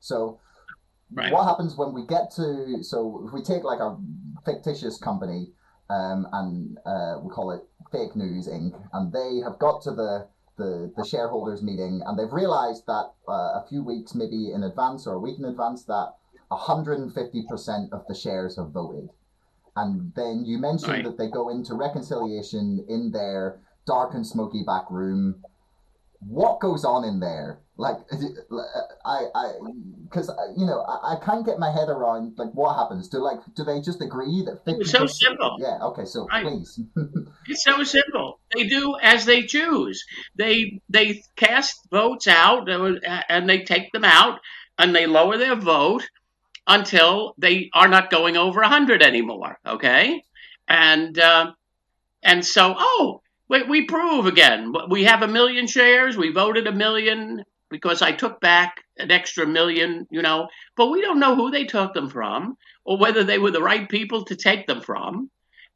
So 0.00 0.38
right. 1.12 1.32
what 1.32 1.44
happens 1.44 1.76
when 1.76 1.92
we 1.94 2.06
get 2.06 2.30
to 2.36 2.82
so 2.82 3.24
if 3.26 3.32
we 3.32 3.42
take 3.42 3.64
like 3.64 3.80
a 3.80 3.96
fictitious 4.44 4.98
company 4.98 5.48
um, 5.90 6.26
and 6.32 6.78
uh, 6.84 7.18
we 7.22 7.30
call 7.30 7.50
it 7.50 7.62
Fake 7.90 8.14
News 8.14 8.46
Inc. 8.46 8.78
and 8.92 9.12
they 9.12 9.42
have 9.42 9.58
got 9.58 9.82
to 9.82 9.90
the 9.90 10.28
the, 10.58 10.92
the 10.96 11.04
shareholders 11.04 11.62
meeting 11.62 12.02
and 12.04 12.18
they've 12.18 12.32
realized 12.32 12.84
that 12.86 13.10
uh, 13.26 13.56
a 13.56 13.64
few 13.70 13.82
weeks 13.82 14.14
maybe 14.14 14.52
in 14.52 14.62
advance 14.64 15.06
or 15.06 15.14
a 15.14 15.18
week 15.18 15.38
in 15.38 15.46
advance 15.46 15.84
that 15.86 16.12
150% 16.56 17.92
of 17.92 18.06
the 18.06 18.14
shares 18.14 18.56
have 18.56 18.70
voted. 18.70 19.08
And 19.76 20.12
then 20.14 20.44
you 20.44 20.58
mentioned 20.58 20.92
right. 20.92 21.04
that 21.04 21.16
they 21.16 21.28
go 21.28 21.48
into 21.48 21.74
reconciliation 21.74 22.84
in 22.88 23.10
their 23.10 23.58
dark 23.86 24.14
and 24.14 24.26
smoky 24.26 24.62
back 24.64 24.90
room. 24.90 25.42
What 26.20 26.60
goes 26.60 26.84
on 26.84 27.04
in 27.04 27.20
there? 27.20 27.58
Like 27.78 27.96
i 29.04 29.24
i 29.34 29.52
because 30.04 30.28
uh, 30.28 30.34
you 30.56 30.66
know 30.66 30.82
I, 30.82 31.14
I, 31.14 31.24
can't 31.24 31.44
get 31.44 31.58
my 31.58 31.72
head 31.72 31.88
around 31.88 32.34
like 32.36 32.50
what 32.52 32.76
happens. 32.76 33.08
Do 33.08 33.18
like 33.18 33.38
do 33.56 33.64
they 33.64 33.80
just 33.80 34.02
agree 34.02 34.44
that 34.44 34.62
50 34.64 34.82
it's 34.82 34.90
so 34.90 35.06
simple. 35.06 35.56
Yeah 35.58 35.78
okay 35.86 36.04
so 36.04 36.26
right. 36.26 36.44
please. 36.44 36.78
It's 37.48 37.64
so 37.64 37.82
simple. 37.82 38.38
They 38.54 38.68
do 38.68 38.96
as 39.02 39.24
they 39.24 39.42
choose. 39.42 40.04
They 40.36 40.80
they 40.90 41.24
cast 41.34 41.88
votes 41.90 42.28
out 42.28 42.70
uh, 42.70 43.22
and 43.28 43.48
they 43.48 43.64
take 43.64 43.90
them 43.92 44.04
out 44.04 44.38
and 44.78 44.94
they 44.94 45.06
lower 45.06 45.38
their 45.38 45.56
vote 45.56 46.08
until 46.66 47.34
they 47.38 47.70
are 47.74 47.88
not 47.88 48.10
going 48.10 48.36
over 48.36 48.60
100 48.60 49.02
anymore 49.02 49.58
okay 49.66 50.22
and 50.68 51.18
uh, 51.18 51.52
and 52.22 52.44
so 52.44 52.74
oh 52.78 53.22
we, 53.52 53.62
we 53.64 53.84
prove 53.84 54.24
again. 54.24 54.72
We 54.88 55.04
have 55.04 55.20
a 55.20 55.28
million 55.28 55.66
shares. 55.66 56.16
We 56.16 56.32
voted 56.32 56.66
a 56.66 56.72
million 56.72 57.44
because 57.70 58.00
I 58.00 58.12
took 58.12 58.40
back 58.40 58.82
an 58.96 59.10
extra 59.10 59.46
million, 59.46 60.06
you 60.10 60.22
know, 60.22 60.48
but 60.74 60.90
we 60.90 61.02
don't 61.02 61.20
know 61.20 61.36
who 61.36 61.50
they 61.50 61.64
took 61.64 61.92
them 61.92 62.08
from 62.08 62.56
or 62.84 62.96
whether 62.96 63.24
they 63.24 63.38
were 63.38 63.50
the 63.50 63.62
right 63.62 63.86
people 63.88 64.24
to 64.24 64.36
take 64.36 64.66
them 64.66 64.80
from. 64.80 65.30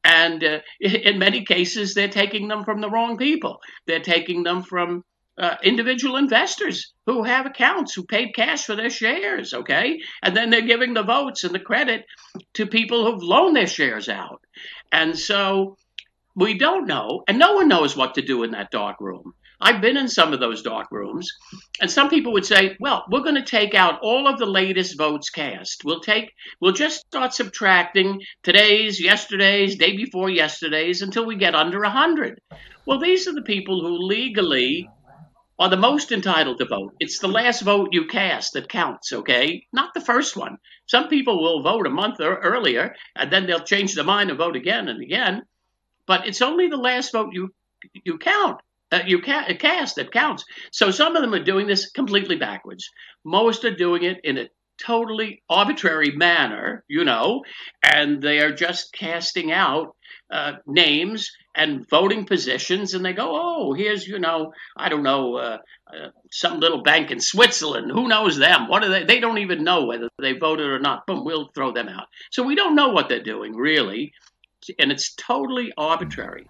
And 0.04 0.42
uh, 0.42 0.60
in 0.80 1.18
many 1.18 1.44
cases, 1.44 1.92
they're 1.92 2.08
taking 2.08 2.48
them 2.48 2.64
from 2.64 2.80
the 2.80 2.90
wrong 2.90 3.18
people. 3.18 3.60
They're 3.86 4.00
taking 4.00 4.42
them 4.42 4.62
from 4.62 5.04
uh, 5.38 5.56
individual 5.62 6.16
investors 6.16 6.92
who 7.06 7.22
have 7.22 7.46
accounts 7.46 7.94
who 7.94 8.04
paid 8.04 8.34
cash 8.34 8.64
for 8.64 8.74
their 8.74 8.90
shares, 8.90 9.52
okay? 9.52 10.00
And 10.22 10.36
then 10.36 10.50
they're 10.50 10.62
giving 10.62 10.94
the 10.94 11.02
votes 11.02 11.44
and 11.44 11.54
the 11.54 11.60
credit 11.60 12.06
to 12.54 12.66
people 12.66 13.04
who've 13.04 13.22
loaned 13.22 13.56
their 13.56 13.66
shares 13.66 14.08
out. 14.08 14.40
And 14.92 15.18
so 15.18 15.76
we 16.34 16.58
don't 16.58 16.86
know, 16.86 17.22
and 17.28 17.38
no 17.38 17.54
one 17.54 17.68
knows 17.68 17.96
what 17.96 18.14
to 18.14 18.22
do 18.22 18.42
in 18.42 18.52
that 18.52 18.70
dark 18.70 19.00
room. 19.00 19.34
I've 19.58 19.80
been 19.80 19.96
in 19.96 20.08
some 20.08 20.34
of 20.34 20.40
those 20.40 20.60
dark 20.60 20.88
rooms, 20.90 21.30
and 21.80 21.90
some 21.90 22.10
people 22.10 22.34
would 22.34 22.44
say, 22.44 22.76
"Well, 22.78 23.04
we're 23.10 23.22
going 23.22 23.36
to 23.36 23.42
take 23.42 23.74
out 23.74 24.00
all 24.02 24.26
of 24.26 24.38
the 24.38 24.44
latest 24.44 24.98
votes 24.98 25.30
cast. 25.30 25.82
We'll 25.82 26.00
take, 26.00 26.30
we'll 26.60 26.72
just 26.72 27.06
start 27.06 27.32
subtracting 27.32 28.20
today's, 28.42 29.00
yesterday's, 29.00 29.76
day 29.76 29.96
before 29.96 30.28
yesterday's 30.28 31.00
until 31.00 31.24
we 31.24 31.36
get 31.36 31.54
under 31.54 31.82
hundred. 31.84 32.38
Well, 32.84 32.98
these 32.98 33.26
are 33.28 33.32
the 33.32 33.42
people 33.42 33.80
who 33.80 33.96
legally 33.96 34.90
are 35.58 35.70
the 35.70 35.76
most 35.76 36.12
entitled 36.12 36.58
to 36.58 36.66
vote. 36.66 36.94
It's 37.00 37.18
the 37.18 37.28
last 37.28 37.62
vote 37.62 37.90
you 37.92 38.06
cast 38.06 38.54
that 38.54 38.68
counts, 38.68 39.12
okay? 39.12 39.66
Not 39.72 39.94
the 39.94 40.00
first 40.02 40.36
one. 40.36 40.58
Some 40.86 41.08
people 41.08 41.42
will 41.42 41.62
vote 41.62 41.86
a 41.86 41.90
month 41.90 42.20
earlier, 42.20 42.94
and 43.16 43.32
then 43.32 43.46
they'll 43.46 43.60
change 43.60 43.94
their 43.94 44.04
mind 44.04 44.30
and 44.30 44.38
vote 44.38 44.56
again 44.56 44.88
and 44.88 45.02
again 45.02 45.42
but 46.06 46.26
it's 46.26 46.42
only 46.42 46.68
the 46.68 46.76
last 46.76 47.12
vote 47.12 47.30
you 47.32 47.54
you 48.04 48.18
count. 48.18 48.60
Uh, 48.92 49.00
you 49.06 49.20
ca- 49.22 49.52
cast 49.58 49.96
that 49.96 50.12
counts. 50.12 50.44
So 50.72 50.90
some 50.92 51.16
of 51.16 51.22
them 51.22 51.34
are 51.34 51.42
doing 51.42 51.66
this 51.66 51.90
completely 51.90 52.36
backwards. 52.36 52.88
Most 53.24 53.64
are 53.64 53.74
doing 53.74 54.04
it 54.04 54.20
in 54.24 54.38
a 54.38 54.48
totally 54.78 55.42
arbitrary 55.50 56.12
manner, 56.12 56.84
you 56.88 57.04
know, 57.04 57.44
and 57.82 58.22
they 58.22 58.40
are 58.40 58.52
just 58.52 58.92
casting 58.92 59.52
out 59.52 59.96
uh, 60.30 60.54
names 60.66 61.32
and 61.56 61.88
voting 61.88 62.26
positions, 62.26 62.94
and 62.94 63.04
they 63.04 63.14
go, 63.14 63.30
oh, 63.32 63.72
here's, 63.72 64.06
you 64.06 64.18
know, 64.18 64.52
I 64.76 64.88
don't 64.88 65.02
know, 65.02 65.36
uh, 65.36 65.58
uh, 65.88 66.08
some 66.30 66.60
little 66.60 66.82
bank 66.82 67.10
in 67.10 67.18
Switzerland. 67.18 67.90
Who 67.90 68.08
knows 68.08 68.36
them? 68.36 68.68
What 68.68 68.84
are 68.84 68.88
they? 68.88 69.04
They 69.04 69.20
don't 69.20 69.38
even 69.38 69.64
know 69.64 69.86
whether 69.86 70.08
they 70.20 70.32
voted 70.32 70.66
or 70.66 70.78
not. 70.78 71.06
Boom, 71.06 71.24
we'll 71.24 71.50
throw 71.54 71.72
them 71.72 71.88
out. 71.88 72.06
So 72.30 72.42
we 72.42 72.54
don't 72.54 72.76
know 72.76 72.90
what 72.90 73.08
they're 73.08 73.22
doing, 73.22 73.56
really 73.56 74.12
and 74.78 74.90
it's 74.90 75.14
totally 75.14 75.72
arbitrary. 75.76 76.46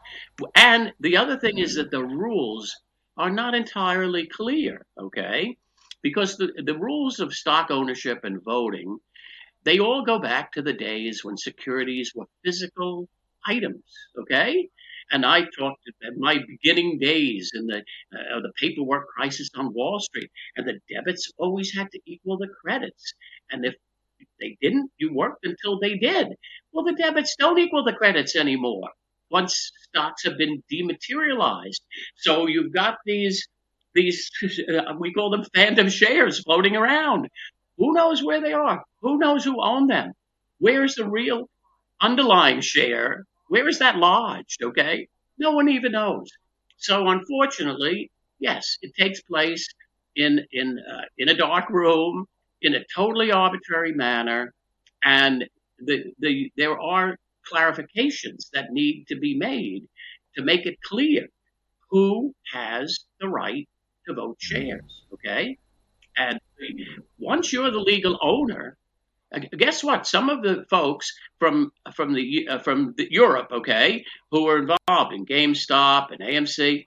And 0.55 0.93
the 1.01 1.17
other 1.17 1.39
thing 1.39 1.59
is 1.59 1.75
that 1.77 1.91
the 1.91 2.05
rules 2.05 2.75
are 3.17 3.31
not 3.31 3.55
entirely 3.55 4.27
clear, 4.27 4.85
okay? 4.99 5.57
Because 6.03 6.37
the, 6.37 6.53
the 6.65 6.79
rules 6.79 7.21
of 7.21 7.35
stock 7.35 7.71
ownership 7.71 8.25
and 8.25 8.43
voting, 8.43 8.99
they 9.65 9.79
all 9.79 10.05
go 10.05 10.19
back 10.19 10.53
to 10.53 10.63
the 10.63 10.73
days 10.73 11.25
when 11.25 11.37
securities 11.37 12.13
were 12.15 12.27
physical 12.45 13.09
items, 13.47 13.83
okay? 14.19 14.69
And 15.13 15.25
I 15.27 15.43
talked 15.59 15.83
at 16.07 16.17
my 16.19 16.39
beginning 16.49 16.99
days 16.99 17.53
in 17.55 17.67
the 17.67 17.79
uh, 17.79 18.41
the 18.41 18.53
paperwork 18.61 19.09
crisis 19.09 19.51
on 19.57 19.73
Wall 19.75 20.01
Street, 20.01 20.31
and 20.57 20.67
the 20.67 20.81
debits 20.93 21.33
always 21.39 21.73
had 21.75 21.91
to 21.93 22.01
equal 22.07 22.39
the 22.39 22.49
credits. 22.63 23.15
And 23.51 23.65
if 23.65 23.75
they 24.41 24.57
didn't. 24.61 24.91
You 24.99 25.13
worked 25.15 25.45
until 25.45 25.79
they 25.79 25.97
did. 25.99 26.29
Well, 26.73 26.85
the 26.85 26.95
debits 26.95 27.37
don't 27.39 27.59
equal 27.59 27.85
the 27.85 27.93
credits 27.93 28.37
anymore 28.37 28.91
once 29.31 29.73
stocks 29.89 30.25
have 30.25 30.39
been 30.39 30.63
dematerialized. 30.71 31.83
So 32.17 32.47
you've 32.47 32.73
got 32.73 32.99
these 33.05 33.47
these, 33.95 34.31
uh, 34.69 34.95
we 34.99 35.13
call 35.13 35.31
them 35.31 35.45
phantom 35.55 35.89
shares 35.89 36.41
floating 36.43 36.77
around. 36.77 37.29
Who 37.79 37.93
knows 37.95 38.23
where 38.23 38.41
they 38.41 38.53
are? 38.53 38.83
Who 39.03 39.19
knows 39.19 39.45
who 39.45 39.63
owned 39.63 39.91
them? 39.91 40.13
Where's 40.59 40.95
the 40.95 41.09
real 41.09 41.49
underlying 42.01 42.61
share? 42.61 43.25
Where 43.49 43.69
is 43.69 43.79
that 43.79 43.97
lodged? 43.97 44.63
Okay. 44.63 45.09
No 45.39 45.53
one 45.53 45.69
even 45.69 45.93
knows. 45.93 46.31
So 46.79 47.09
unfortunately, 47.09 48.11
yes, 48.39 48.79
it 48.83 48.95
takes 48.95 49.21
place 49.23 49.67
in, 50.15 50.41
in, 50.53 50.79
uh, 50.79 51.03
in 51.19 51.29
a 51.29 51.35
dark 51.35 51.71
room 51.71 52.27
in 52.63 52.75
a 52.75 52.85
totally 52.95 53.31
arbitrary 53.31 53.93
manner. 53.93 54.53
And 55.05 55.45
the, 55.79 56.05
the, 56.19 56.51
there 56.57 56.79
are 56.81 57.17
clarifications 57.51 58.51
that 58.53 58.73
need 58.73 59.07
to 59.09 59.17
be 59.17 59.37
made 59.37 59.87
to 60.37 60.43
make 60.43 60.67
it 60.67 60.81
clear 60.83 61.27
who 61.91 62.35
has 62.53 62.99
the 63.21 63.29
right 63.29 63.69
to 64.07 64.15
vote 64.15 64.37
shares. 64.39 65.05
Okay. 65.13 65.59
And 66.17 66.41
once 67.19 67.53
you're 67.53 67.71
the 67.71 67.79
legal 67.79 68.19
owner, 68.23 68.77
guess 69.57 69.83
what? 69.83 70.07
Some 70.07 70.31
of 70.31 70.43
the 70.43 70.65
folks 70.71 71.13
from 71.39 71.73
from 71.95 72.13
the 72.13 72.49
uh, 72.49 72.59
from 72.59 72.95
the 72.97 73.09
Europe, 73.11 73.49
okay, 73.53 74.05
who 74.31 74.45
were 74.45 74.59
involved 74.59 75.13
in 75.13 75.27
GameStop 75.27 76.11
and 76.11 76.21
AMC, 76.21 76.87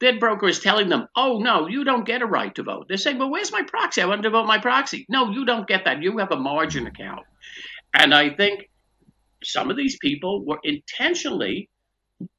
their 0.00 0.18
broker 0.18 0.48
is 0.48 0.60
telling 0.60 0.88
them, 0.88 1.08
"Oh 1.16 1.38
no, 1.38 1.68
you 1.68 1.84
don't 1.84 2.06
get 2.06 2.22
a 2.22 2.26
right 2.26 2.54
to 2.54 2.62
vote." 2.62 2.86
They're 2.88 2.96
saying, 2.96 3.18
"Well, 3.18 3.30
where's 3.30 3.52
my 3.52 3.62
proxy? 3.62 4.02
I 4.02 4.06
want 4.06 4.22
to 4.24 4.30
vote 4.30 4.46
my 4.46 4.58
proxy." 4.58 5.06
No, 5.08 5.30
you 5.30 5.44
don't 5.44 5.68
get 5.68 5.84
that. 5.84 6.02
You 6.02 6.18
have 6.18 6.32
a 6.32 6.36
margin 6.36 6.86
account, 6.86 7.26
and 7.94 8.14
I 8.14 8.30
think 8.30 8.68
some 9.42 9.70
of 9.70 9.76
these 9.76 9.96
people 9.98 10.44
were 10.44 10.58
intentionally 10.64 11.68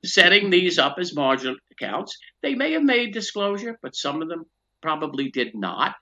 setting 0.03 0.49
these 0.49 0.79
up 0.79 0.97
as 0.99 1.15
margin 1.15 1.55
accounts. 1.71 2.17
They 2.41 2.55
may 2.55 2.73
have 2.73 2.83
made 2.83 3.13
disclosure, 3.13 3.77
but 3.81 3.95
some 3.95 4.21
of 4.21 4.27
them 4.27 4.45
probably 4.81 5.29
did 5.29 5.55
not. 5.55 5.95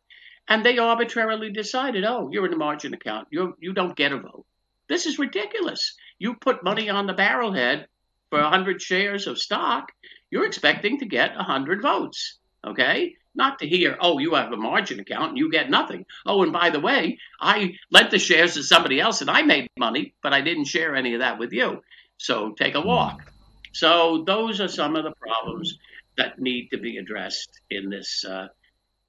And 0.48 0.64
they 0.64 0.78
arbitrarily 0.78 1.52
decided, 1.52 2.04
oh, 2.06 2.30
you're 2.32 2.46
in 2.46 2.54
a 2.54 2.58
margin 2.58 2.94
account. 2.94 3.28
You 3.32 3.56
you 3.60 3.74
don't 3.74 3.96
get 3.96 4.12
a 4.12 4.20
vote. 4.20 4.46
This 4.88 5.06
is 5.06 5.18
ridiculous. 5.18 5.96
You 6.20 6.36
put 6.36 6.64
money 6.64 6.90
on 6.90 7.08
the 7.08 7.14
barrelhead 7.14 7.86
for 8.30 8.42
100 8.42 8.82
shares 8.82 9.28
of 9.28 9.40
stock, 9.40 9.92
you're 10.30 10.46
expecting 10.46 11.00
to 11.00 11.06
get 11.06 11.36
100 11.36 11.82
votes. 11.82 12.38
Okay? 12.66 13.16
Not 13.34 13.60
to 13.60 13.68
hear, 13.68 13.98
oh, 14.00 14.20
you 14.20 14.34
have 14.36 14.52
a 14.52 14.58
margin 14.58 15.00
account 15.00 15.30
and 15.30 15.38
you 15.38 15.52
get 15.52 15.70
nothing. 15.70 16.06
Oh, 16.26 16.44
and 16.44 16.54
by 16.54 16.70
the 16.70 16.80
way, 16.80 17.20
I 17.40 17.76
lent 17.92 18.12
the 18.12 18.20
shares 18.20 18.54
to 18.54 18.64
somebody 18.64 19.00
else 19.00 19.22
and 19.22 19.30
I 19.30 19.42
made 19.44 19.70
money, 19.78 20.14
but 20.24 20.34
I 20.34 20.42
didn't 20.42 20.66
share 20.66 20.96
any 20.96 21.14
of 21.14 21.20
that 21.20 21.38
with 21.40 21.52
you. 21.52 21.82
So 22.18 22.52
take 22.52 22.76
a 22.76 22.82
walk. 22.82 23.32
So 23.74 24.24
those 24.26 24.62
are 24.62 24.70
some 24.70 24.96
of 24.96 25.04
the 25.04 25.12
problems 25.12 25.78
that 26.18 26.40
need 26.40 26.70
to 26.70 26.78
be 26.78 26.98
addressed 26.98 27.60
in 27.70 27.90
this 27.90 28.24
uh, 28.24 28.48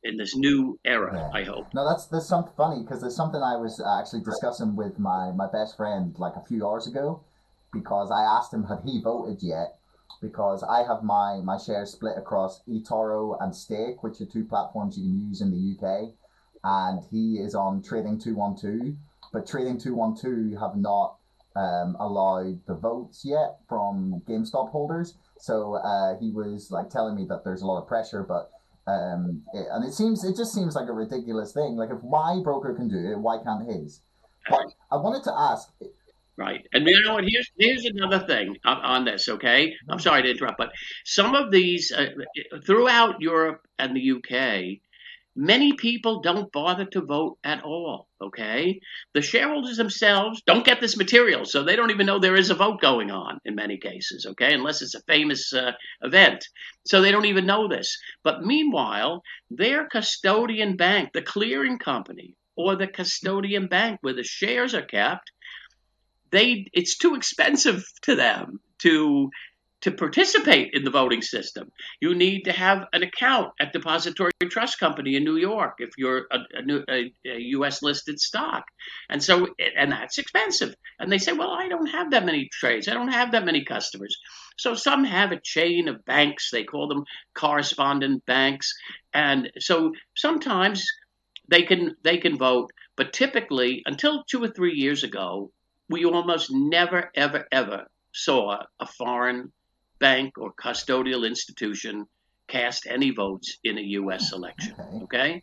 in 0.06 0.16
this 0.16 0.36
new 0.36 0.78
era. 0.84 1.12
Yeah. 1.14 1.38
I 1.38 1.44
hope. 1.44 1.72
No, 1.74 1.88
that's 1.88 2.06
that's 2.06 2.28
something 2.28 2.52
funny 2.56 2.82
because 2.82 3.00
there's 3.00 3.16
something 3.16 3.42
I 3.42 3.56
was 3.56 3.82
actually 4.00 4.22
discussing 4.22 4.76
with 4.76 4.98
my 4.98 5.32
my 5.32 5.46
best 5.50 5.76
friend 5.76 6.14
like 6.18 6.34
a 6.36 6.44
few 6.44 6.66
hours 6.66 6.86
ago 6.86 7.24
because 7.72 8.10
I 8.10 8.22
asked 8.22 8.52
him 8.52 8.64
had 8.64 8.80
he 8.84 9.00
voted 9.02 9.42
yet 9.42 9.78
because 10.20 10.62
I 10.62 10.82
have 10.86 11.02
my 11.02 11.40
my 11.42 11.58
shares 11.58 11.92
split 11.92 12.16
across 12.16 12.62
eToro 12.68 13.36
and 13.40 13.54
Stake, 13.54 14.02
which 14.02 14.20
are 14.20 14.26
two 14.26 14.44
platforms 14.44 14.96
you 14.96 15.04
can 15.04 15.28
use 15.28 15.40
in 15.40 15.50
the 15.50 15.76
UK, 15.76 16.14
and 16.64 17.02
he 17.10 17.38
is 17.38 17.54
on 17.54 17.82
Trading 17.82 18.18
Two 18.18 18.34
One 18.34 18.56
Two, 18.56 18.96
but 19.32 19.46
Trading 19.46 19.78
Two 19.78 19.94
One 19.94 20.16
Two 20.16 20.56
have 20.60 20.76
not 20.76 21.16
um, 21.56 21.96
allowed 21.98 22.60
the 22.66 22.74
votes 22.74 23.22
yet 23.24 23.56
from 23.68 24.22
GameStop 24.28 24.70
holders. 24.70 25.14
So 25.38 25.74
uh, 25.74 26.18
he 26.18 26.30
was 26.30 26.70
like 26.70 26.90
telling 26.90 27.16
me 27.16 27.26
that 27.28 27.44
there's 27.44 27.62
a 27.62 27.66
lot 27.66 27.80
of 27.80 27.88
pressure, 27.88 28.22
but 28.22 28.50
um, 28.86 29.42
it, 29.52 29.66
and 29.70 29.84
it 29.84 29.92
seems 29.92 30.24
it 30.24 30.36
just 30.36 30.54
seems 30.54 30.74
like 30.74 30.88
a 30.88 30.92
ridiculous 30.92 31.52
thing. 31.52 31.76
Like 31.76 31.90
if 31.90 32.02
my 32.04 32.40
broker 32.42 32.74
can 32.74 32.88
do 32.88 33.12
it, 33.12 33.18
why 33.18 33.38
can't 33.42 33.68
his? 33.68 34.00
But 34.48 34.66
I 34.90 34.96
wanted 34.96 35.24
to 35.24 35.32
ask. 35.36 35.68
Right, 36.38 36.66
and 36.72 36.86
you 36.86 37.02
know 37.02 37.14
what? 37.14 37.24
Here's 37.26 37.50
here's 37.58 37.84
another 37.86 38.20
thing 38.26 38.56
on, 38.64 38.76
on 38.78 39.04
this. 39.04 39.28
Okay, 39.28 39.74
I'm 39.88 39.98
sorry 39.98 40.22
to 40.22 40.30
interrupt, 40.30 40.58
but 40.58 40.70
some 41.04 41.34
of 41.34 41.50
these 41.50 41.90
uh, 41.90 42.08
throughout 42.64 43.20
Europe 43.20 43.66
and 43.78 43.96
the 43.96 44.12
UK, 44.12 44.78
Many 45.38 45.74
people 45.74 46.22
don't 46.22 46.50
bother 46.50 46.86
to 46.86 47.02
vote 47.02 47.38
at 47.44 47.62
all, 47.62 48.08
okay? 48.22 48.80
The 49.12 49.20
shareholders 49.20 49.76
themselves 49.76 50.42
don't 50.46 50.64
get 50.64 50.80
this 50.80 50.96
material, 50.96 51.44
so 51.44 51.62
they 51.62 51.76
don't 51.76 51.90
even 51.90 52.06
know 52.06 52.18
there 52.18 52.36
is 52.36 52.48
a 52.48 52.54
vote 52.54 52.80
going 52.80 53.10
on 53.10 53.38
in 53.44 53.54
many 53.54 53.76
cases, 53.76 54.24
okay? 54.30 54.54
Unless 54.54 54.80
it's 54.80 54.94
a 54.94 55.02
famous 55.02 55.52
uh, 55.52 55.72
event. 56.00 56.48
So 56.86 57.02
they 57.02 57.12
don't 57.12 57.26
even 57.26 57.44
know 57.44 57.68
this. 57.68 57.98
But 58.24 58.44
meanwhile, 58.44 59.22
their 59.50 59.86
custodian 59.86 60.76
bank, 60.76 61.10
the 61.12 61.20
clearing 61.20 61.78
company, 61.78 62.34
or 62.56 62.74
the 62.74 62.86
custodian 62.86 63.66
bank 63.66 63.98
where 64.00 64.14
the 64.14 64.24
shares 64.24 64.74
are 64.74 64.86
kept, 64.86 65.30
they 66.30 66.66
it's 66.72 66.96
too 66.96 67.14
expensive 67.14 67.84
to 68.02 68.16
them 68.16 68.58
to 68.78 69.30
to 69.82 69.92
participate 69.92 70.70
in 70.72 70.84
the 70.84 70.90
voting 70.90 71.22
system, 71.22 71.70
you 72.00 72.14
need 72.14 72.42
to 72.42 72.52
have 72.52 72.86
an 72.92 73.02
account 73.02 73.52
at 73.60 73.72
Depository 73.72 74.32
Trust 74.50 74.80
Company 74.80 75.16
in 75.16 75.24
New 75.24 75.36
York 75.36 75.74
if 75.78 75.90
you're 75.98 76.26
a, 76.30 76.38
a, 76.90 77.12
a, 77.26 77.38
U.S. 77.38 77.82
listed 77.82 78.18
stock, 78.18 78.64
and 79.10 79.22
so 79.22 79.48
and 79.76 79.92
that's 79.92 80.18
expensive. 80.18 80.74
And 80.98 81.12
they 81.12 81.18
say, 81.18 81.32
well, 81.32 81.50
I 81.50 81.68
don't 81.68 81.88
have 81.88 82.10
that 82.12 82.24
many 82.24 82.48
trades, 82.52 82.88
I 82.88 82.94
don't 82.94 83.12
have 83.12 83.32
that 83.32 83.44
many 83.44 83.64
customers. 83.64 84.16
So 84.56 84.74
some 84.74 85.04
have 85.04 85.32
a 85.32 85.40
chain 85.40 85.88
of 85.88 86.04
banks. 86.04 86.50
They 86.50 86.64
call 86.64 86.88
them 86.88 87.04
correspondent 87.34 88.24
banks, 88.24 88.74
and 89.12 89.50
so 89.58 89.92
sometimes 90.16 90.86
they 91.48 91.62
can 91.62 91.96
they 92.02 92.16
can 92.16 92.38
vote, 92.38 92.70
but 92.96 93.12
typically 93.12 93.82
until 93.86 94.24
two 94.24 94.42
or 94.42 94.48
three 94.48 94.74
years 94.74 95.04
ago, 95.04 95.52
we 95.88 96.04
almost 96.04 96.50
never 96.50 97.10
ever 97.14 97.46
ever 97.52 97.86
saw 98.12 98.62
a 98.80 98.86
foreign 98.86 99.52
bank 99.98 100.38
or 100.38 100.52
custodial 100.52 101.26
institution 101.26 102.06
cast 102.48 102.86
any 102.86 103.10
votes 103.10 103.58
in 103.64 103.78
a 103.78 103.82
U.S. 103.82 104.32
election. 104.32 104.74
Okay. 104.78 105.02
okay? 105.04 105.42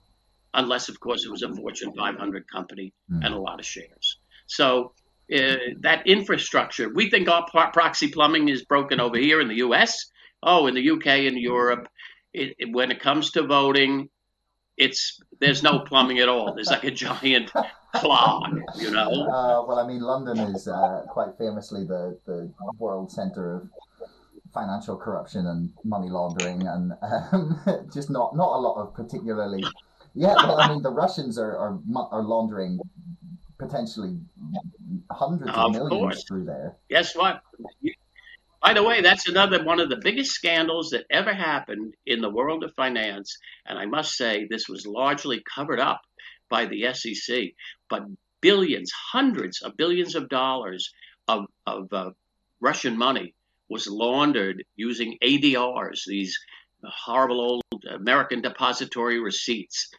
Unless, 0.53 0.89
of 0.89 0.99
course, 0.99 1.25
it 1.25 1.31
was 1.31 1.41
a 1.41 1.53
Fortune 1.53 1.93
500 1.93 2.47
company 2.47 2.93
mm. 3.11 3.25
and 3.25 3.33
a 3.33 3.37
lot 3.37 3.59
of 3.59 3.65
shares. 3.65 4.19
So 4.45 4.93
uh, 5.33 5.55
that 5.81 6.05
infrastructure, 6.05 6.93
we 6.93 7.09
think 7.09 7.27
our 7.29 7.45
proxy 7.71 8.09
plumbing 8.09 8.49
is 8.49 8.63
broken 8.63 8.99
over 8.99 9.17
here 9.17 9.41
in 9.41 9.47
the 9.47 9.55
U.S. 9.55 10.05
Oh, 10.43 10.67
in 10.67 10.75
the 10.75 10.81
U.K. 10.81 11.27
and 11.27 11.37
Europe, 11.37 11.87
it, 12.33 12.55
it, 12.59 12.71
when 12.71 12.91
it 12.91 12.99
comes 12.99 13.31
to 13.31 13.43
voting, 13.43 14.09
it's 14.77 15.19
there's 15.39 15.63
no 15.63 15.79
plumbing 15.79 16.19
at 16.19 16.29
all. 16.29 16.53
There's 16.53 16.67
like 16.67 16.83
a 16.83 16.91
giant 16.91 17.51
clog, 17.95 18.59
you 18.77 18.91
know. 18.91 19.09
Uh, 19.09 19.65
well, 19.67 19.79
I 19.79 19.87
mean, 19.87 20.01
London 20.01 20.39
is 20.39 20.67
uh, 20.67 21.03
quite 21.09 21.37
famously 21.37 21.85
the 21.85 22.17
the 22.25 22.51
world 22.79 23.11
center 23.11 23.55
of 23.55 23.69
financial 24.53 24.95
corruption 24.95 25.47
and 25.47 25.73
money 25.83 26.09
laundering 26.09 26.67
and 26.67 26.93
um, 27.01 27.59
just 27.93 28.09
not 28.09 28.35
not 28.35 28.55
a 28.55 28.59
lot 28.59 28.75
of 28.75 28.93
particularly 28.93 29.63
yeah 30.13 30.35
well 30.35 30.59
i 30.59 30.69
mean 30.69 30.81
the 30.81 30.91
russians 30.91 31.37
are 31.37 31.57
are, 31.57 31.79
are 32.11 32.23
laundering 32.23 32.79
potentially 33.57 34.17
hundreds 35.11 35.51
of, 35.51 35.57
of 35.57 35.71
millions 35.71 35.89
course. 35.89 36.23
through 36.27 36.45
there 36.45 36.75
guess 36.89 37.15
what 37.15 37.41
by 38.61 38.73
the 38.73 38.83
way 38.83 39.01
that's 39.01 39.27
another 39.27 39.63
one 39.63 39.79
of 39.79 39.89
the 39.89 39.99
biggest 40.03 40.31
scandals 40.31 40.91
that 40.91 41.05
ever 41.09 41.33
happened 41.33 41.95
in 42.05 42.21
the 42.21 42.29
world 42.29 42.63
of 42.63 42.73
finance 42.75 43.37
and 43.65 43.79
i 43.79 43.85
must 43.85 44.15
say 44.15 44.45
this 44.49 44.69
was 44.69 44.85
largely 44.85 45.41
covered 45.55 45.79
up 45.79 46.01
by 46.49 46.65
the 46.65 46.85
sec 46.93 47.49
but 47.89 48.03
billions 48.41 48.91
hundreds 48.91 49.61
of 49.61 49.75
billions 49.77 50.13
of 50.15 50.29
dollars 50.29 50.93
of, 51.27 51.45
of 51.65 51.91
uh, 51.91 52.11
russian 52.59 52.97
money 52.97 53.33
was 53.73 53.87
laundered 53.87 54.63
using 54.75 55.17
ADRs, 55.23 56.05
these 56.05 56.39
horrible 56.85 57.41
old 57.41 57.83
American 57.89 58.41
depository 58.41 59.19
receipts. 59.19 59.89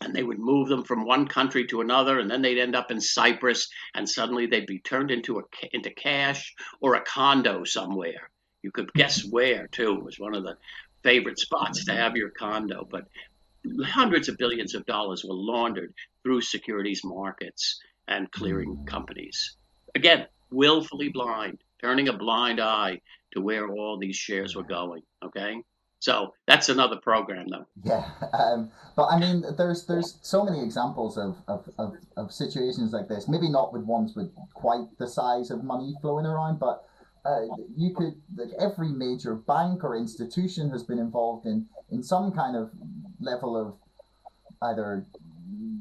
And 0.00 0.14
they 0.14 0.22
would 0.22 0.38
move 0.38 0.68
them 0.68 0.82
from 0.82 1.06
one 1.06 1.26
country 1.28 1.66
to 1.66 1.80
another, 1.82 2.18
and 2.18 2.30
then 2.30 2.42
they'd 2.42 2.60
end 2.60 2.74
up 2.74 2.90
in 2.90 3.00
Cyprus, 3.00 3.68
and 3.94 4.08
suddenly 4.08 4.46
they'd 4.46 4.66
be 4.66 4.78
turned 4.78 5.10
into 5.10 5.38
a 5.38 5.42
into 5.72 5.90
cash 5.90 6.54
or 6.80 6.94
a 6.94 7.02
condo 7.02 7.64
somewhere. 7.64 8.30
You 8.62 8.70
could 8.70 8.92
guess 8.94 9.24
where 9.24 9.68
too. 9.68 9.92
It 9.98 10.04
was 10.04 10.18
one 10.18 10.34
of 10.34 10.42
the 10.42 10.56
favorite 11.02 11.38
spots 11.38 11.84
to 11.84 11.92
have 11.92 12.16
your 12.16 12.30
condo. 12.30 12.86
But 12.90 13.04
hundreds 13.84 14.28
of 14.28 14.38
billions 14.38 14.74
of 14.74 14.86
dollars 14.86 15.24
were 15.24 15.34
laundered 15.34 15.94
through 16.22 16.42
securities 16.42 17.02
markets 17.04 17.78
and 18.08 18.30
clearing 18.32 18.84
companies. 18.86 19.56
Again, 19.94 20.26
willfully 20.50 21.08
blind 21.08 21.58
turning 21.86 22.08
a 22.08 22.12
blind 22.12 22.60
eye 22.60 23.00
to 23.32 23.40
where 23.40 23.68
all 23.68 23.98
these 23.98 24.16
shares 24.16 24.56
were 24.56 24.64
going. 24.64 25.02
Okay. 25.24 25.62
So 26.00 26.34
that's 26.46 26.68
another 26.68 26.96
program, 26.96 27.46
though. 27.48 27.66
Yeah, 27.82 28.04
um, 28.32 28.70
but 28.96 29.06
I 29.06 29.18
mean, 29.18 29.44
there's 29.56 29.86
there's 29.86 30.18
so 30.22 30.44
many 30.44 30.62
examples 30.62 31.16
of, 31.16 31.36
of, 31.48 31.68
of, 31.78 31.94
of, 32.16 32.32
situations 32.32 32.92
like 32.92 33.08
this. 33.08 33.28
Maybe 33.28 33.48
not 33.48 33.72
with 33.72 33.82
ones 33.82 34.14
with 34.14 34.30
quite 34.54 34.86
the 34.98 35.06
size 35.06 35.50
of 35.50 35.64
money 35.64 35.94
flowing 36.02 36.26
around, 36.26 36.60
but 36.60 36.84
uh, 37.24 37.46
you 37.74 37.94
could 37.94 38.14
like 38.36 38.50
every 38.60 38.88
major 38.88 39.34
bank 39.34 39.82
or 39.84 39.96
institution 39.96 40.70
has 40.70 40.82
been 40.82 40.98
involved 40.98 41.46
in 41.46 41.66
in 41.90 42.02
some 42.02 42.30
kind 42.30 42.56
of 42.56 42.70
level 43.20 43.56
of 43.56 43.74
either 44.70 45.06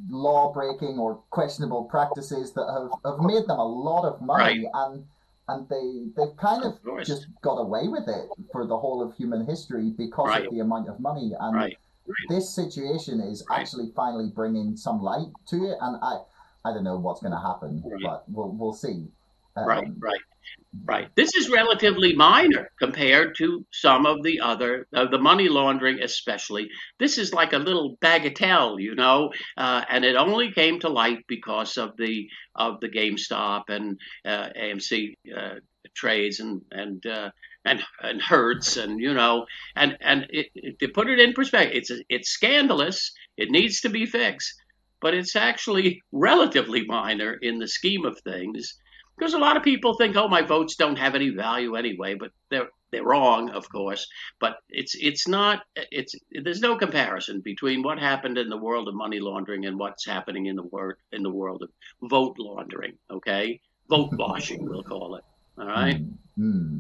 law 0.09 0.53
breaking 0.53 0.97
or 0.97 1.21
questionable 1.29 1.83
practices 1.85 2.53
that 2.53 2.67
have, 2.71 2.89
have 3.13 3.19
made 3.19 3.45
them 3.47 3.59
a 3.59 3.67
lot 3.67 4.05
of 4.05 4.21
money 4.21 4.43
Right. 4.43 4.65
and 4.73 5.05
and 5.47 5.67
they 5.69 6.07
they've 6.15 6.35
kind 6.37 6.63
of, 6.63 6.73
Of 6.73 7.05
just 7.05 7.27
got 7.41 7.55
away 7.55 7.87
with 7.87 8.07
it 8.07 8.29
for 8.51 8.65
the 8.65 8.77
whole 8.77 9.01
of 9.01 9.15
human 9.15 9.45
history 9.45 9.91
because 9.91 10.29
Right. 10.29 10.45
of 10.45 10.51
the 10.53 10.59
amount 10.59 10.89
of 10.89 10.99
money 10.99 11.33
and 11.39 11.55
Right. 11.55 11.77
this 12.29 12.53
situation 12.53 13.19
is 13.19 13.45
Right. 13.49 13.59
actually 13.61 13.91
finally 13.95 14.29
bringing 14.33 14.75
some 14.75 15.01
light 15.01 15.27
to 15.47 15.65
it 15.65 15.77
and 15.81 15.97
I 16.01 16.21
I 16.65 16.73
don't 16.73 16.83
know 16.83 16.97
what's 16.97 17.21
going 17.21 17.31
to 17.33 17.39
happen 17.39 17.83
Right. 17.85 18.01
but 18.01 18.23
we'll 18.29 18.51
we'll 18.51 18.73
see 18.73 19.07
Um, 19.57 19.67
Right, 19.67 19.87
right, 19.99 20.19
right. 20.85 21.09
This 21.15 21.35
is 21.35 21.49
relatively 21.49 22.13
minor 22.15 22.69
compared 22.79 23.35
to 23.37 23.65
some 23.71 24.05
of 24.05 24.23
the 24.23 24.39
other, 24.41 24.87
uh, 24.93 25.05
the 25.09 25.17
money 25.19 25.47
laundering 25.49 26.01
especially. 26.01 26.69
This 26.99 27.17
is 27.17 27.33
like 27.33 27.53
a 27.53 27.57
little 27.57 27.97
bagatelle, 28.01 28.81
you 28.81 28.95
know, 28.95 29.31
uh, 29.57 29.83
and 29.89 30.03
it 30.05 30.15
only 30.15 30.51
came 30.51 30.79
to 30.81 30.89
light 30.89 31.19
because 31.27 31.77
of 31.77 31.95
the 31.97 32.27
of 32.55 32.79
the 32.81 32.89
GameStop 32.89 33.63
and 33.69 33.99
uh, 34.25 34.49
AMC 34.55 35.15
uh, 35.35 35.55
trades 35.95 36.39
and 36.39 36.61
and 36.71 37.05
uh, 37.05 37.29
and 37.65 37.81
and 38.01 38.21
Hertz 38.21 38.77
and 38.77 38.99
you 38.99 39.13
know 39.13 39.45
and 39.75 39.97
and 40.01 40.25
it, 40.29 40.47
it- 40.55 40.79
to 40.79 40.89
put 40.89 41.09
it 41.09 41.19
in 41.19 41.33
perspective, 41.33 41.75
it's 41.77 41.91
it's 42.09 42.29
scandalous. 42.29 43.11
It 43.37 43.49
needs 43.51 43.81
to 43.81 43.89
be 43.89 44.05
fixed, 44.05 44.53
but 45.01 45.13
it's 45.13 45.35
actually 45.35 46.01
relatively 46.11 46.83
minor 46.85 47.33
in 47.33 47.59
the 47.59 47.67
scheme 47.67 48.05
of 48.05 48.19
things 48.21 48.75
because 49.17 49.33
a 49.33 49.39
lot 49.39 49.57
of 49.57 49.63
people 49.63 49.95
think, 49.95 50.15
oh, 50.15 50.27
my 50.27 50.41
votes 50.41 50.75
don't 50.75 50.97
have 50.97 51.15
any 51.15 51.29
value 51.29 51.75
anyway, 51.75 52.15
but 52.15 52.31
they're 52.49 52.69
they're 52.91 53.03
wrong, 53.03 53.49
of 53.49 53.69
course. 53.69 54.07
But 54.39 54.57
it's 54.69 54.95
it's 54.95 55.27
not 55.27 55.63
it's 55.75 56.15
there's 56.43 56.61
no 56.61 56.77
comparison 56.77 57.41
between 57.41 57.83
what 57.83 57.99
happened 57.99 58.37
in 58.37 58.49
the 58.49 58.57
world 58.57 58.87
of 58.87 58.95
money 58.95 59.19
laundering 59.19 59.65
and 59.65 59.77
what's 59.77 60.05
happening 60.05 60.45
in 60.47 60.55
the 60.55 60.63
world 60.63 60.95
in 61.11 61.23
the 61.23 61.29
world 61.29 61.63
of 61.63 61.69
vote 62.09 62.35
laundering. 62.39 62.97
Okay, 63.11 63.59
vote 63.89 64.09
washing, 64.13 64.67
we'll 64.67 64.83
call 64.83 65.15
it. 65.15 65.23
All 65.57 65.67
right. 65.67 65.97
Hmm. 65.97 66.11
Hmm. 66.37 66.79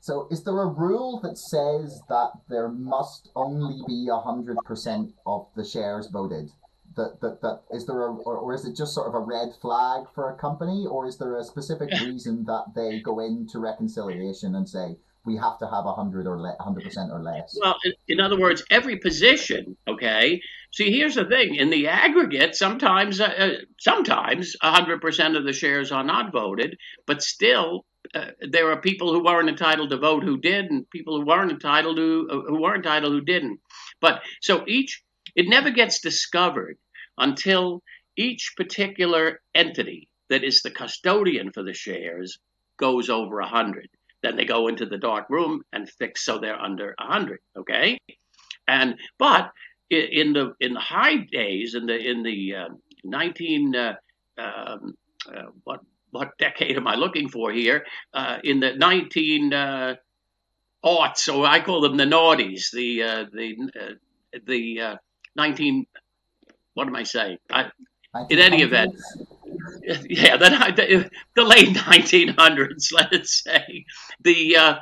So, 0.00 0.26
is 0.32 0.42
there 0.42 0.60
a 0.60 0.66
rule 0.66 1.20
that 1.22 1.38
says 1.38 2.02
that 2.08 2.32
there 2.48 2.68
must 2.68 3.30
only 3.36 3.82
be 3.86 4.08
hundred 4.12 4.58
percent 4.64 5.12
of 5.26 5.46
the 5.54 5.64
shares 5.64 6.08
voted? 6.08 6.50
That, 6.96 7.20
that 7.20 7.40
that 7.42 7.62
is 7.70 7.86
there 7.86 8.02
a 8.02 8.12
or, 8.12 8.36
or 8.36 8.54
is 8.54 8.64
it 8.64 8.76
just 8.76 8.94
sort 8.94 9.08
of 9.08 9.14
a 9.14 9.20
red 9.20 9.48
flag 9.60 10.04
for 10.14 10.30
a 10.30 10.36
company, 10.36 10.86
or 10.88 11.06
is 11.06 11.18
there 11.18 11.36
a 11.36 11.44
specific 11.44 11.90
reason 12.00 12.44
that 12.44 12.64
they 12.74 13.00
go 13.00 13.20
into 13.20 13.58
reconciliation 13.58 14.54
and 14.54 14.68
say 14.68 14.96
we 15.24 15.36
have 15.36 15.58
to 15.58 15.66
have 15.66 15.84
hundred 15.84 16.26
or 16.26 16.56
hundred 16.60 16.84
percent 16.84 17.10
or 17.12 17.22
less? 17.22 17.56
Well, 17.60 17.76
in, 17.84 17.92
in 18.08 18.20
other 18.20 18.38
words, 18.38 18.64
every 18.70 18.96
position. 18.96 19.76
Okay. 19.86 20.40
See, 20.72 20.90
here's 20.90 21.14
the 21.14 21.26
thing: 21.26 21.54
in 21.54 21.70
the 21.70 21.88
aggregate, 21.88 22.54
sometimes, 22.54 23.20
uh, 23.20 23.24
uh, 23.24 23.50
sometimes 23.78 24.56
100% 24.62 25.36
of 25.36 25.44
the 25.44 25.52
shares 25.52 25.92
are 25.92 26.04
not 26.04 26.32
voted, 26.32 26.78
but 27.06 27.22
still, 27.22 27.84
uh, 28.14 28.26
there 28.40 28.70
are 28.70 28.80
people 28.80 29.12
who 29.12 29.22
weren't 29.22 29.48
entitled 29.48 29.90
to 29.90 29.98
vote 29.98 30.24
who 30.24 30.38
did, 30.38 30.66
and 30.66 30.88
people 30.90 31.18
who 31.18 31.26
weren't 31.26 31.52
entitled 31.52 31.96
to 31.96 32.28
uh, 32.30 32.40
who 32.48 32.60
weren't 32.60 32.84
entitled 32.84 33.12
who 33.12 33.20
didn't. 33.20 33.60
But 34.00 34.22
so 34.40 34.64
each, 34.66 35.02
it 35.34 35.48
never 35.48 35.70
gets 35.70 36.00
discovered 36.00 36.76
until 37.18 37.82
each 38.16 38.52
particular 38.56 39.40
entity 39.54 40.08
that 40.28 40.44
is 40.44 40.62
the 40.62 40.70
custodian 40.70 41.50
for 41.52 41.62
the 41.62 41.74
shares 41.74 42.38
goes 42.78 43.08
over 43.08 43.36
100 43.36 43.88
then 44.22 44.36
they 44.36 44.44
go 44.44 44.68
into 44.68 44.86
the 44.86 44.98
dark 44.98 45.26
room 45.28 45.62
and 45.72 45.88
fix 45.88 46.24
so 46.24 46.38
they're 46.38 46.60
under 46.60 46.94
100 46.98 47.40
okay 47.56 47.98
and 48.68 48.96
but 49.18 49.50
in 49.90 50.32
the 50.32 50.54
in 50.60 50.72
the 50.72 50.80
high 50.80 51.16
days 51.16 51.74
in 51.74 51.86
the 51.86 51.96
in 51.96 52.22
the 52.22 52.54
uh, 52.54 52.68
19 53.04 53.76
uh, 53.76 53.94
um, 54.38 54.94
uh, 55.28 55.46
what 55.64 55.80
what 56.10 56.36
decade 56.38 56.76
am 56.76 56.86
I 56.86 56.94
looking 56.94 57.28
for 57.28 57.50
here? 57.50 57.84
Uh, 58.12 58.38
in 58.44 58.60
the 58.60 58.74
19 58.74 59.52
uh, 59.52 59.94
aughts, 60.84 61.18
so 61.18 61.44
I 61.44 61.60
call 61.60 61.80
them 61.80 61.96
the 61.96 62.04
noughties, 62.04 62.70
the 62.70 63.02
uh, 63.02 63.24
the 63.32 63.56
uh, 63.80 64.38
the 64.46 64.98
19. 65.36 65.86
What 66.74 66.86
am 66.86 66.96
I 66.96 67.02
saying? 67.02 67.38
I, 67.50 67.70
in 68.28 68.38
any 68.38 68.62
event, 68.62 68.94
yeah, 70.08 70.36
the, 70.36 70.48
the, 70.76 71.10
the 71.34 71.44
late 71.44 71.76
1900s, 71.76 72.92
let's 72.92 73.42
say. 73.42 73.84
The 74.20 74.56
uh, 74.56 74.74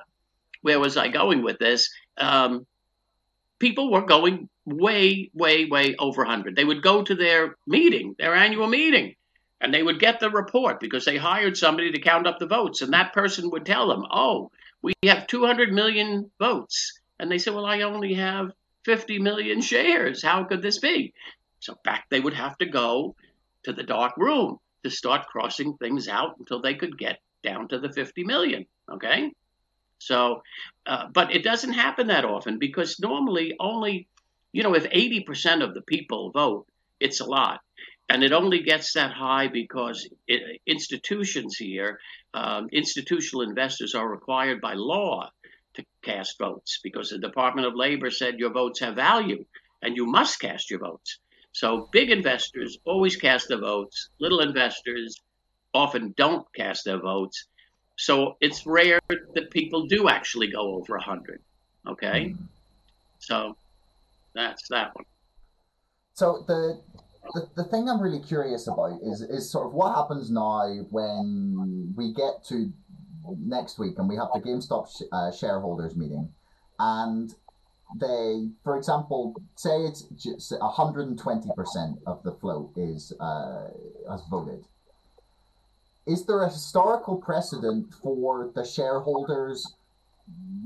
where 0.63 0.81
was 0.81 0.97
I 0.97 1.09
going 1.09 1.43
with 1.43 1.59
this? 1.59 1.91
Um, 2.17 2.67
people 3.59 3.91
were 3.91 4.03
going 4.03 4.49
way, 4.67 5.31
way, 5.33 5.67
way 5.67 5.97
over 5.99 6.23
100. 6.23 6.55
They 6.55 6.65
would 6.65 6.83
go 6.83 7.03
to 7.03 7.15
their 7.15 7.57
meeting, 7.67 8.15
their 8.19 8.35
annual 8.35 8.67
meeting, 8.67 9.15
and 9.61 9.73
they 9.73 9.83
would 9.83 10.01
get 10.01 10.21
the 10.21 10.31
report 10.31 10.81
because 10.81 11.05
they 11.05 11.17
hired 11.17 11.57
somebody 11.57 11.93
to 11.93 12.01
count 12.01 12.27
up 12.27 12.39
the 12.39 12.47
votes, 12.47 12.83
and 12.83 12.93
that 12.93 13.13
person 13.13 13.51
would 13.51 13.67
tell 13.67 13.89
them, 13.89 14.07
"Oh, 14.11 14.51
we 14.83 14.95
have 15.05 15.27
200 15.27 15.73
million 15.73 16.31
votes," 16.39 17.01
and 17.19 17.31
they 17.31 17.39
said, 17.39 17.55
"Well, 17.55 17.67
I 17.67 17.83
only 17.83 18.15
have 18.15 18.53
50 18.85 19.19
million 19.19 19.61
shares. 19.61 20.23
How 20.23 20.45
could 20.45 20.63
this 20.63 20.79
be?" 20.79 21.13
So 21.61 21.79
back 21.85 22.07
they 22.11 22.21
would 22.21 22.35
have 22.35 22.57
to 22.59 22.67
go 22.67 23.15
to 23.65 23.73
the 23.73 23.83
dark 23.83 24.17
room 24.17 24.59
to 24.85 24.91
start 24.91 25.27
crossing 25.27 25.77
things 25.77 26.09
out 26.09 26.37
until 26.39 26.61
they 26.61 26.75
could 26.75 26.99
get 26.99 27.21
down 27.43 27.69
to 27.69 27.79
the 27.79 27.93
50 27.93 28.25
million. 28.25 28.67
Okay. 28.91 29.33
So, 29.99 30.43
uh, 30.87 31.09
but 31.13 31.35
it 31.35 31.45
doesn't 31.45 31.75
happen 31.75 32.07
that 32.07 32.25
often 32.25 32.59
because 32.59 32.99
normally 32.99 33.55
only, 33.61 34.09
you 34.53 34.63
know, 34.63 34.75
if 34.75 34.85
80% 34.85 35.63
of 35.63 35.75
the 35.75 35.83
people 35.83 36.31
vote, 36.31 36.67
it's 36.99 37.21
a 37.21 37.27
lot. 37.27 37.61
And 38.09 38.25
it 38.25 38.33
only 38.33 38.63
gets 38.63 38.95
that 38.95 39.13
high 39.13 39.49
because 39.49 40.09
it, 40.27 40.61
institutions 40.67 41.57
here, 41.57 42.01
um, 42.35 42.69
institutional 42.73 43.43
investors 43.43 43.95
are 43.95 44.09
required 44.09 44.61
by 44.61 44.75
law 44.75 45.31
to 45.75 45.85
cast 46.03 46.39
votes 46.39 46.81
because 46.83 47.11
the 47.11 47.19
Department 47.19 47.67
of 47.67 47.75
Labor 47.75 48.11
said 48.11 48.39
your 48.39 48.53
votes 48.53 48.81
have 48.81 48.97
value 48.97 49.45
and 49.83 49.97
you 49.97 50.07
must 50.07 50.41
cast 50.41 50.71
your 50.71 50.81
votes. 50.81 51.19
So 51.53 51.89
big 51.93 52.11
investors 52.11 52.79
always 52.85 53.17
cast 53.17 53.49
their 53.49 53.61
votes. 53.61 54.11
Little 54.21 54.41
investors 54.41 55.17
often 55.75 56.15
don't 56.17 56.47
cast 56.55 56.85
their 56.85 57.01
votes. 57.01 57.47
So 57.97 58.37
it's 58.41 58.67
rare 58.67 59.01
that 59.09 59.51
people 59.51 59.87
do 59.87 60.09
actually 60.09 60.51
go 60.51 60.75
over 60.75 60.95
100. 60.97 61.41
Okay? 61.89 62.07
Mm-hmm. 62.31 62.45
So 63.19 63.57
that's 64.35 64.69
that 64.69 64.95
one. 64.95 65.05
So 66.15 66.45
the, 66.47 66.81
the 67.35 67.49
the 67.55 67.65
thing 67.65 67.89
I'm 67.89 68.01
really 68.01 68.21
curious 68.21 68.67
about 68.67 69.01
is 69.03 69.21
is 69.21 69.51
sort 69.51 69.67
of 69.67 69.75
what 69.75 69.95
happens 69.95 70.31
now 70.31 70.69
when 70.91 71.95
we 71.97 72.13
get 72.13 72.45
to 72.49 72.73
next 73.39 73.79
week 73.79 73.99
and 73.99 74.09
we 74.09 74.17
have 74.17 74.29
the 74.35 74.41
GameStop 74.41 74.89
sh- 74.89 75.03
uh, 75.13 75.31
shareholders 75.33 75.97
meeting, 75.97 76.29
and 76.79 77.35
they, 77.99 78.49
for 78.63 78.77
example, 78.77 79.35
say 79.57 79.83
it's 79.83 80.03
just 80.17 80.53
120 80.53 81.51
percent 81.57 81.99
of 82.07 82.23
the 82.23 82.33
float 82.33 82.71
is 82.77 83.13
uh, 83.21 83.69
has 84.09 84.23
voted. 84.31 84.65
Is 86.07 86.25
there 86.27 86.43
a 86.43 86.49
historical 86.49 87.17
precedent 87.17 87.93
for 88.03 88.51
the 88.55 88.65
shareholders 88.65 89.75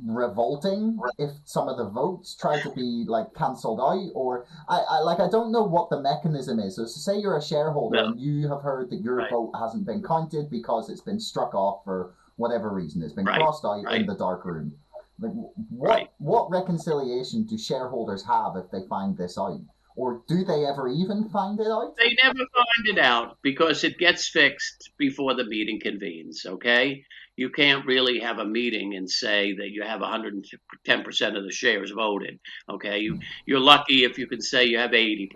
revolting 0.06 0.98
if 1.18 1.30
some 1.44 1.68
of 1.68 1.78
the 1.78 1.88
votes 1.88 2.36
try 2.38 2.60
to 2.60 2.70
be 2.72 3.04
like 3.08 3.32
cancelled 3.34 3.80
out 3.80 4.10
or 4.14 4.44
I, 4.68 4.80
I 4.90 4.98
like 5.00 5.20
I 5.20 5.28
don't 5.30 5.50
know 5.50 5.62
what 5.62 5.88
the 5.88 6.00
mechanism 6.00 6.58
is. 6.58 6.76
So, 6.76 6.84
say 6.84 7.18
you're 7.18 7.38
a 7.38 7.42
shareholder 7.42 7.96
No. 7.96 8.06
and 8.08 8.20
you 8.20 8.48
have 8.48 8.60
heard 8.60 8.90
that 8.90 9.00
your 9.00 9.16
Right. 9.16 9.30
vote 9.30 9.52
hasn't 9.58 9.86
been 9.86 10.02
counted 10.02 10.50
because 10.50 10.90
it's 10.90 11.00
been 11.00 11.18
struck 11.20 11.54
off 11.54 11.82
for 11.84 12.12
whatever 12.36 12.70
reason. 12.70 13.02
It's 13.02 13.12
been 13.12 13.24
Right, 13.24 13.40
crossed 13.40 13.64
out 13.64 13.84
in 13.92 14.06
the 14.06 14.14
dark 14.16 14.44
room. 14.44 14.72
Like 15.20 15.32
what 15.32 15.52
Right. 15.70 16.10
what 16.18 16.50
reconciliation 16.50 17.44
do 17.44 17.56
shareholders 17.56 18.24
have 18.26 18.56
if 18.56 18.70
they 18.70 18.86
find 18.88 19.16
this 19.16 19.38
out? 19.38 19.60
Or 19.96 20.22
do 20.26 20.44
they 20.44 20.66
ever 20.66 20.88
even 20.88 21.28
find 21.28 21.60
it 21.60 21.68
out? 21.68 21.94
They 21.96 22.14
never 22.20 22.38
find 22.38 22.88
it 22.88 22.98
out 22.98 23.38
because 23.42 23.84
it 23.84 23.96
gets 23.98 24.28
fixed 24.28 24.90
before 24.98 25.34
the 25.34 25.44
meeting 25.44 25.78
convenes, 25.80 26.44
okay? 26.44 27.04
You 27.36 27.50
can't 27.50 27.86
really 27.86 28.20
have 28.20 28.38
a 28.38 28.44
meeting 28.44 28.94
and 28.94 29.10
say 29.10 29.54
that 29.54 29.70
you 29.70 29.82
have 29.82 30.00
110% 30.00 31.36
of 31.36 31.44
the 31.44 31.50
shares 31.50 31.90
voted, 31.90 32.38
okay? 32.68 32.98
You, 32.98 33.18
you're 33.46 33.60
lucky 33.60 34.04
if 34.04 34.18
you 34.18 34.26
can 34.26 34.40
say 34.40 34.64
you 34.64 34.78
have 34.78 34.92
80% 34.92 35.30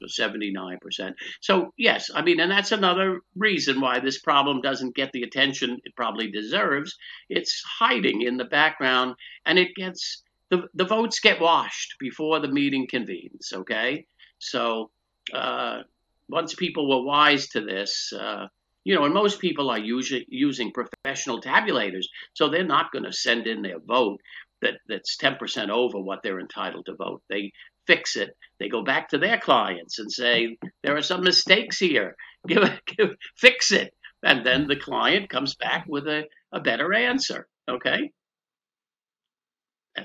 or 0.00 0.06
79%. 0.08 1.14
So, 1.40 1.72
yes, 1.76 2.10
I 2.14 2.22
mean, 2.22 2.40
and 2.40 2.50
that's 2.50 2.72
another 2.72 3.20
reason 3.36 3.80
why 3.80 4.00
this 4.00 4.18
problem 4.18 4.60
doesn't 4.60 4.94
get 4.94 5.12
the 5.12 5.22
attention 5.22 5.80
it 5.84 5.94
probably 5.96 6.30
deserves. 6.30 6.96
It's 7.28 7.62
hiding 7.78 8.22
in 8.22 8.36
the 8.36 8.44
background 8.44 9.16
and 9.44 9.58
it 9.58 9.74
gets 9.74 10.22
the, 10.50 10.68
the 10.74 10.84
votes 10.84 11.20
get 11.20 11.40
washed 11.40 11.96
before 11.98 12.38
the 12.40 12.48
meeting 12.48 12.86
convenes, 12.86 13.52
okay? 13.54 14.06
So, 14.38 14.90
uh, 15.32 15.82
once 16.28 16.54
people 16.54 16.88
were 16.88 17.06
wise 17.06 17.48
to 17.48 17.60
this, 17.60 18.12
uh, 18.12 18.46
you 18.84 18.94
know, 18.94 19.04
and 19.04 19.14
most 19.14 19.40
people 19.40 19.70
are 19.70 19.78
usually 19.78 20.26
using 20.28 20.72
professional 20.72 21.40
tabulators, 21.40 22.06
so 22.34 22.48
they're 22.48 22.64
not 22.64 22.92
going 22.92 23.04
to 23.04 23.12
send 23.12 23.46
in 23.46 23.62
their 23.62 23.78
vote 23.78 24.20
that 24.60 24.74
that's 24.88 25.16
10% 25.16 25.70
over 25.70 25.98
what 25.98 26.20
they're 26.22 26.40
entitled 26.40 26.86
to 26.86 26.94
vote. 26.94 27.22
They 27.28 27.52
fix 27.86 28.16
it. 28.16 28.30
They 28.58 28.68
go 28.68 28.82
back 28.82 29.08
to 29.08 29.18
their 29.18 29.38
clients 29.38 29.98
and 29.98 30.10
say 30.10 30.56
there 30.82 30.96
are 30.96 31.02
some 31.02 31.22
mistakes 31.22 31.78
here. 31.78 32.16
Give, 32.48 32.68
give 32.86 33.14
fix 33.36 33.70
it, 33.70 33.94
and 34.22 34.44
then 34.44 34.66
the 34.66 34.76
client 34.76 35.30
comes 35.30 35.54
back 35.54 35.84
with 35.86 36.08
a, 36.08 36.24
a 36.50 36.60
better 36.60 36.92
answer. 36.92 37.46
Okay. 37.70 38.10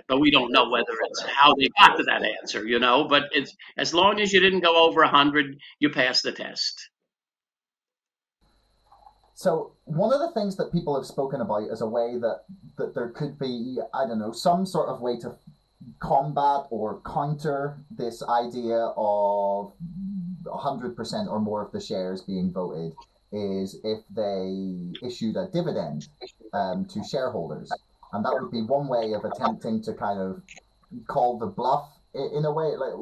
But 0.08 0.20
we 0.20 0.32
don't 0.32 0.52
know 0.52 0.70
whether 0.70 0.94
it's 1.10 1.24
how 1.24 1.56
they 1.56 1.70
got 1.80 1.96
to 1.96 2.04
that 2.04 2.22
answer, 2.42 2.68
you 2.68 2.78
know. 2.78 3.08
But 3.08 3.24
it's 3.32 3.56
as 3.78 3.94
long 3.94 4.20
as 4.20 4.34
you 4.34 4.40
didn't 4.40 4.60
go 4.60 4.86
over 4.86 5.04
hundred, 5.06 5.58
you 5.80 5.90
pass 5.90 6.22
the 6.22 6.32
test. 6.32 6.90
So 9.38 9.74
one 9.84 10.12
of 10.12 10.20
the 10.20 10.32
things 10.32 10.56
that 10.56 10.72
people 10.72 10.96
have 10.96 11.06
spoken 11.06 11.42
about 11.42 11.70
is 11.70 11.82
a 11.82 11.86
way 11.86 12.18
that 12.18 12.46
that 12.80 12.96
there 12.96 13.10
could 13.10 13.38
be, 13.38 13.78
I 13.94 14.08
don't 14.08 14.18
know, 14.18 14.32
some 14.32 14.66
sort 14.66 14.90
of 14.90 15.00
way 15.00 15.20
to 15.20 15.36
combat 16.00 16.66
or 16.72 17.02
counter 17.06 17.78
this 17.92 18.24
idea 18.24 18.94
of 18.98 19.74
100% 20.44 21.28
or 21.28 21.40
more 21.40 21.62
of 21.64 21.72
the 21.72 21.80
shares 21.80 22.22
being 22.22 22.52
voted 22.52 22.94
is 23.32 23.80
if 23.84 24.00
they 24.10 25.08
issued 25.08 25.36
a 25.36 25.48
dividend 25.54 26.08
um, 26.54 26.86
to 26.86 27.04
shareholders. 27.04 27.72
And 28.14 28.26
that 28.26 28.34
would 28.42 28.52
be 28.52 28.64
one 28.64 28.88
way 28.88 29.14
of 29.14 29.24
attempting 29.24 29.84
to 29.84 29.94
kind 29.94 30.20
of 30.20 30.42
call 31.06 31.38
the 31.38 31.46
bluff 31.46 31.88
in 32.16 32.44
a 32.44 32.52
way. 32.52 32.76
Like, 32.76 32.94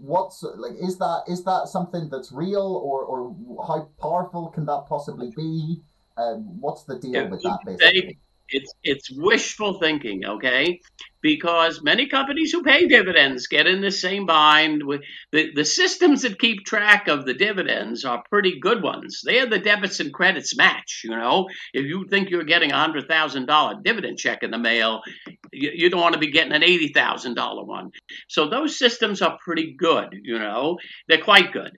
what's 0.00 0.42
like 0.42 0.74
is 0.80 0.98
that 0.98 1.22
is 1.28 1.44
that 1.44 1.68
something 1.68 2.08
that's 2.10 2.32
real 2.32 2.80
or 2.84 3.02
or 3.02 3.66
how 3.66 3.88
powerful 4.00 4.48
can 4.48 4.66
that 4.66 4.86
possibly 4.88 5.32
be? 5.36 5.80
Um, 6.16 6.60
what's 6.60 6.84
the 6.84 6.98
deal 6.98 7.12
yeah, 7.12 7.28
with 7.28 7.42
that? 7.42 7.58
Basically, 7.64 8.18
it's 8.48 8.72
it's 8.82 9.10
wishful 9.12 9.78
thinking, 9.78 10.24
okay? 10.24 10.80
Because 11.26 11.82
many 11.82 12.06
companies 12.06 12.52
who 12.52 12.62
pay 12.62 12.86
dividends 12.86 13.48
get 13.48 13.66
in 13.66 13.80
the 13.80 13.90
same 13.90 14.26
bind. 14.26 14.84
The 15.32 15.50
the 15.52 15.64
systems 15.64 16.22
that 16.22 16.38
keep 16.38 16.64
track 16.64 17.08
of 17.08 17.26
the 17.26 17.34
dividends 17.34 18.04
are 18.04 18.22
pretty 18.30 18.60
good 18.60 18.80
ones. 18.80 19.22
They 19.26 19.40
are 19.40 19.46
the 19.46 19.58
debits 19.58 19.98
and 19.98 20.14
credits 20.14 20.56
match. 20.56 21.00
You 21.02 21.16
know, 21.16 21.48
if 21.74 21.84
you 21.84 22.06
think 22.08 22.30
you're 22.30 22.44
getting 22.44 22.70
a 22.70 22.78
hundred 22.78 23.08
thousand 23.08 23.46
dollar 23.46 23.74
dividend 23.82 24.18
check 24.18 24.44
in 24.44 24.52
the 24.52 24.58
mail, 24.58 25.00
you, 25.52 25.72
you 25.74 25.90
don't 25.90 26.00
want 26.00 26.12
to 26.12 26.20
be 26.20 26.30
getting 26.30 26.52
an 26.52 26.62
eighty 26.62 26.92
thousand 26.92 27.34
dollar 27.34 27.64
one. 27.64 27.90
So 28.28 28.48
those 28.48 28.78
systems 28.78 29.20
are 29.20 29.36
pretty 29.44 29.74
good. 29.76 30.14
You 30.22 30.38
know, 30.38 30.78
they're 31.08 31.18
quite 31.18 31.52
good 31.52 31.72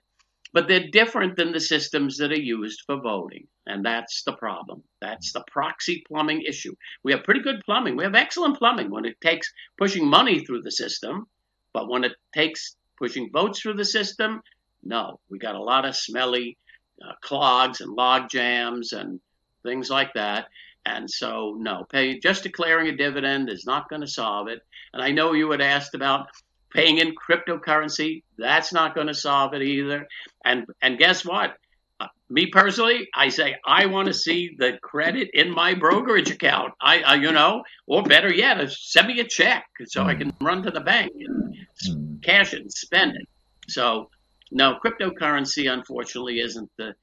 but 0.51 0.67
they're 0.67 0.87
different 0.87 1.35
than 1.35 1.51
the 1.51 1.59
systems 1.59 2.17
that 2.17 2.31
are 2.31 2.39
used 2.39 2.81
for 2.85 2.99
voting. 2.99 3.47
And 3.67 3.85
that's 3.85 4.23
the 4.23 4.33
problem. 4.33 4.83
That's 4.99 5.31
the 5.31 5.43
proxy 5.51 6.03
plumbing 6.07 6.41
issue. 6.41 6.75
We 7.03 7.11
have 7.11 7.23
pretty 7.23 7.41
good 7.41 7.61
plumbing. 7.65 7.95
We 7.95 8.03
have 8.03 8.15
excellent 8.15 8.57
plumbing 8.57 8.89
when 8.89 9.05
it 9.05 9.21
takes 9.21 9.51
pushing 9.77 10.07
money 10.07 10.43
through 10.43 10.63
the 10.63 10.71
system. 10.71 11.27
But 11.73 11.87
when 11.87 12.03
it 12.03 12.13
takes 12.33 12.75
pushing 12.97 13.29
votes 13.31 13.61
through 13.61 13.75
the 13.75 13.85
system, 13.85 14.41
no. 14.83 15.19
We 15.29 15.37
got 15.37 15.55
a 15.55 15.61
lot 15.61 15.85
of 15.85 15.95
smelly 15.95 16.57
uh, 17.03 17.13
clogs 17.21 17.81
and 17.81 17.93
log 17.93 18.29
jams 18.29 18.91
and 18.93 19.19
things 19.63 19.89
like 19.89 20.13
that. 20.13 20.47
And 20.85 21.09
so, 21.09 21.55
no, 21.59 21.83
pay, 21.83 22.19
just 22.19 22.43
declaring 22.43 22.87
a 22.87 22.95
dividend 22.95 23.49
is 23.49 23.65
not 23.65 23.89
going 23.89 24.01
to 24.01 24.07
solve 24.07 24.47
it. 24.47 24.61
And 24.93 25.01
I 25.03 25.11
know 25.11 25.33
you 25.33 25.51
had 25.51 25.61
asked 25.61 25.93
about 25.93 26.29
paying 26.71 26.97
in 26.97 27.15
cryptocurrency. 27.15 28.23
That's 28.37 28.73
not 28.73 28.95
going 28.95 29.07
to 29.07 29.13
solve 29.13 29.53
it 29.53 29.61
either. 29.61 30.07
And 30.43 30.65
and 30.81 30.97
guess 30.97 31.25
what? 31.25 31.55
Uh, 31.99 32.07
me 32.29 32.47
personally, 32.47 33.09
I 33.13 33.29
say 33.29 33.55
I 33.65 33.87
want 33.87 34.07
to 34.07 34.13
see 34.13 34.55
the 34.57 34.77
credit 34.81 35.31
in 35.33 35.51
my 35.51 35.73
brokerage 35.73 36.31
account. 36.31 36.73
I, 36.79 37.01
uh, 37.01 37.15
you 37.15 37.31
know, 37.31 37.63
or 37.87 38.03
better 38.03 38.33
yet, 38.33 38.59
uh, 38.59 38.67
send 38.69 39.07
me 39.07 39.19
a 39.19 39.25
check 39.25 39.65
so 39.85 40.03
I 40.03 40.15
can 40.15 40.33
run 40.39 40.63
to 40.63 40.71
the 40.71 40.79
bank 40.79 41.11
and 41.19 41.55
hmm. 41.85 42.15
cash 42.21 42.53
it 42.53 42.61
and 42.61 42.71
spend 42.71 43.15
it. 43.17 43.27
So, 43.67 44.09
no, 44.51 44.77
cryptocurrency 44.83 45.71
unfortunately 45.71 46.39
isn't 46.39 46.71
the 46.77 46.95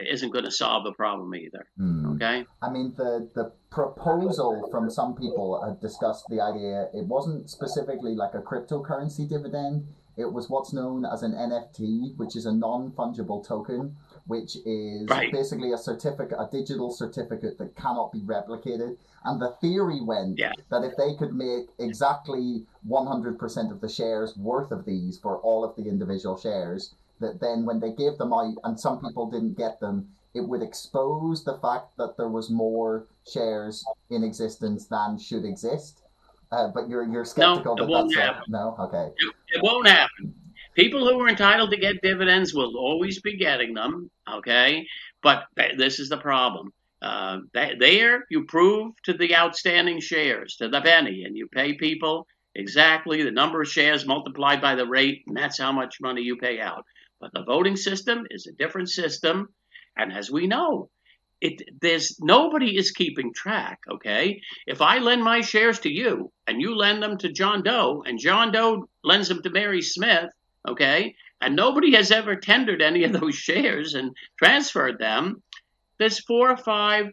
isn't 0.00 0.30
going 0.30 0.44
to 0.44 0.50
solve 0.50 0.84
the 0.84 0.92
problem 0.92 1.34
either. 1.34 1.66
Mm. 1.78 2.14
Okay. 2.16 2.46
I 2.62 2.70
mean, 2.70 2.94
the 2.96 3.28
the 3.34 3.52
proposal 3.70 4.68
from 4.70 4.90
some 4.90 5.14
people 5.14 5.62
had 5.64 5.80
discussed 5.80 6.26
the 6.28 6.40
idea. 6.40 6.88
It 6.94 7.06
wasn't 7.06 7.50
specifically 7.50 8.14
like 8.14 8.34
a 8.34 8.40
cryptocurrency 8.40 9.28
dividend. 9.28 9.86
It 10.16 10.30
was 10.30 10.50
what's 10.50 10.74
known 10.74 11.06
as 11.06 11.22
an 11.22 11.32
NFT, 11.32 12.16
which 12.16 12.36
is 12.36 12.44
a 12.44 12.52
non 12.52 12.90
fungible 12.92 13.46
token, 13.46 13.96
which 14.26 14.56
is 14.66 15.08
right. 15.08 15.32
basically 15.32 15.72
a 15.72 15.78
certificate, 15.78 16.38
a 16.38 16.48
digital 16.50 16.90
certificate 16.92 17.58
that 17.58 17.74
cannot 17.76 18.12
be 18.12 18.20
replicated. 18.20 18.96
And 19.24 19.40
the 19.40 19.54
theory 19.60 20.00
went 20.02 20.38
yeah. 20.38 20.52
that 20.70 20.84
if 20.84 20.96
they 20.96 21.14
could 21.14 21.34
make 21.34 21.68
exactly 21.78 22.66
100% 22.88 23.70
of 23.70 23.80
the 23.80 23.88
shares 23.88 24.36
worth 24.36 24.70
of 24.70 24.84
these 24.84 25.18
for 25.18 25.38
all 25.38 25.64
of 25.64 25.76
the 25.76 25.88
individual 25.88 26.36
shares, 26.36 26.94
that 27.22 27.40
then 27.40 27.64
when 27.64 27.80
they 27.80 27.92
gave 27.92 28.18
them 28.18 28.32
out 28.32 28.54
and 28.64 28.78
some 28.78 29.00
people 29.00 29.30
didn't 29.30 29.56
get 29.56 29.80
them, 29.80 30.08
it 30.34 30.40
would 30.40 30.62
expose 30.62 31.44
the 31.44 31.58
fact 31.58 31.96
that 31.98 32.16
there 32.16 32.28
was 32.28 32.50
more 32.50 33.06
shares 33.30 33.84
in 34.10 34.24
existence 34.24 34.86
than 34.86 35.18
should 35.18 35.44
exist. 35.44 36.02
Uh, 36.50 36.68
but 36.68 36.88
you're 36.88 37.08
you're 37.08 37.24
skeptical 37.24 37.76
no, 37.76 37.86
that 37.86 38.08
that's 38.08 38.14
happen. 38.14 38.44
no 38.48 38.76
okay. 38.78 39.10
It, 39.16 39.34
it 39.56 39.62
won't 39.62 39.88
happen. 39.88 40.34
People 40.74 41.06
who 41.06 41.18
are 41.20 41.28
entitled 41.28 41.70
to 41.70 41.76
get 41.76 42.02
dividends 42.02 42.54
will 42.54 42.76
always 42.76 43.20
be 43.20 43.36
getting 43.36 43.72
them. 43.74 44.10
Okay, 44.30 44.86
but 45.22 45.44
this 45.78 45.98
is 45.98 46.08
the 46.10 46.18
problem. 46.18 46.72
Uh, 47.00 47.38
there, 47.52 48.24
you 48.30 48.44
prove 48.44 48.92
to 49.02 49.12
the 49.12 49.34
outstanding 49.34 49.98
shares 49.98 50.56
to 50.56 50.68
the 50.68 50.80
penny, 50.80 51.24
and 51.24 51.36
you 51.36 51.48
pay 51.48 51.72
people 51.72 52.26
exactly 52.54 53.22
the 53.22 53.30
number 53.30 53.62
of 53.62 53.68
shares 53.68 54.06
multiplied 54.06 54.60
by 54.60 54.74
the 54.74 54.86
rate, 54.86 55.24
and 55.26 55.36
that's 55.36 55.58
how 55.58 55.72
much 55.72 56.00
money 56.00 56.22
you 56.22 56.36
pay 56.36 56.60
out. 56.60 56.84
But 57.22 57.32
the 57.32 57.44
voting 57.44 57.76
system 57.76 58.26
is 58.30 58.48
a 58.48 58.52
different 58.52 58.90
system. 58.90 59.54
And 59.96 60.12
as 60.12 60.28
we 60.28 60.48
know, 60.48 60.90
it, 61.40 61.62
there's 61.80 62.18
nobody 62.20 62.76
is 62.76 62.90
keeping 62.90 63.32
track. 63.32 63.78
Okay, 63.88 64.42
if 64.66 64.82
I 64.82 64.98
lend 64.98 65.22
my 65.22 65.40
shares 65.40 65.78
to 65.80 65.88
you 65.88 66.32
and 66.48 66.60
you 66.60 66.74
lend 66.74 67.00
them 67.00 67.16
to 67.18 67.32
John 67.32 67.62
Doe 67.62 68.02
and 68.04 68.18
John 68.18 68.50
Doe 68.50 68.88
lends 69.04 69.28
them 69.28 69.40
to 69.42 69.50
Mary 69.50 69.82
Smith, 69.82 70.30
okay, 70.68 71.14
and 71.40 71.54
nobody 71.54 71.94
has 71.94 72.10
ever 72.10 72.34
tendered 72.34 72.82
any 72.82 73.04
of 73.04 73.12
those 73.12 73.34
shares 73.48 73.94
and 73.94 74.16
transferred 74.36 74.98
them, 74.98 75.44
there's 75.98 76.18
four 76.18 76.50
or 76.50 76.56
five 76.56 77.06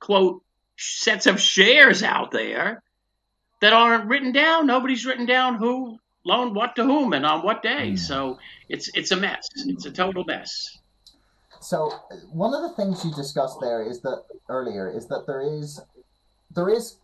quote 0.00 0.42
sets 0.76 1.26
of 1.26 1.40
shares 1.40 2.02
out 2.02 2.32
there 2.32 2.82
that 3.60 3.72
aren't 3.72 4.08
written 4.08 4.32
down. 4.32 4.66
Nobody's 4.66 5.06
written 5.06 5.26
down 5.26 5.54
who 5.54 6.00
loaned 6.24 6.54
what 6.54 6.76
to 6.76 6.84
whom 6.84 7.12
and 7.12 7.24
on 7.24 7.42
what 7.42 7.62
day. 7.62 7.92
Mm. 7.92 7.98
So 7.98 8.38
it's 8.68 8.90
it's 8.94 9.10
a 9.10 9.16
mess. 9.16 9.48
It's 9.66 9.86
a 9.86 9.90
total 9.90 10.24
mess. 10.24 10.78
So 11.60 11.92
one 12.32 12.54
of 12.54 12.62
the 12.62 12.74
things 12.76 13.04
you 13.04 13.12
discussed 13.12 13.58
there 13.60 13.82
is 13.82 14.00
that 14.02 14.24
earlier 14.48 14.90
is 14.90 15.06
that 15.08 15.24
there 15.26 15.42
is 15.42 15.80
there 16.54 16.68
is 16.68 16.96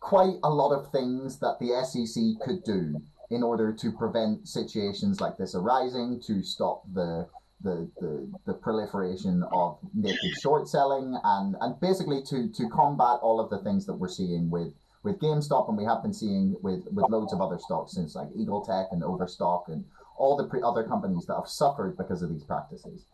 quite 0.00 0.36
a 0.42 0.50
lot 0.50 0.72
of 0.72 0.90
things 0.92 1.38
that 1.38 1.58
the 1.58 1.82
SEC 1.84 2.46
could 2.46 2.62
do 2.64 3.00
in 3.30 3.42
order 3.42 3.72
to 3.72 3.90
prevent 3.90 4.46
situations 4.46 5.20
like 5.20 5.36
this 5.38 5.54
arising, 5.54 6.20
to 6.26 6.42
stop 6.42 6.82
the 6.92 7.26
the, 7.62 7.88
the, 7.98 8.30
the 8.46 8.52
proliferation 8.52 9.42
of 9.50 9.78
naked 9.94 10.38
short 10.42 10.68
selling 10.68 11.18
and, 11.24 11.56
and 11.62 11.80
basically 11.80 12.22
to, 12.22 12.48
to 12.50 12.68
combat 12.68 13.18
all 13.22 13.40
of 13.40 13.48
the 13.48 13.58
things 13.60 13.86
that 13.86 13.94
we're 13.94 14.06
seeing 14.06 14.50
with 14.50 14.74
with 15.04 15.20
GameStop, 15.20 15.68
and 15.68 15.76
we 15.76 15.84
have 15.84 16.02
been 16.02 16.14
seeing 16.14 16.56
with 16.62 16.86
with 16.90 17.08
loads 17.10 17.32
of 17.32 17.40
other 17.40 17.58
stocks 17.58 17.92
since 17.92 18.16
like 18.16 18.28
Eagletech 18.30 18.90
and 18.90 19.04
Overstock 19.04 19.66
and 19.68 19.84
all 20.16 20.36
the 20.36 20.44
pre- 20.44 20.62
other 20.62 20.82
companies 20.82 21.26
that 21.26 21.34
have 21.34 21.46
suffered 21.46 21.96
because 21.96 22.22
of 22.22 22.30
these 22.30 22.42
practices. 22.42 23.04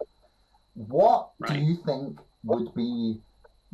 What 0.74 1.30
right. 1.38 1.52
do 1.52 1.58
you 1.58 1.76
think 1.84 2.20
would 2.44 2.72
be 2.74 3.20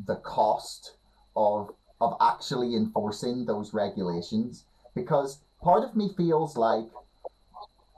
the 0.06 0.16
cost 0.16 0.96
of 1.36 1.70
of 2.00 2.16
actually 2.20 2.74
enforcing 2.74 3.44
those 3.44 3.74
regulations? 3.74 4.64
Because 4.94 5.40
part 5.62 5.84
of 5.84 5.94
me 5.94 6.10
feels 6.16 6.56
like 6.56 6.86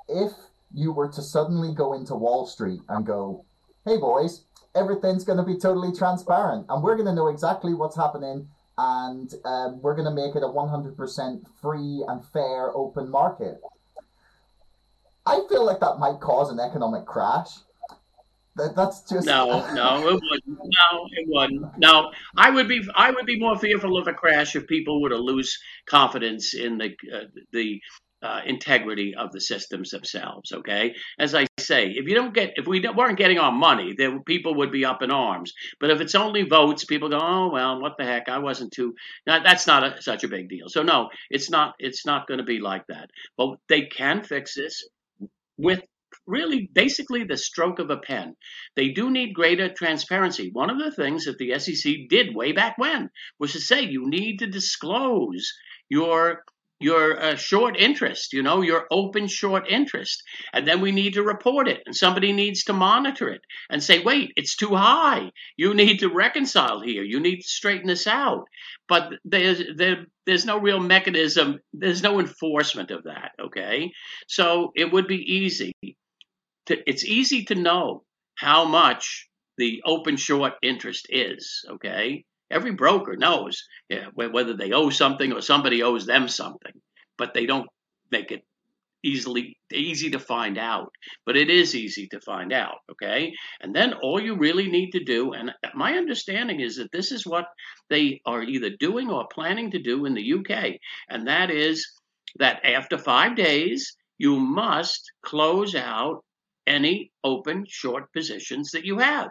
if 0.09 0.32
you 0.74 0.92
were 0.92 1.09
to 1.09 1.22
suddenly 1.22 1.72
go 1.72 1.92
into 1.95 2.14
Wall 2.14 2.45
Street 2.45 2.80
and 2.88 3.07
go, 3.07 3.45
"Hey 3.84 3.97
boys, 3.99 4.42
everything's 4.74 5.24
going 5.24 5.38
to 5.38 5.45
be 5.45 5.57
totally 5.57 5.92
transparent, 5.92 6.66
and 6.68 6.82
we're 6.82 6.97
going 6.97 7.07
to 7.07 7.14
know 7.14 7.28
exactly 7.28 7.72
what's 7.72 7.97
happening 7.97 8.49
and 8.79 9.35
um, 9.45 9.83
we're 9.83 9.97
going 9.97 10.09
to 10.09 10.14
make 10.14 10.37
it 10.37 10.43
a 10.45 10.47
100% 10.47 11.45
free 11.61 12.05
and 12.07 12.24
fair 12.33 12.70
open 12.76 13.11
market. 13.11 13.61
I 15.26 15.41
feel 15.49 15.66
like 15.66 15.81
that 15.81 15.99
might 15.99 16.20
cause 16.20 16.51
an 16.51 16.61
economic 16.61 17.05
crash. 17.05 17.51
That, 18.57 18.74
that's 18.74 19.03
just 19.03 19.26
no, 19.26 19.66
no, 19.74 20.09
it 20.09 20.14
wouldn't. 20.14 20.49
No, 20.49 21.07
it 21.12 21.26
wouldn't. 21.29 21.79
No, 21.79 22.11
I 22.37 22.51
would 22.51 22.66
be, 22.66 22.83
I 22.95 23.11
would 23.11 23.26
be 23.26 23.39
more 23.39 23.57
fearful 23.59 23.99
of 23.99 24.09
a 24.09 24.12
crash 24.12 24.57
if 24.57 24.66
people 24.66 25.03
were 25.03 25.11
to 25.11 25.16
lose 25.16 25.57
confidence 25.87 26.55
in 26.55 26.79
the 26.79 26.97
uh, 27.14 27.24
the 27.53 27.81
uh, 28.22 28.40
integrity 28.46 29.14
of 29.14 29.32
the 29.32 29.40
systems 29.40 29.90
themselves. 29.90 30.52
Okay, 30.52 30.94
as 31.18 31.34
I 31.34 31.46
say, 31.58 31.90
if 31.90 32.08
you 32.08 32.14
don't 32.14 32.34
get, 32.34 32.54
if 32.56 32.66
we 32.66 32.86
weren't 32.88 33.18
getting 33.18 33.38
our 33.38 33.52
money, 33.52 33.94
then 33.96 34.22
people 34.24 34.56
would 34.56 34.72
be 34.72 34.84
up 34.84 35.02
in 35.02 35.10
arms. 35.10 35.52
But 35.80 35.90
if 35.90 36.00
it's 36.00 36.14
only 36.14 36.42
votes, 36.42 36.84
people 36.84 37.08
go, 37.08 37.18
oh 37.20 37.50
well, 37.52 37.80
what 37.80 37.96
the 37.98 38.04
heck? 38.04 38.28
I 38.28 38.38
wasn't 38.38 38.72
too. 38.72 38.94
Now, 39.26 39.42
that's 39.42 39.66
not 39.66 39.84
a, 39.84 40.02
such 40.02 40.24
a 40.24 40.28
big 40.28 40.48
deal. 40.48 40.68
So 40.68 40.82
no, 40.82 41.10
it's 41.30 41.50
not. 41.50 41.74
It's 41.78 42.06
not 42.06 42.26
going 42.26 42.38
to 42.38 42.44
be 42.44 42.58
like 42.60 42.86
that. 42.88 43.10
But 43.36 43.56
they 43.68 43.82
can 43.82 44.22
fix 44.22 44.54
this 44.54 44.88
with 45.56 45.82
really 46.26 46.68
basically 46.72 47.24
the 47.24 47.36
stroke 47.36 47.78
of 47.78 47.90
a 47.90 47.96
pen. 47.96 48.36
They 48.76 48.90
do 48.90 49.10
need 49.10 49.34
greater 49.34 49.72
transparency. 49.72 50.50
One 50.52 50.70
of 50.70 50.78
the 50.78 50.92
things 50.92 51.24
that 51.24 51.38
the 51.38 51.58
SEC 51.58 52.08
did 52.08 52.34
way 52.34 52.52
back 52.52 52.76
when 52.78 53.10
was 53.38 53.52
to 53.52 53.60
say 53.60 53.82
you 53.82 54.08
need 54.08 54.38
to 54.38 54.46
disclose 54.46 55.52
your 55.88 56.44
your 56.81 57.20
uh, 57.20 57.37
short 57.37 57.76
interest, 57.76 58.33
you 58.33 58.43
know, 58.43 58.62
your 58.62 58.87
open 58.91 59.26
short 59.26 59.68
interest. 59.68 60.22
And 60.53 60.66
then 60.66 60.81
we 60.81 60.93
need 60.93 61.14
to 61.14 61.22
report 61.22 61.68
it 61.68 61.83
and 61.87 61.95
somebody 61.95 62.33
needs 62.33 62.64
to 62.64 62.72
monitor 62.72 63.29
it 63.29 63.41
and 63.68 63.83
say, 63.83 64.03
wait, 64.03 64.33
it's 64.37 64.57
too 64.57 64.74
high. 64.74 65.33
You 65.57 65.74
need 65.74 66.01
to 66.01 66.09
reconcile 66.09 66.81
here. 66.81 67.03
You 67.03 67.20
need 67.20 67.41
to 67.41 67.49
straighten 67.49 67.89
this 67.89 68.07
out. 68.07 68.45
But 68.89 69.14
there's, 69.24 69.62
there, 69.76 70.07
there's 70.26 70.47
no 70.47 70.59
real 70.59 70.81
mechanism. 70.81 71.59
There's 71.72 72.03
no 72.03 72.20
enforcement 72.20 72.91
of 72.91 73.05
that. 73.05 73.33
Okay. 73.41 73.91
So 74.29 74.72
it 74.76 74.93
would 74.93 75.09
be 75.09 75.35
easy 75.35 75.72
to, 76.66 76.79
it's 76.89 77.05
easy 77.05 77.45
to 77.47 77.55
know 77.55 78.05
how 78.37 78.64
much 78.64 79.29
the 79.57 79.83
open 79.85 80.16
short 80.16 80.53
interest 80.62 81.07
is. 81.11 81.64
Okay. 81.68 82.24
Every 82.51 82.72
broker 82.72 83.16
knows 83.16 83.62
yeah, 83.88 84.07
whether 84.14 84.57
they 84.57 84.72
owe 84.72 84.90
something 84.90 85.32
or 85.32 85.40
somebody 85.40 85.82
owes 85.82 86.07
them 86.07 86.28
something, 86.28 86.72
but 87.16 87.34
they 87.34 87.46
don't 87.46 87.68
make 88.11 88.30
it 88.30 88.42
easily 89.05 89.57
easy 89.72 90.11
to 90.11 90.18
find 90.18 90.59
out. 90.59 90.90
But 91.24 91.36
it 91.36 91.51
is 91.51 91.74
easy 91.74 92.09
to 92.09 92.20
find 92.20 92.53
out 92.53 92.78
okay? 92.90 93.32
And 93.61 93.74
then 93.74 93.94
all 93.94 94.20
you 94.20 94.36
really 94.36 94.68
need 94.68 94.90
to 94.90 95.05
do 95.05 95.32
and 95.32 95.53
my 95.74 95.92
understanding 95.92 96.61
is 96.61 96.76
that 96.76 96.92
this 96.92 97.12
is 97.12 97.26
what 97.26 97.46
they 97.90 98.20
are 98.26 98.42
either 98.42 98.70
doing 98.70 99.11
or 99.11 99.26
planning 99.32 99.70
to 99.72 99.78
do 99.78 100.07
in 100.07 100.14
the 100.14 100.32
UK 100.34 100.74
and 101.09 101.28
that 101.28 101.51
is 101.51 101.86
that 102.38 102.64
after 102.64 102.99
5 102.99 103.36
days 103.36 103.96
you 104.18 104.38
must 104.38 105.12
close 105.22 105.74
out 105.74 106.24
any 106.66 107.11
open 107.24 107.64
short 107.68 108.12
positions 108.12 108.70
that 108.72 108.84
you 108.84 108.99
have 108.99 109.30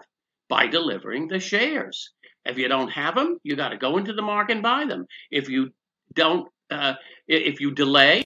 by 0.50 0.66
delivering 0.66 1.28
the 1.28 1.40
shares 1.40 2.14
if 2.48 2.58
you 2.58 2.68
don't 2.68 2.90
have 2.90 3.16
them, 3.16 3.40
you 3.44 3.56
got 3.56 3.70
to 3.70 3.78
go 3.78 3.98
into 3.98 4.14
the 4.14 4.22
market 4.22 4.54
and 4.54 4.64
buy 4.64 4.86
them. 4.86 5.06
If 5.32 5.50
you 5.50 5.72
don't, 6.14 6.48
uh, 6.72 6.94
if 7.28 7.60
you 7.60 7.72
delay, 7.72 8.24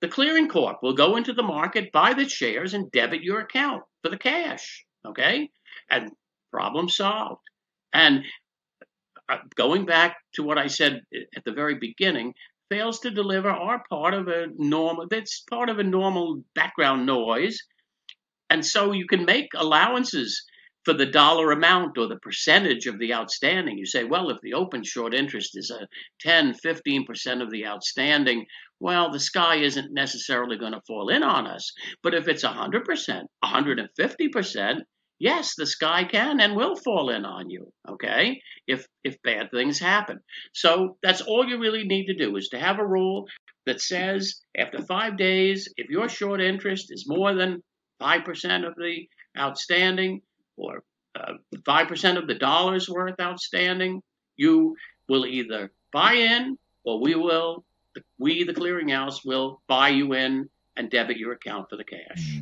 the 0.00 0.08
clearing 0.08 0.48
corp 0.48 0.78
will 0.82 0.94
go 0.94 1.16
into 1.16 1.32
the 1.32 1.42
market, 1.42 1.92
buy 1.92 2.14
the 2.14 2.28
shares, 2.28 2.74
and 2.74 2.90
debit 2.90 3.22
your 3.22 3.40
account 3.40 3.82
for 4.02 4.10
the 4.10 4.18
cash. 4.18 4.84
Okay, 5.06 5.50
and 5.90 6.10
problem 6.50 6.88
solved. 6.88 7.42
And 7.92 8.24
uh, 9.28 9.38
going 9.54 9.86
back 9.86 10.16
to 10.34 10.42
what 10.42 10.58
I 10.58 10.66
said 10.66 11.02
at 11.36 11.44
the 11.44 11.52
very 11.52 11.74
beginning, 11.74 12.34
fails 12.70 13.00
to 13.00 13.10
deliver 13.10 13.50
are 13.50 13.82
part 13.90 14.14
of 14.14 14.28
a 14.28 14.46
normal. 14.56 15.06
That's 15.08 15.42
part 15.50 15.68
of 15.68 15.78
a 15.78 15.84
normal 15.84 16.42
background 16.54 17.04
noise, 17.04 17.58
and 18.48 18.64
so 18.64 18.92
you 18.92 19.06
can 19.06 19.24
make 19.24 19.48
allowances 19.54 20.44
for 20.84 20.94
the 20.94 21.06
dollar 21.06 21.52
amount 21.52 21.98
or 21.98 22.08
the 22.08 22.16
percentage 22.16 22.86
of 22.86 22.98
the 22.98 23.12
outstanding. 23.12 23.76
You 23.76 23.86
say, 23.86 24.04
well, 24.04 24.30
if 24.30 24.38
the 24.42 24.54
open 24.54 24.82
short 24.82 25.14
interest 25.14 25.50
is 25.54 25.70
a 25.70 25.86
10, 26.20 26.54
15% 26.64 27.42
of 27.42 27.50
the 27.50 27.66
outstanding, 27.66 28.46
well, 28.78 29.10
the 29.10 29.20
sky 29.20 29.56
isn't 29.56 29.92
necessarily 29.92 30.56
going 30.56 30.72
to 30.72 30.80
fall 30.86 31.10
in 31.10 31.22
on 31.22 31.46
us. 31.46 31.72
But 32.02 32.14
if 32.14 32.28
it's 32.28 32.44
100%, 32.44 33.22
150%, 33.44 34.74
yes, 35.18 35.54
the 35.56 35.66
sky 35.66 36.04
can 36.04 36.40
and 36.40 36.56
will 36.56 36.76
fall 36.76 37.10
in 37.10 37.26
on 37.26 37.50
you, 37.50 37.70
okay? 37.86 38.40
If 38.66 38.86
if 39.04 39.16
bad 39.22 39.50
things 39.50 39.78
happen. 39.78 40.20
So 40.54 40.96
that's 41.02 41.20
all 41.20 41.46
you 41.46 41.58
really 41.58 41.84
need 41.84 42.06
to 42.06 42.14
do 42.14 42.36
is 42.36 42.48
to 42.48 42.58
have 42.58 42.78
a 42.78 42.86
rule 42.86 43.26
that 43.66 43.82
says 43.82 44.40
after 44.56 44.80
5 44.80 45.18
days 45.18 45.68
if 45.76 45.90
your 45.90 46.08
short 46.08 46.40
interest 46.40 46.86
is 46.88 47.04
more 47.06 47.34
than 47.34 47.62
5% 48.00 48.66
of 48.66 48.74
the 48.76 49.06
outstanding, 49.38 50.22
or 50.60 50.82
uh, 51.18 51.34
5% 51.54 52.16
of 52.16 52.26
the 52.26 52.34
dollars 52.34 52.88
worth 52.88 53.18
outstanding, 53.20 54.02
you 54.36 54.76
will 55.08 55.26
either 55.26 55.72
buy 55.92 56.12
in 56.12 56.56
or 56.84 57.00
we 57.00 57.14
will, 57.14 57.64
we, 58.18 58.44
the 58.44 58.54
clearinghouse, 58.54 59.24
will 59.24 59.60
buy 59.66 59.88
you 59.88 60.12
in 60.14 60.48
and 60.76 60.90
debit 60.90 61.16
your 61.16 61.32
account 61.32 61.68
for 61.68 61.76
the 61.76 61.84
cash. 61.84 62.40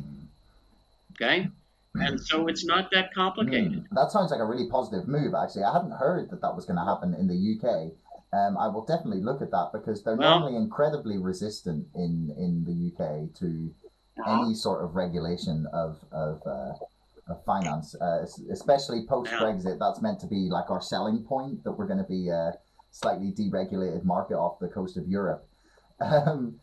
Okay? 1.13 1.49
And 1.95 2.21
so 2.21 2.47
it's 2.47 2.65
not 2.65 2.89
that 2.91 3.13
complicated. 3.13 3.83
Mm, 3.83 3.87
that 3.91 4.11
sounds 4.11 4.31
like 4.31 4.39
a 4.39 4.45
really 4.45 4.69
positive 4.69 5.07
move, 5.07 5.33
actually. 5.33 5.63
I 5.63 5.73
hadn't 5.73 5.91
heard 5.91 6.29
that 6.29 6.41
that 6.41 6.55
was 6.55 6.65
going 6.65 6.77
to 6.77 6.85
happen 6.85 7.15
in 7.15 7.27
the 7.27 7.57
UK. 7.57 7.91
Um, 8.31 8.57
I 8.57 8.67
will 8.67 8.85
definitely 8.85 9.21
look 9.21 9.41
at 9.41 9.49
that 9.51 9.71
because 9.73 10.03
they're 10.03 10.15
well, 10.15 10.39
normally 10.39 10.57
incredibly 10.57 11.17
resistant 11.17 11.87
in, 11.95 12.33
in 12.37 12.63
the 12.63 12.91
UK 12.93 13.33
to 13.39 13.73
uh-huh. 14.19 14.43
any 14.43 14.53
sort 14.53 14.83
of 14.83 14.95
regulation 14.95 15.67
of, 15.73 15.97
of 16.11 16.41
uh, 16.45 16.73
of 17.29 17.43
finance, 17.45 17.95
uh, 18.01 18.25
especially 18.51 19.05
post 19.07 19.31
Brexit. 19.31 19.79
That's 19.79 20.01
meant 20.01 20.19
to 20.21 20.27
be 20.27 20.49
like 20.49 20.69
our 20.69 20.81
selling 20.81 21.23
point 21.23 21.63
that 21.63 21.71
we're 21.71 21.87
going 21.87 21.99
to 21.99 22.09
be 22.09 22.29
a 22.29 22.53
slightly 22.91 23.31
deregulated 23.31 24.03
market 24.03 24.35
off 24.35 24.59
the 24.59 24.67
coast 24.67 24.97
of 24.97 25.07
Europe. 25.07 25.45
Um, 26.01 26.61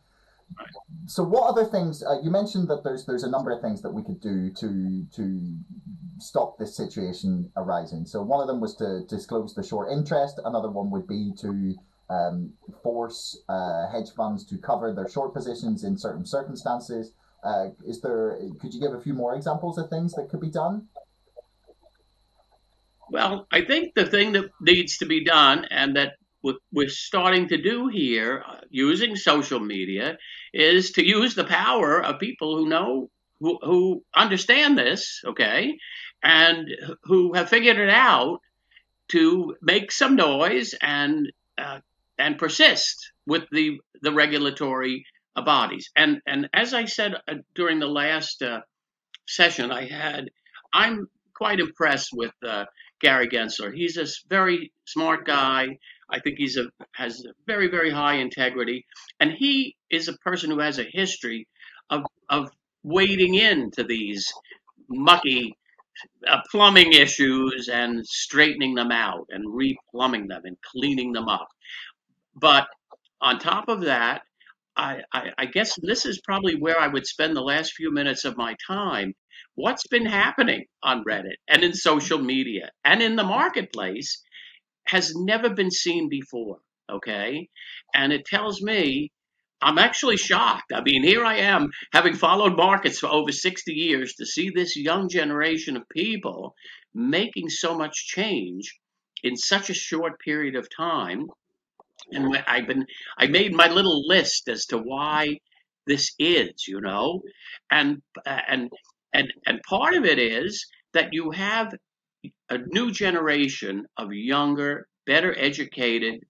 so, 1.07 1.23
what 1.23 1.49
other 1.49 1.65
things? 1.65 2.03
Uh, 2.03 2.21
you 2.23 2.31
mentioned 2.31 2.69
that 2.69 2.85
there's 2.85 3.05
there's 3.05 3.25
a 3.25 3.31
number 3.31 3.51
of 3.51 3.61
things 3.61 3.83
that 3.83 3.91
we 3.91 4.03
could 4.03 4.21
do 4.21 4.51
to 4.51 5.05
to 5.15 5.57
stop 6.19 6.57
this 6.57 6.77
situation 6.77 7.51
arising. 7.57 8.07
So, 8.07 8.23
one 8.23 8.41
of 8.41 8.47
them 8.47 8.61
was 8.61 8.75
to 8.77 9.05
disclose 9.09 9.55
the 9.55 9.63
short 9.63 9.93
interest. 9.93 10.41
Another 10.45 10.71
one 10.71 10.91
would 10.91 11.07
be 11.07 11.33
to 11.41 11.75
um, 12.09 12.53
force 12.83 13.39
uh, 13.49 13.89
hedge 13.91 14.11
funds 14.17 14.47
to 14.47 14.59
cover 14.59 14.95
their 14.95 15.09
short 15.09 15.35
positions 15.35 15.85
in 15.85 15.99
certain 15.99 16.25
circumstances. 16.25 17.13
Uh, 17.47 17.71
is 17.87 18.01
there? 18.01 18.39
Could 18.61 18.75
you 18.75 18.81
give 18.81 18.93
a 18.93 19.01
few 19.01 19.15
more 19.15 19.37
examples 19.37 19.79
of 19.79 19.89
things 19.89 20.15
that 20.15 20.29
could 20.29 20.41
be 20.41 20.51
done? 20.51 20.89
Well, 23.09 23.47
I 23.53 23.65
think 23.65 23.95
the 23.95 24.07
thing 24.07 24.33
that 24.33 24.51
needs 24.61 24.99
to 24.99 25.07
be 25.07 25.23
done, 25.25 25.65
and 25.71 25.95
that 25.95 26.15
we're 26.73 26.89
starting 26.89 27.49
to 27.49 27.57
do 27.57 27.87
here 27.87 28.43
uh, 28.47 28.57
using 28.71 29.15
social 29.15 29.61
media, 29.61 30.19
is 30.53 30.91
to 30.93 31.07
use 31.07 31.35
the 31.35 31.45
power 31.45 32.03
of 32.03 32.19
people 32.19 32.57
who 32.57 32.69
know, 32.69 33.11
who, 33.41 33.59
who 33.63 34.03
understand 34.15 34.77
this, 34.77 35.23
okay, 35.25 35.79
and 36.25 36.69
who 37.05 37.33
have 37.35 37.49
figured 37.49 37.79
it 37.79 37.91
out 37.91 38.41
to 39.09 39.55
make 39.63 39.93
some 39.93 40.17
noise 40.17 40.75
and 40.83 41.33
uh, 41.59 41.79
and 42.19 42.39
persist 42.39 43.13
with 43.25 43.45
the 43.53 43.81
the 44.03 44.13
regulatory 44.13 45.07
bodies. 45.43 45.91
And 45.97 46.21
and 46.27 46.49
as 46.55 46.75
I 46.75 46.85
said 46.87 47.15
uh, 47.29 47.35
during 47.55 47.79
the 47.79 47.87
last 47.87 48.43
uh, 48.43 48.61
session 49.27 49.71
I 49.71 49.87
had, 49.87 50.31
I'm 50.73 51.09
quite 51.35 51.61
impressed 51.61 52.11
with 52.13 52.33
uh, 52.47 52.65
Gary 53.01 53.29
Gensler. 53.29 53.75
He's 53.75 53.97
a 53.97 54.07
very 54.29 54.73
smart 54.87 55.27
guy. 55.27 55.79
I 56.09 56.21
think 56.21 56.39
he's 56.39 56.57
a 56.57 56.67
has 56.93 57.25
a 57.25 57.33
very 57.47 57.69
very 57.69 57.91
high 57.91 58.15
integrity, 58.15 58.87
and 59.21 59.33
he 59.33 59.77
is 59.91 60.09
a 60.09 60.19
person 60.19 60.51
who 60.51 60.61
has 60.61 60.79
a 60.79 60.85
history 60.85 61.47
of 61.91 62.05
of 62.29 62.51
wading 62.83 63.35
into 63.35 63.83
these 63.83 64.33
mucky 64.89 65.57
uh, 66.29 66.41
plumbing 66.51 66.93
issues 66.93 67.69
and 67.73 68.07
straightening 68.07 68.75
them 68.75 68.93
out 68.93 69.27
and 69.31 69.45
replumbing 69.49 70.29
them 70.29 70.43
and 70.45 70.57
cleaning 70.63 71.13
them 71.13 71.29
up. 71.29 71.49
But 72.35 72.69
on 73.21 73.39
top 73.39 73.69
of 73.69 73.81
that, 73.83 74.23
I, 74.77 75.01
I, 75.39 75.47
guess 75.47 75.75
this 75.81 76.05
is 76.05 76.21
probably 76.21 76.55
where 76.55 76.79
I 76.79 76.87
would 76.87 77.07
spend 77.07 77.35
the 77.35 77.41
last 77.41 77.73
few 77.73 77.91
minutes 77.93 78.25
of 78.25 78.37
my 78.37 78.55
time. 78.67 79.15
What's 79.55 79.87
been 79.87 80.05
happening 80.05 80.67
on 80.83 81.05
Reddit 81.05 81.37
and 81.49 81.63
in 81.63 81.73
social 81.73 82.19
media 82.19 82.71
and 82.85 83.03
in 83.03 83.17
the 83.17 83.25
marketplace 83.25 84.23
has 84.87 85.15
never 85.17 85.49
been 85.49 85.71
seen 85.71 86.09
before. 86.09 86.59
Okay. 86.91 87.49
And 87.95 88.13
it 88.13 88.27
tells 88.27 88.61
me 88.61 89.11
I'm 89.63 89.79
actually 89.79 90.19
shocked. 90.19 90.73
I 90.75 90.83
mean, 90.83 91.03
here 91.03 91.25
I 91.25 91.37
am 91.37 91.71
having 91.93 92.15
followed 92.15 92.57
markets 92.57 92.99
for 92.99 93.09
over 93.09 93.33
60 93.33 93.73
years 93.73 94.15
to 94.15 94.27
see 94.27 94.51
this 94.51 94.77
young 94.77 95.09
generation 95.09 95.77
of 95.77 95.89
people 95.89 96.55
making 96.95 97.49
so 97.49 97.77
much 97.77 98.07
change 98.07 98.79
in 99.23 99.37
such 99.37 99.71
a 99.71 99.75
short 99.75 100.21
period 100.21 100.57
of 100.57 100.69
time 100.75 101.27
and 102.13 102.37
I've 102.47 102.67
been 102.67 102.87
I 103.19 103.27
made 103.27 103.55
my 103.55 103.69
little 103.69 104.07
list 104.07 104.49
as 104.49 104.67
to 104.67 104.79
why 104.79 105.39
this 105.87 106.15
is, 106.19 106.67
you 106.67 106.81
know, 106.81 107.23
and 107.71 108.03
and 108.27 108.71
and 109.13 109.33
and 109.47 109.61
part 109.69 109.95
of 109.95 110.05
it 110.05 110.19
is 110.19 110.67
that 110.95 111.13
you 111.13 111.31
have 111.31 111.75
a 112.51 112.59
new 112.59 112.91
generation 112.91 113.87
of 113.97 114.13
younger, 114.13 114.89
better 115.07 115.35
educated, 115.39 116.21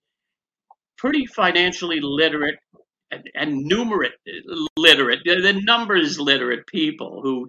pretty 0.98 1.26
financially 1.26 2.00
literate 2.00 2.58
and, 3.10 3.30
and 3.34 3.70
numerate 3.70 4.10
literate, 4.76 5.20
the 5.24 5.60
numbers 5.64 6.18
literate 6.18 6.66
people 6.66 7.20
who 7.22 7.48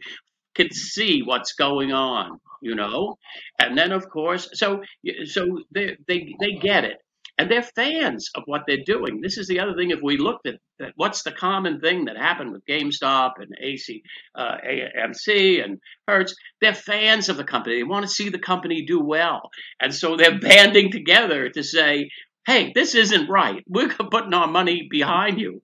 can 0.56 0.72
see 0.72 1.22
what's 1.24 1.54
going 1.54 1.92
on, 1.92 2.40
you 2.62 2.76
know. 2.76 3.18
And 3.60 3.78
then, 3.78 3.92
of 3.92 4.10
course, 4.10 4.50
so 4.54 4.82
so 5.26 5.62
they 5.74 5.98
they 6.08 6.36
they 6.40 6.54
get 6.54 6.86
it, 6.86 6.98
and 7.38 7.52
they're 7.52 7.62
fans 7.62 8.30
of 8.36 8.44
what 8.46 8.64
they're 8.68 8.84
doing. 8.86 9.22
This 9.22 9.38
is 9.38 9.48
the 9.48 9.60
other 9.60 9.76
thing. 9.76 9.92
If 9.92 10.00
we 10.02 10.18
looked 10.18 10.48
at, 10.48 10.56
at 10.82 10.94
what's 10.96 11.24
the 11.24 11.32
common 11.32 11.80
thing 11.80 12.06
that 12.06 12.18
happened 12.18 12.52
with 12.52 12.66
GameStop 12.66 13.34
and 13.38 13.56
AC, 13.62 14.02
uh, 14.36 14.58
AMC 14.66 15.64
and 15.64 15.80
Hertz, 16.08 16.36
they're 16.62 16.74
fans 16.74 17.30
of 17.30 17.38
the 17.38 17.44
company. 17.44 17.78
They 17.78 17.84
want 17.84 18.06
to 18.06 18.12
see 18.12 18.30
the 18.30 18.40
company 18.40 18.86
do 18.86 19.00
well, 19.04 19.50
and 19.80 19.94
so 19.94 20.16
they're 20.16 20.40
banding 20.42 20.92
together 20.92 21.50
to 21.50 21.64
say, 21.64 22.10
"Hey, 22.46 22.72
this 22.74 22.96
isn't 22.96 23.30
right. 23.30 23.64
We're 23.68 23.90
putting 24.12 24.34
our 24.34 24.48
money 24.48 24.88
behind 24.90 25.40
you." 25.40 25.62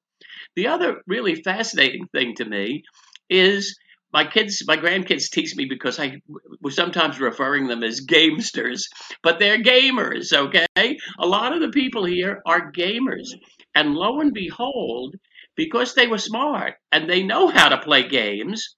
The 0.55 0.67
other 0.67 1.01
really 1.07 1.41
fascinating 1.41 2.07
thing 2.13 2.35
to 2.35 2.45
me 2.45 2.83
is 3.29 3.75
my 4.13 4.25
kids, 4.25 4.63
my 4.67 4.77
grandkids 4.77 5.31
tease 5.31 5.55
me 5.55 5.65
because 5.65 5.99
I 5.99 6.21
was 6.61 6.75
sometimes 6.75 7.19
referring 7.19 7.67
them 7.67 7.83
as 7.83 8.05
gamesters, 8.05 8.83
but 9.23 9.39
they're 9.39 9.61
gamers, 9.61 10.31
okay? 10.31 10.97
A 11.19 11.25
lot 11.25 11.53
of 11.53 11.61
the 11.61 11.69
people 11.69 12.05
here 12.05 12.41
are 12.45 12.71
gamers. 12.71 13.29
And 13.73 13.95
lo 13.95 14.19
and 14.19 14.31
behold, 14.31 15.15
because 15.55 15.95
they 15.95 16.05
were 16.05 16.19
smart 16.19 16.75
and 16.91 17.09
they 17.09 17.23
know 17.23 17.47
how 17.47 17.69
to 17.69 17.81
play 17.81 18.07
games, 18.07 18.75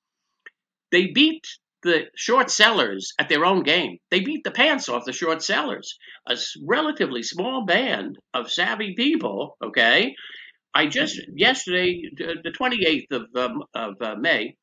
they 0.91 1.07
beat 1.07 1.45
the 1.83 2.05
short 2.15 2.49
sellers 2.49 3.13
at 3.19 3.27
their 3.27 3.45
own 3.45 3.63
game. 3.63 3.97
They 4.09 4.21
beat 4.21 4.45
the 4.45 4.51
pants 4.51 4.87
off 4.87 5.05
the 5.05 5.11
short 5.11 5.43
sellers. 5.43 5.97
A 6.27 6.37
relatively 6.65 7.23
small 7.23 7.65
band 7.65 8.17
of 8.33 8.51
savvy 8.51 8.95
people, 8.95 9.57
okay? 9.61 10.15
I 10.73 10.87
just, 10.87 11.19
yesterday, 11.35 12.03
the 12.17 12.53
28th 12.57 13.11
of, 13.11 13.25
um, 13.35 13.63
of 13.73 13.93
uh, 14.01 14.15
May, 14.15 14.55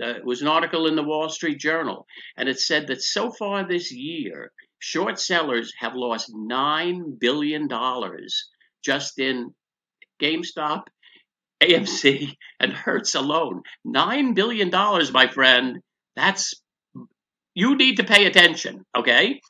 Uh, 0.00 0.10
it 0.10 0.24
was 0.24 0.42
an 0.42 0.48
article 0.48 0.86
in 0.86 0.96
the 0.96 1.02
Wall 1.02 1.28
Street 1.28 1.58
Journal, 1.58 2.06
and 2.36 2.48
it 2.48 2.58
said 2.58 2.86
that 2.86 3.02
so 3.02 3.30
far 3.30 3.66
this 3.66 3.92
year, 3.92 4.50
short 4.78 5.18
sellers 5.20 5.72
have 5.78 5.94
lost 5.94 6.32
$9 6.32 7.18
billion 7.18 7.68
just 8.84 9.18
in 9.18 9.54
GameStop, 10.20 10.84
AMC, 11.62 12.34
and 12.60 12.72
Hertz 12.72 13.14
alone. 13.14 13.62
$9 13.86 14.34
billion, 14.34 14.70
my 15.12 15.28
friend. 15.28 15.80
That's, 16.16 16.54
you 17.54 17.76
need 17.76 17.96
to 17.96 18.04
pay 18.04 18.26
attention, 18.26 18.84
okay? 18.96 19.40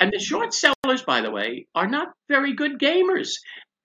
And 0.00 0.12
the 0.12 0.18
short 0.18 0.54
sellers, 0.54 1.02
by 1.06 1.20
the 1.20 1.30
way, 1.30 1.66
are 1.74 1.86
not 1.86 2.08
very 2.28 2.54
good 2.54 2.78
gamers 2.78 3.34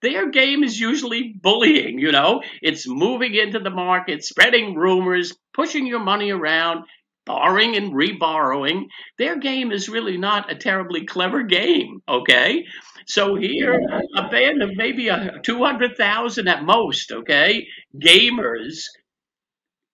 their 0.02 0.30
game 0.30 0.62
is 0.62 0.78
usually 0.78 1.34
bullying, 1.40 1.98
you 1.98 2.12
know? 2.12 2.42
It's 2.62 2.86
moving 2.86 3.34
into 3.34 3.58
the 3.58 3.70
market, 3.70 4.24
spreading 4.24 4.74
rumors, 4.74 5.34
pushing 5.52 5.86
your 5.86 6.00
money 6.00 6.30
around, 6.30 6.84
borrowing 7.26 7.76
and 7.76 7.92
reborrowing. 7.92 8.86
Their 9.18 9.38
game 9.38 9.70
is 9.70 9.88
really 9.88 10.16
not 10.16 10.50
a 10.50 10.56
terribly 10.56 11.04
clever 11.04 11.42
game, 11.42 12.00
okay? 12.08 12.64
So 13.06 13.36
here, 13.36 13.80
a 14.16 14.28
band 14.28 14.62
of 14.62 14.70
maybe 14.74 15.08
a 15.08 15.40
200,000 15.42 16.48
at 16.48 16.64
most, 16.64 17.12
okay, 17.12 17.66
gamers 17.96 18.84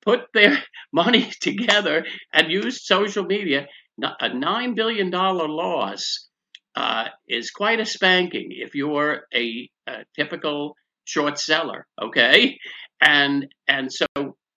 put 0.03 0.27
their 0.33 0.63
money 0.93 1.31
together 1.41 2.05
and 2.33 2.53
use 2.53 2.87
social 2.87 3.25
media. 3.25 3.67
A 4.03 4.29
$9 4.29 4.75
billion 4.75 5.11
loss 5.11 6.29
uh, 6.75 7.09
is 7.29 7.51
quite 7.51 7.79
a 7.81 7.87
spanking 7.87 8.49
if 8.51 8.75
you're 8.75 9.23
a, 9.33 9.71
a, 9.87 10.05
typical 10.17 10.77
short 11.05 11.39
seller, 11.39 11.87
okay? 12.01 12.59
And 13.01 13.47
and 13.69 13.93
so, 13.93 14.07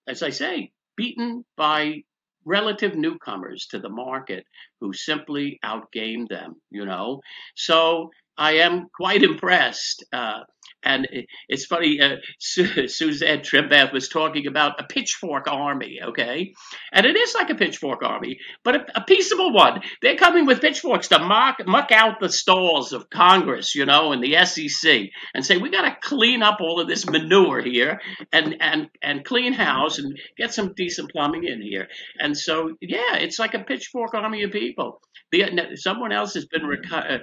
as 0.07 0.23
I 0.23 0.29
say, 0.29 0.71
beaten 0.95 1.45
by 1.55 2.03
relative 2.45 2.95
newcomers 2.95 3.67
to 3.67 3.79
the 3.79 3.89
market 3.89 4.45
who 4.79 4.93
simply 4.93 5.59
outgamed 5.65 6.29
them, 6.29 6.55
you 6.71 6.85
know. 6.85 7.19
So 7.55 8.09
I 8.37 8.53
am 8.53 8.87
quite 8.95 9.23
impressed. 9.23 10.05
Uh, 10.13 10.41
and 10.83 11.07
it's 11.49 11.65
funny, 11.65 11.99
uh, 11.99 12.17
Susanne 12.39 13.39
Trimbath 13.39 13.91
was 13.91 14.09
talking 14.09 14.47
about 14.47 14.79
a 14.79 14.83
pitchfork 14.83 15.47
army, 15.49 15.99
okay? 16.03 16.53
And 16.93 17.05
it 17.05 17.15
is 17.15 17.33
like 17.33 17.49
a 17.49 17.55
pitchfork 17.55 18.03
army, 18.03 18.39
but 18.63 18.75
a, 18.75 18.85
a 18.99 19.03
peaceable 19.03 19.53
one. 19.53 19.81
They're 20.01 20.15
coming 20.15 20.45
with 20.45 20.61
pitchforks 20.61 21.09
to 21.09 21.19
mock, 21.19 21.57
muck 21.65 21.91
out 21.91 22.19
the 22.19 22.29
stalls 22.29 22.93
of 22.93 23.09
Congress, 23.09 23.75
you 23.75 23.85
know, 23.85 24.11
and 24.11 24.23
the 24.23 24.45
SEC, 24.45 25.09
and 25.33 25.45
say, 25.45 25.57
we 25.57 25.69
got 25.69 25.81
to 25.81 25.97
clean 26.01 26.43
up 26.43 26.59
all 26.61 26.79
of 26.79 26.87
this 26.87 27.09
manure 27.09 27.61
here 27.61 27.99
and, 28.31 28.55
and, 28.59 28.89
and 29.01 29.25
clean 29.25 29.53
house 29.53 29.97
and 29.97 30.17
get 30.37 30.53
some 30.53 30.73
decent 30.75 31.11
plumbing 31.11 31.43
in 31.43 31.61
here. 31.61 31.87
And 32.19 32.37
so, 32.37 32.75
yeah, 32.81 33.15
it's 33.15 33.39
like 33.39 33.55
a 33.55 33.59
pitchfork 33.59 34.13
army 34.13 34.43
of 34.43 34.51
people. 34.51 35.01
The, 35.31 35.75
someone 35.75 36.13
else 36.13 36.35
has 36.35 36.45
been, 36.45 36.63
uh, 36.89 37.17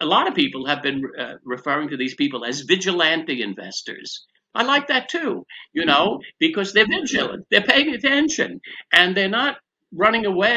a 0.00 0.06
lot 0.06 0.28
of 0.28 0.34
people 0.34 0.66
have 0.66 0.82
been 0.82 1.02
uh, 1.18 1.34
referring 1.44 1.88
to 1.88 1.96
these 1.96 2.14
people 2.14 2.44
as 2.44 2.62
vigilante 2.98 3.42
investors. 3.42 4.26
I 4.54 4.62
like 4.62 4.88
that 4.88 5.08
too, 5.08 5.44
you 5.72 5.84
know, 5.84 6.20
because 6.40 6.72
they're 6.72 6.86
vigilant, 6.86 7.46
they're 7.50 7.62
paying 7.62 7.94
attention, 7.94 8.60
and 8.92 9.16
they're 9.16 9.28
not 9.28 9.56
running 9.92 10.26
away 10.26 10.56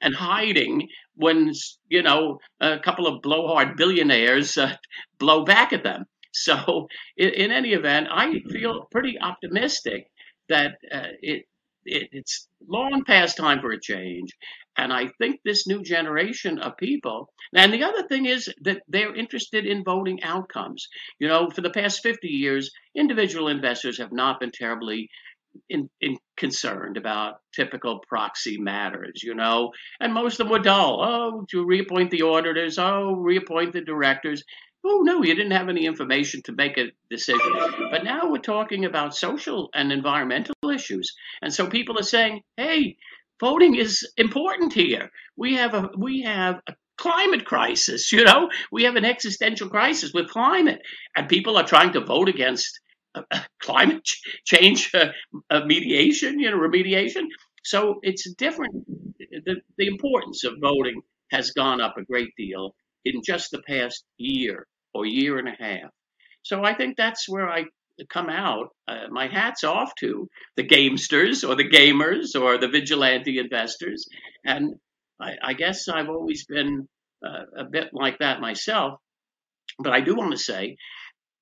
and 0.00 0.14
hiding 0.14 0.88
when, 1.16 1.52
you 1.88 2.02
know, 2.02 2.38
a 2.60 2.78
couple 2.78 3.06
of 3.06 3.22
blowhard 3.22 3.76
billionaires 3.76 4.56
uh, 4.56 4.74
blow 5.18 5.44
back 5.44 5.72
at 5.72 5.82
them. 5.82 6.04
So, 6.32 6.86
in, 7.16 7.30
in, 7.30 7.50
any 7.50 7.70
event, 7.72 8.06
I 8.10 8.40
feel 8.50 8.86
pretty 8.92 9.18
optimistic 9.20 10.06
that 10.48 10.78
uh, 10.92 11.08
it, 11.20 11.46
it, 11.88 12.08
it's 12.12 12.48
long 12.66 13.04
past 13.04 13.36
time 13.36 13.60
for 13.60 13.70
a 13.70 13.80
change. 13.80 14.32
And 14.76 14.92
I 14.92 15.08
think 15.18 15.40
this 15.44 15.66
new 15.66 15.82
generation 15.82 16.60
of 16.60 16.76
people, 16.76 17.32
and 17.52 17.72
the 17.72 17.82
other 17.82 18.06
thing 18.06 18.26
is 18.26 18.48
that 18.62 18.82
they're 18.86 19.14
interested 19.14 19.66
in 19.66 19.82
voting 19.82 20.22
outcomes. 20.22 20.88
You 21.18 21.26
know, 21.26 21.50
for 21.50 21.62
the 21.62 21.70
past 21.70 22.02
50 22.02 22.28
years, 22.28 22.70
individual 22.94 23.48
investors 23.48 23.98
have 23.98 24.12
not 24.12 24.38
been 24.38 24.52
terribly 24.52 25.08
in, 25.68 25.88
in 26.00 26.16
concerned 26.36 26.96
about 26.96 27.40
typical 27.52 28.00
proxy 28.08 28.58
matters, 28.58 29.22
you 29.22 29.34
know, 29.34 29.72
and 30.00 30.14
most 30.14 30.38
of 30.38 30.46
them 30.46 30.52
were 30.52 30.58
dull. 30.58 31.02
Oh, 31.02 31.46
to 31.50 31.64
reappoint 31.64 32.10
the 32.10 32.22
auditors, 32.22 32.78
oh, 32.78 33.14
reappoint 33.14 33.72
the 33.72 33.80
directors. 33.80 34.44
Oh, 34.84 35.02
no, 35.02 35.22
you 35.22 35.34
didn't 35.34 35.52
have 35.52 35.68
any 35.68 35.86
information 35.86 36.40
to 36.42 36.52
make 36.52 36.78
a 36.78 36.92
decision. 37.10 37.52
But 37.90 38.04
now 38.04 38.30
we're 38.30 38.38
talking 38.38 38.84
about 38.84 39.14
social 39.14 39.70
and 39.74 39.92
environmental 39.92 40.54
issues. 40.72 41.14
And 41.42 41.52
so 41.52 41.66
people 41.66 41.98
are 41.98 42.04
saying, 42.04 42.42
hey, 42.56 42.96
voting 43.40 43.74
is 43.74 44.08
important 44.16 44.72
here. 44.72 45.10
We 45.36 45.56
have 45.56 45.74
a 45.74 45.90
we 45.96 46.22
have 46.22 46.60
a 46.68 46.74
climate 46.96 47.44
crisis. 47.44 48.12
You 48.18 48.24
know, 48.24 48.50
we 48.70 48.84
have 48.84 48.96
an 48.96 49.04
existential 49.04 49.68
crisis 49.68 50.12
with 50.12 50.30
climate, 50.30 50.80
and 51.16 51.28
people 51.28 51.56
are 51.56 51.66
trying 51.66 51.92
to 51.92 52.04
vote 52.04 52.28
against 52.28 52.80
uh, 53.14 53.22
uh 53.30 53.40
climate 53.60 54.08
change 54.44 54.90
uh, 54.94 55.10
uh, 55.50 55.64
mediation. 55.64 56.38
You 56.38 56.50
know, 56.50 56.58
remediation. 56.58 57.26
So 57.64 57.98
it's 58.02 58.32
different. 58.34 58.74
The, 59.18 59.56
the 59.76 59.86
importance 59.88 60.44
of 60.44 60.54
voting 60.60 61.02
has 61.30 61.50
gone 61.50 61.80
up 61.80 61.96
a 61.98 62.04
great 62.04 62.30
deal 62.36 62.74
in 63.14 63.22
just 63.24 63.50
the 63.50 63.62
past 63.62 64.04
year 64.16 64.66
or 64.94 65.06
year 65.06 65.38
and 65.38 65.48
a 65.48 65.56
half. 65.58 65.90
So 66.42 66.64
I 66.64 66.74
think 66.74 66.96
that's 66.96 67.28
where 67.28 67.48
I 67.48 67.64
come 68.08 68.28
out, 68.28 68.68
uh, 68.86 69.08
my 69.10 69.26
hat's 69.26 69.64
off 69.64 69.92
to 70.00 70.28
the 70.56 70.62
gamesters 70.62 71.48
or 71.48 71.54
the 71.56 71.68
gamers 71.68 72.40
or 72.40 72.58
the 72.58 72.68
vigilante 72.68 73.38
investors. 73.38 74.06
And 74.44 74.74
I, 75.20 75.32
I 75.42 75.52
guess 75.54 75.88
I've 75.88 76.08
always 76.08 76.44
been 76.46 76.88
uh, 77.26 77.62
a 77.62 77.64
bit 77.64 77.88
like 77.92 78.18
that 78.18 78.40
myself. 78.40 79.00
But 79.78 79.92
I 79.92 80.00
do 80.00 80.14
want 80.14 80.32
to 80.32 80.38
say 80.38 80.76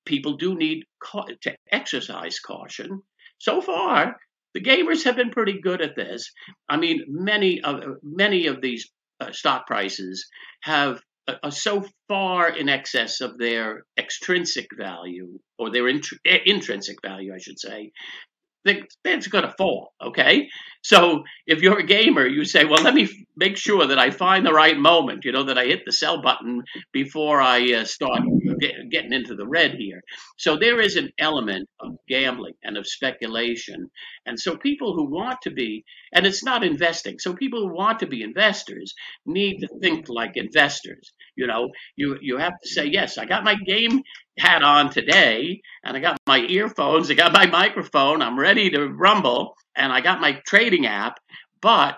people 0.05 0.37
do 0.37 0.55
need 0.55 0.83
ca- 0.99 1.25
to 1.41 1.55
exercise 1.71 2.39
caution. 2.39 3.01
So 3.39 3.61
far, 3.61 4.17
the 4.53 4.61
gamers 4.61 5.03
have 5.03 5.15
been 5.15 5.29
pretty 5.29 5.59
good 5.61 5.81
at 5.81 5.95
this. 5.95 6.31
I 6.67 6.77
mean, 6.77 7.03
many 7.07 7.61
of 7.61 7.83
many 8.01 8.47
of 8.47 8.61
these 8.61 8.89
uh, 9.19 9.31
stock 9.31 9.67
prices 9.67 10.27
have 10.61 11.01
are 11.43 11.51
so 11.51 11.85
far 12.07 12.49
in 12.49 12.69
excess 12.69 13.21
of 13.21 13.37
their 13.37 13.83
extrinsic 13.97 14.67
value 14.77 15.39
or 15.57 15.71
their 15.71 15.87
int- 15.87 16.07
eh, 16.25 16.39
intrinsic 16.45 17.01
value, 17.01 17.33
I 17.33 17.39
should 17.39 17.59
say, 17.59 17.91
that 18.67 18.77
it's 19.05 19.27
going 19.27 19.45
to 19.45 19.53
fall. 19.57 19.93
Okay. 20.01 20.49
So 20.83 21.23
if 21.47 21.61
you're 21.61 21.79
a 21.79 21.85
gamer, 21.85 22.27
you 22.27 22.45
say, 22.45 22.65
well, 22.65 22.83
let 22.83 22.93
me 22.93 23.09
make 23.35 23.57
sure 23.57 23.87
that 23.87 23.99
I 23.99 24.11
find 24.11 24.45
the 24.45 24.53
right 24.53 24.77
moment, 24.77 25.25
you 25.25 25.31
know, 25.31 25.43
that 25.43 25.57
I 25.57 25.65
hit 25.65 25.83
the 25.85 25.91
sell 25.91 26.21
button 26.21 26.63
before 26.93 27.41
I 27.41 27.73
uh, 27.73 27.85
start 27.85 28.21
get, 28.59 28.89
getting 28.91 29.13
into 29.13 29.35
the 29.35 29.47
red 29.47 29.73
here. 29.73 30.01
So 30.37 30.57
there 30.57 30.79
is 30.79 30.95
an 30.95 31.09
element 31.19 31.67
of 31.79 31.97
gambling 32.07 32.53
and 32.63 32.77
of 32.77 32.87
speculation. 32.87 33.89
And 34.25 34.39
so 34.39 34.55
people 34.57 34.93
who 34.95 35.09
want 35.09 35.41
to 35.43 35.51
be, 35.51 35.83
and 36.13 36.25
it's 36.25 36.43
not 36.43 36.63
investing. 36.63 37.19
So 37.19 37.33
people 37.33 37.67
who 37.67 37.73
want 37.73 37.99
to 37.99 38.07
be 38.07 38.21
investors 38.21 38.93
need 39.25 39.59
to 39.59 39.67
think 39.81 40.05
like 40.09 40.31
investors. 40.35 41.11
You 41.37 41.47
know, 41.47 41.69
you 41.95 42.17
you 42.21 42.37
have 42.37 42.59
to 42.63 42.69
say 42.69 42.85
yes. 42.85 43.17
I 43.17 43.25
got 43.25 43.43
my 43.43 43.55
game 43.55 44.01
hat 44.37 44.63
on 44.63 44.89
today, 44.89 45.61
and 45.83 45.95
I 45.95 45.99
got 45.99 46.17
my 46.27 46.39
earphones. 46.39 47.09
I 47.09 47.13
got 47.13 47.31
my 47.31 47.45
microphone. 47.45 48.21
I'm 48.21 48.39
ready 48.39 48.71
to 48.71 48.87
rumble, 48.87 49.53
and 49.75 49.93
I 49.93 50.01
got 50.01 50.19
my 50.19 50.41
trading 50.45 50.85
app. 50.87 51.19
But 51.61 51.97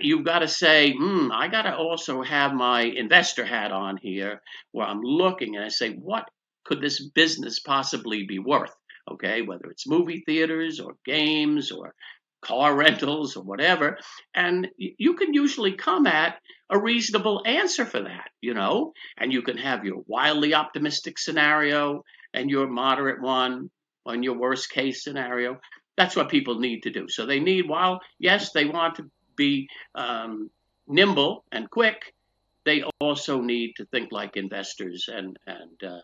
you've 0.00 0.24
got 0.24 0.40
to 0.40 0.48
say, 0.48 0.92
hmm, 0.92 1.30
I 1.32 1.48
got 1.48 1.62
to 1.62 1.76
also 1.76 2.22
have 2.22 2.52
my 2.52 2.82
investor 2.82 3.44
hat 3.44 3.72
on 3.72 3.96
here, 3.96 4.40
where 4.72 4.86
I'm 4.86 5.00
looking 5.02 5.56
and 5.56 5.64
I 5.64 5.68
say, 5.68 5.92
what 5.92 6.24
could 6.64 6.80
this 6.80 7.08
business 7.10 7.60
possibly 7.60 8.24
be 8.26 8.38
worth? 8.38 8.74
Okay, 9.10 9.42
whether 9.42 9.70
it's 9.70 9.88
movie 9.88 10.22
theaters 10.26 10.78
or 10.78 10.94
games 11.04 11.72
or 11.72 11.94
car 12.42 12.74
rentals 12.74 13.36
or 13.36 13.42
whatever. 13.42 13.98
And 14.34 14.68
you 14.76 15.14
can 15.14 15.34
usually 15.34 15.72
come 15.72 16.06
at 16.06 16.38
a 16.70 16.78
reasonable 16.78 17.42
answer 17.44 17.84
for 17.84 18.00
that, 18.02 18.30
you 18.40 18.54
know, 18.54 18.92
and 19.18 19.32
you 19.32 19.42
can 19.42 19.58
have 19.58 19.84
your 19.84 20.02
wildly 20.06 20.54
optimistic 20.54 21.18
scenario 21.18 22.04
and 22.32 22.50
your 22.50 22.68
moderate 22.68 23.20
one 23.20 23.70
on 24.06 24.22
your 24.22 24.38
worst 24.38 24.70
case 24.70 25.04
scenario. 25.04 25.60
That's 25.96 26.16
what 26.16 26.30
people 26.30 26.58
need 26.58 26.84
to 26.84 26.90
do. 26.90 27.08
So 27.08 27.26
they 27.26 27.40
need, 27.40 27.68
while 27.68 28.00
yes, 28.18 28.52
they 28.52 28.64
want 28.64 28.96
to 28.96 29.10
be 29.36 29.68
um, 29.94 30.50
nimble 30.86 31.44
and 31.52 31.68
quick, 31.68 32.14
they 32.64 32.82
also 33.00 33.40
need 33.40 33.72
to 33.76 33.84
think 33.86 34.12
like 34.12 34.36
investors 34.36 35.08
and 35.12 35.38
and 35.46 35.82
uh, 35.82 36.00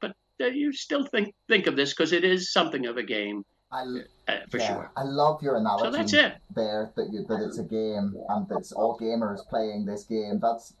but 0.00 0.14
you 0.38 0.72
still 0.72 1.04
think 1.04 1.34
think 1.48 1.66
of 1.66 1.76
this 1.76 1.90
because 1.90 2.12
it 2.12 2.24
is 2.24 2.52
something 2.52 2.86
of 2.86 2.96
a 2.96 3.02
game 3.02 3.44
I, 3.70 3.82
uh, 4.28 4.32
for 4.50 4.58
yeah, 4.58 4.66
sure. 4.66 4.92
I 4.96 5.02
love 5.02 5.42
your 5.42 5.56
analogy. 5.56 5.84
So 5.84 5.90
that's 5.90 6.12
it. 6.12 6.34
There, 6.54 6.90
that 6.96 7.12
you, 7.12 7.24
that 7.28 7.40
it's 7.42 7.58
a 7.58 7.64
game 7.64 8.16
and 8.28 8.46
it's 8.52 8.72
all 8.72 8.98
gamers 8.98 9.46
playing 9.48 9.84
this 9.84 10.04
game. 10.04 10.38
That's 10.40 10.74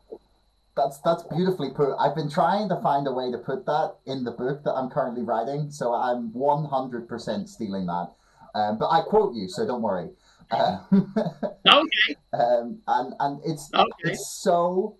that's 0.74 0.98
that's 1.00 1.24
beautifully 1.24 1.70
put. 1.70 1.94
I've 1.98 2.14
been 2.14 2.30
trying 2.30 2.68
to 2.70 2.80
find 2.80 3.06
a 3.06 3.12
way 3.12 3.30
to 3.30 3.38
put 3.38 3.66
that 3.66 3.96
in 4.06 4.24
the 4.24 4.30
book 4.30 4.64
that 4.64 4.72
I'm 4.72 4.88
currently 4.88 5.22
writing, 5.22 5.70
so 5.70 5.92
I'm 5.92 6.30
100% 6.30 7.48
stealing 7.48 7.86
that. 7.86 8.08
Um, 8.54 8.78
but 8.78 8.88
I 8.88 9.02
quote 9.02 9.34
you, 9.34 9.48
so 9.48 9.66
don't 9.66 9.82
worry. 9.82 10.08
Uh, 10.50 10.78
okay. 10.92 12.16
Um, 12.32 12.80
and 12.86 13.12
and 13.20 13.40
it's 13.44 13.70
okay. 13.74 13.90
it's 14.04 14.40
so 14.42 14.96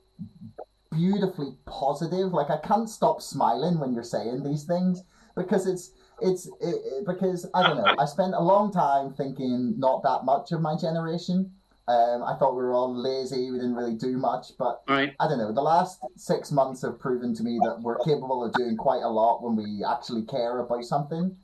beautifully 0.91 1.53
positive. 1.64 2.32
Like 2.32 2.51
I 2.51 2.59
can't 2.59 2.89
stop 2.89 3.22
smiling 3.22 3.78
when 3.78 3.95
you're 3.95 4.03
saying 4.03 4.43
these 4.43 4.64
things 4.64 5.03
because 5.36 5.66
it's 5.66 5.93
it's 6.21 6.47
it, 6.47 6.53
it, 6.61 7.07
because 7.07 7.49
I 7.55 7.62
don't 7.62 7.77
know. 7.77 7.95
I 7.99 8.05
spent 8.07 8.35
a 8.35 8.41
long 8.41 8.73
time 8.73 9.12
thinking 9.14 9.79
not 9.79 10.03
that 10.03 10.25
much 10.25 10.53
of 10.53 10.61
my 10.61 10.77
generation. 10.77 11.53
Um, 11.87 12.23
I 12.23 12.37
thought 12.39 12.53
we 12.53 12.62
were 12.62 12.75
all 12.75 12.95
lazy. 12.95 13.51
We 13.51 13.57
didn't 13.57 13.75
really 13.75 13.95
do 13.95 14.19
much, 14.19 14.49
but 14.59 14.83
right. 14.89 15.14
I 15.19 15.27
don't 15.27 15.39
know. 15.39 15.53
The 15.53 15.62
last 15.62 16.01
six 16.16 16.53
months 16.53 16.83
have 16.83 16.99
proven 16.99 17.35
to 17.37 17.43
me 17.43 17.59
that 17.64 17.81
we're 17.81 17.99
capable 18.01 18.45
of 18.45 18.53
doing 18.53 18.77
quite 18.77 19.03
a 19.03 19.09
lot 19.09 19.43
when 19.43 19.57
we 19.57 19.83
actually 19.89 20.23
care 20.23 20.59
about 20.59 20.85
something. 20.85 21.35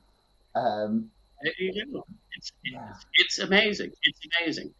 Um, 0.53 1.09
it's, 1.41 2.51
yeah. 2.63 2.93
it's 3.13 3.39
amazing. 3.39 3.91
It's 4.03 4.19
amazing 4.39 4.73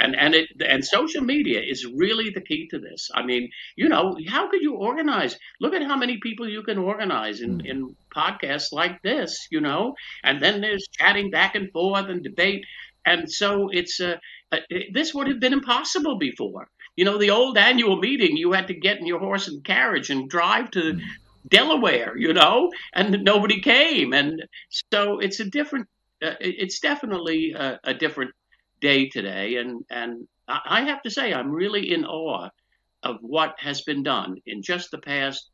and 0.00 0.16
and 0.16 0.34
it 0.34 0.48
and 0.66 0.84
social 0.84 1.22
media 1.22 1.60
is 1.60 1.86
really 1.86 2.30
the 2.30 2.40
key 2.40 2.68
to 2.68 2.78
this. 2.78 3.10
I 3.14 3.22
mean, 3.22 3.50
you 3.76 3.88
know, 3.88 4.16
how 4.26 4.50
could 4.50 4.62
you 4.62 4.74
organize? 4.74 5.38
Look 5.60 5.74
at 5.74 5.82
how 5.82 5.96
many 5.96 6.18
people 6.18 6.48
you 6.48 6.62
can 6.62 6.78
organize 6.78 7.40
in, 7.40 7.58
mm. 7.58 7.66
in 7.66 7.96
podcasts 8.14 8.72
like 8.72 9.02
this, 9.02 9.46
you 9.50 9.60
know, 9.60 9.94
and 10.24 10.40
then 10.42 10.60
there's 10.60 10.88
chatting 10.88 11.30
back 11.30 11.54
and 11.54 11.70
forth 11.70 12.06
and 12.08 12.22
debate, 12.24 12.64
and 13.04 13.30
so 13.30 13.68
it's 13.70 14.00
uh, 14.00 14.16
uh, 14.52 14.58
this 14.92 15.14
would 15.14 15.28
have 15.28 15.40
been 15.40 15.52
impossible 15.52 16.18
before. 16.18 16.68
You 16.96 17.04
know, 17.04 17.18
the 17.18 17.30
old 17.30 17.56
annual 17.56 17.96
meeting, 17.96 18.36
you 18.36 18.52
had 18.52 18.66
to 18.68 18.74
get 18.74 18.98
in 18.98 19.06
your 19.06 19.20
horse 19.20 19.48
and 19.48 19.64
carriage 19.64 20.10
and 20.10 20.28
drive 20.28 20.70
to 20.72 20.94
mm. 20.94 21.00
Delaware, 21.48 22.16
you 22.16 22.32
know, 22.32 22.70
and 22.94 23.22
nobody 23.24 23.60
came, 23.60 24.12
and 24.12 24.42
so 24.68 25.18
it's 25.18 25.40
a 25.40 25.44
different. 25.44 25.88
Uh, 26.22 26.34
it's 26.40 26.80
definitely 26.80 27.52
a, 27.52 27.80
a 27.82 27.94
different 27.94 28.32
day 28.80 29.08
today. 29.08 29.56
And, 29.56 29.84
and 29.90 30.26
I 30.48 30.82
have 30.82 31.02
to 31.02 31.10
say, 31.10 31.32
I'm 31.32 31.50
really 31.50 31.92
in 31.92 32.04
awe 32.04 32.48
of 33.02 33.16
what 33.20 33.54
has 33.58 33.82
been 33.82 34.02
done 34.02 34.36
in 34.46 34.62
just 34.62 34.90
the 34.90 34.98
past 34.98 35.50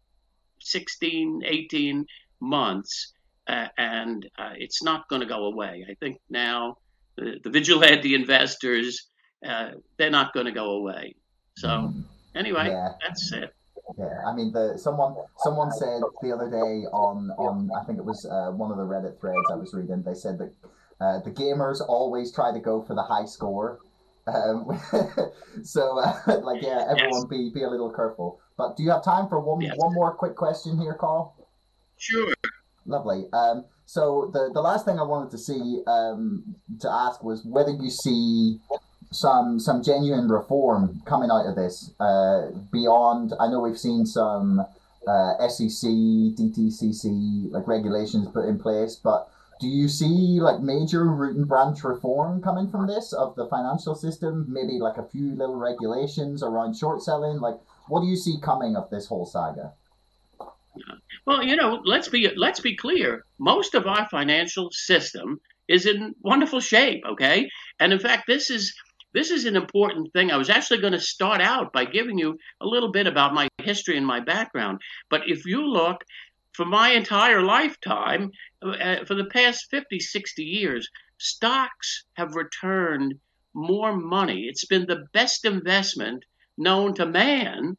16, 0.60 1.42
18 1.44 2.06
months. 2.40 3.12
Uh, 3.46 3.68
and 3.78 4.28
uh, 4.38 4.52
it's 4.56 4.82
not 4.82 5.08
going 5.08 5.20
to 5.20 5.26
go 5.26 5.44
away. 5.44 5.86
I 5.88 5.94
think 5.94 6.18
now 6.28 6.78
the, 7.16 7.38
the 7.42 7.50
vigilante 7.50 8.14
investors, 8.14 9.06
uh, 9.46 9.70
they're 9.98 10.10
not 10.10 10.32
going 10.32 10.46
to 10.46 10.52
go 10.52 10.70
away. 10.72 11.14
So, 11.56 11.68
mm-hmm. 11.68 12.00
anyway, 12.34 12.68
yeah. 12.68 12.88
that's 13.06 13.32
it. 13.32 13.54
Yeah, 13.96 14.08
I 14.26 14.34
mean, 14.34 14.52
the 14.52 14.76
someone 14.76 15.14
someone 15.38 15.70
said 15.70 16.00
the 16.20 16.32
other 16.32 16.50
day 16.50 16.86
on 16.92 17.30
on 17.38 17.70
I 17.80 17.84
think 17.84 17.98
it 18.00 18.04
was 18.04 18.26
uh, 18.26 18.50
one 18.50 18.72
of 18.72 18.78
the 18.78 18.82
Reddit 18.82 19.20
threads 19.20 19.46
I 19.52 19.54
was 19.54 19.72
reading. 19.74 20.02
They 20.02 20.14
said 20.14 20.38
that 20.38 20.52
uh, 21.00 21.20
the 21.20 21.30
gamers 21.30 21.80
always 21.86 22.32
try 22.32 22.52
to 22.52 22.60
go 22.60 22.82
for 22.82 22.94
the 22.94 23.02
high 23.02 23.26
score. 23.26 23.80
Um, 24.26 24.80
so, 25.62 25.98
uh, 25.98 26.40
like, 26.42 26.62
yeah, 26.62 26.86
everyone 26.88 27.20
yes. 27.20 27.24
be 27.30 27.50
be 27.52 27.62
a 27.62 27.70
little 27.70 27.90
careful. 27.90 28.40
But 28.56 28.76
do 28.76 28.82
you 28.82 28.90
have 28.90 29.04
time 29.04 29.28
for 29.28 29.38
one 29.40 29.60
yes. 29.60 29.74
one 29.76 29.94
more 29.94 30.14
quick 30.14 30.34
question 30.34 30.78
here, 30.78 30.94
Carl? 30.94 31.34
Sure. 31.98 32.32
Lovely. 32.86 33.26
Um, 33.32 33.64
so 33.84 34.30
the 34.32 34.50
the 34.52 34.60
last 34.60 34.84
thing 34.84 34.98
I 34.98 35.02
wanted 35.02 35.30
to 35.32 35.38
see 35.38 35.80
um, 35.86 36.56
to 36.80 36.90
ask 36.90 37.22
was 37.22 37.44
whether 37.44 37.70
you 37.70 37.90
see 37.90 38.60
some 39.12 39.60
some 39.60 39.82
genuine 39.82 40.28
reform 40.28 41.02
coming 41.04 41.30
out 41.30 41.46
of 41.46 41.54
this 41.54 41.92
uh, 42.00 42.50
beyond. 42.72 43.32
I 43.38 43.48
know 43.48 43.60
we've 43.60 43.78
seen 43.78 44.06
some 44.06 44.60
uh, 45.06 45.48
SEC, 45.48 45.88
DTCC 45.88 47.50
like 47.52 47.66
regulations 47.68 48.28
put 48.28 48.46
in 48.46 48.58
place, 48.58 48.96
but 48.96 49.28
do 49.60 49.68
you 49.68 49.88
see 49.88 50.38
like 50.40 50.60
major 50.60 51.06
root 51.06 51.36
and 51.36 51.48
branch 51.48 51.82
reform 51.82 52.42
coming 52.42 52.68
from 52.68 52.86
this 52.86 53.12
of 53.12 53.34
the 53.36 53.46
financial 53.46 53.94
system? 53.94 54.46
Maybe 54.48 54.78
like 54.78 54.98
a 54.98 55.08
few 55.08 55.34
little 55.34 55.56
regulations 55.56 56.42
around 56.42 56.76
short 56.76 57.02
selling. 57.02 57.40
Like, 57.40 57.56
what 57.88 58.00
do 58.00 58.06
you 58.06 58.16
see 58.16 58.38
coming 58.42 58.76
of 58.76 58.90
this 58.90 59.06
whole 59.06 59.26
saga? 59.26 59.72
Well, 61.26 61.42
you 61.42 61.56
know, 61.56 61.80
let's 61.84 62.08
be 62.08 62.30
let's 62.36 62.60
be 62.60 62.76
clear. 62.76 63.24
Most 63.38 63.74
of 63.74 63.86
our 63.86 64.08
financial 64.08 64.70
system 64.70 65.40
is 65.68 65.86
in 65.86 66.14
wonderful 66.20 66.60
shape. 66.60 67.02
Okay, 67.08 67.48
and 67.80 67.92
in 67.92 67.98
fact, 67.98 68.24
this 68.26 68.50
is 68.50 68.74
this 69.16 69.30
is 69.30 69.46
an 69.46 69.56
important 69.56 70.12
thing. 70.12 70.30
I 70.30 70.36
was 70.36 70.50
actually 70.50 70.82
going 70.82 70.92
to 70.92 71.00
start 71.00 71.40
out 71.40 71.72
by 71.72 71.86
giving 71.86 72.18
you 72.18 72.38
a 72.60 72.66
little 72.66 72.92
bit 72.92 73.06
about 73.06 73.32
my 73.32 73.48
history 73.62 73.96
and 73.96 74.06
my 74.06 74.20
background. 74.20 74.80
But 75.08 75.22
if 75.26 75.46
you 75.46 75.66
look 75.66 76.04
for 76.56 76.64
my 76.64 76.90
entire 76.90 77.42
lifetime, 77.42 78.30
uh, 78.62 79.04
for 79.04 79.14
the 79.14 79.26
past 79.26 79.66
50, 79.70 80.00
60 80.00 80.42
years, 80.42 80.88
stocks 81.18 82.04
have 82.14 82.34
returned 82.34 83.14
more 83.52 83.94
money. 83.94 84.46
It's 84.48 84.64
been 84.64 84.86
the 84.86 85.04
best 85.12 85.44
investment 85.44 86.24
known 86.56 86.94
to 86.94 87.04
man, 87.04 87.76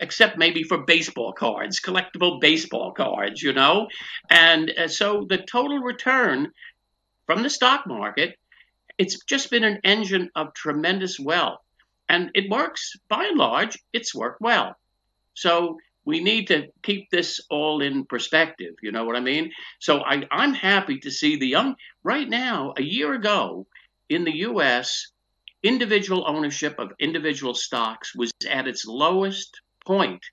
except 0.00 0.38
maybe 0.38 0.62
for 0.62 0.86
baseball 0.86 1.34
cards, 1.34 1.80
collectible 1.80 2.40
baseball 2.40 2.92
cards, 2.92 3.42
you 3.42 3.52
know? 3.52 3.88
And 4.30 4.70
uh, 4.70 4.88
so 4.88 5.26
the 5.28 5.38
total 5.38 5.78
return 5.78 6.50
from 7.26 7.42
the 7.42 7.50
stock 7.50 7.86
market, 7.86 8.36
it's 8.96 9.22
just 9.24 9.50
been 9.50 9.64
an 9.64 9.80
engine 9.84 10.30
of 10.34 10.54
tremendous 10.54 11.20
wealth. 11.20 11.60
And 12.08 12.30
it 12.34 12.50
works, 12.50 12.94
by 13.08 13.24
and 13.26 13.38
large, 13.38 13.78
it's 13.92 14.14
worked 14.14 14.40
well. 14.40 14.76
So 15.34 15.78
we 16.04 16.22
need 16.22 16.48
to 16.48 16.68
keep 16.82 17.10
this 17.10 17.40
all 17.50 17.80
in 17.80 18.04
perspective. 18.04 18.74
You 18.82 18.92
know 18.92 19.04
what 19.04 19.16
I 19.16 19.20
mean? 19.20 19.52
So 19.78 20.00
I, 20.00 20.26
I'm 20.30 20.54
happy 20.54 20.98
to 21.00 21.10
see 21.10 21.36
the 21.36 21.46
young 21.46 21.76
right 22.02 22.28
now. 22.28 22.74
A 22.76 22.82
year 22.82 23.12
ago 23.14 23.66
in 24.08 24.24
the 24.24 24.36
U.S., 24.38 25.08
individual 25.62 26.24
ownership 26.26 26.76
of 26.78 26.92
individual 26.98 27.54
stocks 27.54 28.14
was 28.14 28.32
at 28.50 28.66
its 28.66 28.84
lowest 28.84 29.60
point 29.86 30.24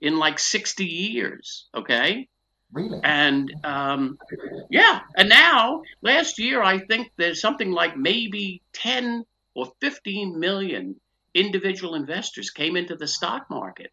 in 0.00 0.18
like 0.18 0.38
60 0.38 0.84
years. 0.84 1.68
Okay. 1.74 2.28
Really? 2.72 3.00
And 3.04 3.52
um, 3.64 4.18
yeah, 4.70 5.00
and 5.16 5.28
now 5.28 5.82
last 6.00 6.38
year 6.38 6.62
I 6.62 6.78
think 6.78 7.12
there's 7.16 7.40
something 7.40 7.70
like 7.70 7.96
maybe 7.96 8.62
10 8.72 9.24
or 9.54 9.70
15 9.80 10.40
million 10.40 10.96
individual 11.34 11.94
investors 11.94 12.50
came 12.50 12.76
into 12.76 12.96
the 12.96 13.06
stock 13.06 13.48
market. 13.50 13.92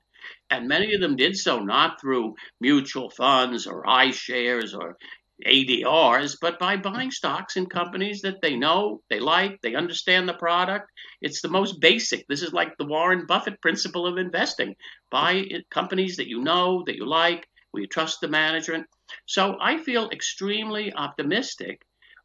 And 0.50 0.68
many 0.68 0.94
of 0.94 1.02
them 1.02 1.16
did 1.16 1.38
so 1.38 1.60
not 1.60 2.00
through 2.02 2.36
mutual 2.60 3.10
funds 3.10 3.68
or 3.68 3.84
iShares 3.84 4.78
or 4.78 4.98
ADRs, 5.46 6.38
but 6.42 6.60
by 6.60 6.76
buying 6.76 7.12
stocks 7.12 7.56
in 7.56 7.66
companies 7.66 8.22
that 8.22 8.42
they 8.42 8.58
know, 8.58 9.02
they 9.10 9.20
like, 9.20 9.62
they 9.62 9.76
understand 9.76 10.28
the 10.28 10.34
product. 10.34 10.90
It's 11.22 11.42
the 11.42 11.48
most 11.48 11.80
basic. 11.80 12.28
This 12.28 12.42
is 12.42 12.52
like 12.52 12.78
the 12.78 12.86
Warren 12.86 13.26
Buffett 13.26 13.62
principle 13.62 14.06
of 14.06 14.18
investing. 14.18 14.76
Buy 15.10 15.46
companies 15.70 16.18
that 16.18 16.28
you 16.28 16.42
know, 16.42 16.84
that 16.86 16.96
you 16.96 17.06
like, 17.08 17.48
where 17.72 17.82
you 17.82 17.88
trust 17.88 18.20
the 18.20 18.28
management. 18.28 18.88
So 19.28 19.56
I 19.62 19.78
feel 19.78 20.10
extremely 20.10 20.94
optimistic 20.94 21.82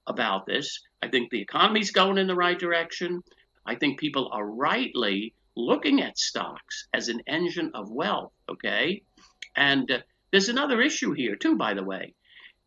about 0.07 0.47
this. 0.47 0.81
I 1.03 1.09
think 1.09 1.31
the 1.31 1.41
economy's 1.41 1.93
going 1.93 2.19
in 2.19 2.27
the 2.27 2.35
right 2.35 2.59
direction. 2.59 3.23
I 3.65 3.77
think 3.77 4.01
people 4.01 4.31
are 4.33 4.47
rightly 4.47 5.35
looking 5.57 6.03
at 6.03 6.19
stocks 6.19 6.89
as 6.93 7.09
an 7.09 7.21
engine 7.27 7.71
of 7.75 7.91
wealth, 7.91 8.33
okay? 8.51 9.03
And 9.57 9.91
uh, 9.91 9.99
there's 10.31 10.49
another 10.49 10.81
issue 10.81 11.13
here, 11.13 11.37
too, 11.37 11.57
by 11.57 11.75
the 11.75 11.85
way. 11.85 12.15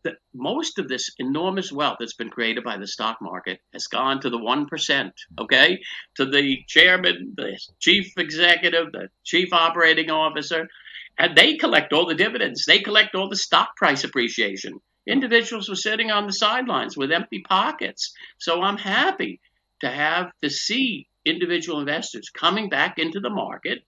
That 0.04 0.18
most 0.32 0.78
of 0.78 0.88
this 0.88 1.10
enormous 1.18 1.72
wealth 1.72 1.96
that's 1.98 2.14
been 2.14 2.30
created 2.30 2.64
by 2.64 2.78
the 2.78 2.86
stock 2.86 3.18
market 3.20 3.60
has 3.72 3.88
gone 3.88 4.20
to 4.20 4.30
the 4.30 4.38
1%, 4.38 5.12
okay? 5.40 5.80
To 6.16 6.24
the 6.24 6.58
chairman, 6.66 7.34
the 7.36 7.58
chief 7.80 8.12
executive, 8.16 8.92
the 8.92 9.08
chief 9.24 9.52
operating 9.52 10.10
officer, 10.10 10.68
and 11.18 11.36
they 11.36 11.56
collect 11.56 11.92
all 11.92 12.06
the 12.06 12.14
dividends. 12.14 12.64
They 12.64 12.78
collect 12.78 13.14
all 13.14 13.28
the 13.28 13.36
stock 13.36 13.76
price 13.76 14.04
appreciation. 14.04 14.80
Individuals 15.06 15.68
were 15.68 15.74
sitting 15.74 16.10
on 16.10 16.26
the 16.26 16.32
sidelines 16.32 16.96
with 16.96 17.10
empty 17.10 17.40
pockets. 17.40 18.12
So 18.38 18.62
I'm 18.62 18.76
happy 18.76 19.40
to 19.80 19.90
have 19.90 20.30
to 20.42 20.50
see 20.50 21.08
individual 21.28 21.80
investors 21.80 22.30
coming 22.30 22.68
back 22.68 22.98
into 22.98 23.20
the 23.20 23.30
market. 23.30 23.82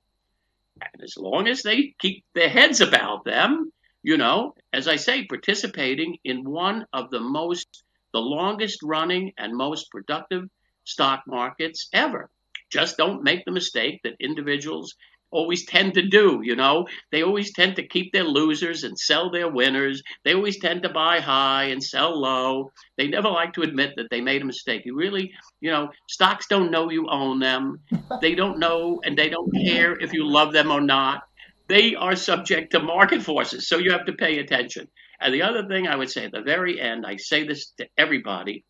And 0.80 1.02
as 1.02 1.16
long 1.16 1.46
as 1.48 1.62
they 1.62 1.94
keep 1.98 2.24
their 2.34 2.48
heads 2.48 2.80
about 2.80 3.24
them, 3.24 3.72
you 4.02 4.16
know, 4.16 4.54
as 4.72 4.88
I 4.88 4.96
say, 4.96 5.26
participating 5.26 6.18
in 6.24 6.48
one 6.48 6.86
of 6.92 7.10
the 7.10 7.20
most, 7.20 7.84
the 8.12 8.20
longest 8.20 8.80
running 8.82 9.32
and 9.36 9.54
most 9.54 9.90
productive 9.90 10.48
stock 10.84 11.24
markets 11.26 11.88
ever. 11.92 12.30
Just 12.70 12.96
don't 12.96 13.24
make 13.24 13.44
the 13.44 13.52
mistake 13.52 14.00
that 14.04 14.14
individuals 14.20 14.94
always 15.30 15.64
tend 15.64 15.94
to 15.94 16.02
do. 16.02 16.40
You 16.42 16.56
know, 16.56 16.86
they 17.12 17.22
always 17.22 17.52
tend 17.52 17.76
to 17.76 17.86
keep 17.86 18.12
their 18.12 18.24
losers 18.24 18.84
and 18.84 18.98
sell 18.98 19.30
their 19.30 19.48
winners. 19.48 20.02
They 20.24 20.34
always 20.34 20.58
tend 20.58 20.82
to 20.82 20.88
buy 20.88 21.20
high 21.20 21.64
and 21.64 21.82
sell 21.82 22.20
low. 22.20 22.72
They 22.96 23.08
never 23.08 23.28
like 23.28 23.52
to 23.54 23.62
admit 23.62 23.94
that 23.96 24.08
they 24.10 24.20
made 24.20 24.42
a 24.42 24.46
mistake. 24.46 24.82
You 24.84 24.96
really, 24.96 25.32
you 25.60 25.70
know, 25.70 25.90
stocks 26.08 26.46
don't 26.48 26.70
know 26.70 26.90
you 26.90 27.08
own 27.08 27.38
them. 27.38 27.80
They 28.20 28.34
don't 28.34 28.58
know 28.58 29.00
and 29.04 29.16
they 29.16 29.28
don't 29.28 29.52
care 29.54 29.98
if 29.98 30.12
you 30.12 30.28
love 30.28 30.52
them 30.52 30.70
or 30.70 30.80
not. 30.80 31.22
They 31.68 31.94
are 31.94 32.16
subject 32.16 32.72
to 32.72 32.80
market 32.80 33.22
forces, 33.22 33.68
so 33.68 33.78
you 33.78 33.92
have 33.92 34.06
to 34.06 34.12
pay 34.12 34.38
attention. 34.38 34.88
And 35.20 35.32
the 35.32 35.42
other 35.42 35.68
thing 35.68 35.86
I 35.86 35.94
would 35.94 36.10
say 36.10 36.24
at 36.24 36.32
the 36.32 36.40
very 36.40 36.80
end, 36.80 37.06
I 37.06 37.16
say 37.16 37.46
this 37.46 37.70
to 37.78 37.86
everybody 37.96 38.64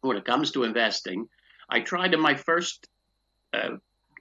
when 0.00 0.16
it 0.16 0.24
comes 0.24 0.50
to 0.52 0.64
investing. 0.64 1.28
I 1.68 1.80
tried 1.80 2.12
in 2.12 2.20
my 2.20 2.34
first 2.34 2.88
uh, 3.52 3.76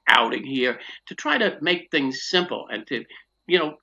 outing 0.07 0.45
here 0.45 0.79
to 1.07 1.15
try 1.15 1.37
to 1.37 1.57
make 1.61 1.89
things 1.91 2.23
simple 2.23 2.67
and 2.69 2.85
to, 2.87 3.03
you 3.47 3.59
know, 3.59 3.75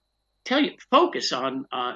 tell 0.44 0.62
you, 0.62 0.72
focus 0.90 1.32
on, 1.32 1.66
uh, 1.72 1.94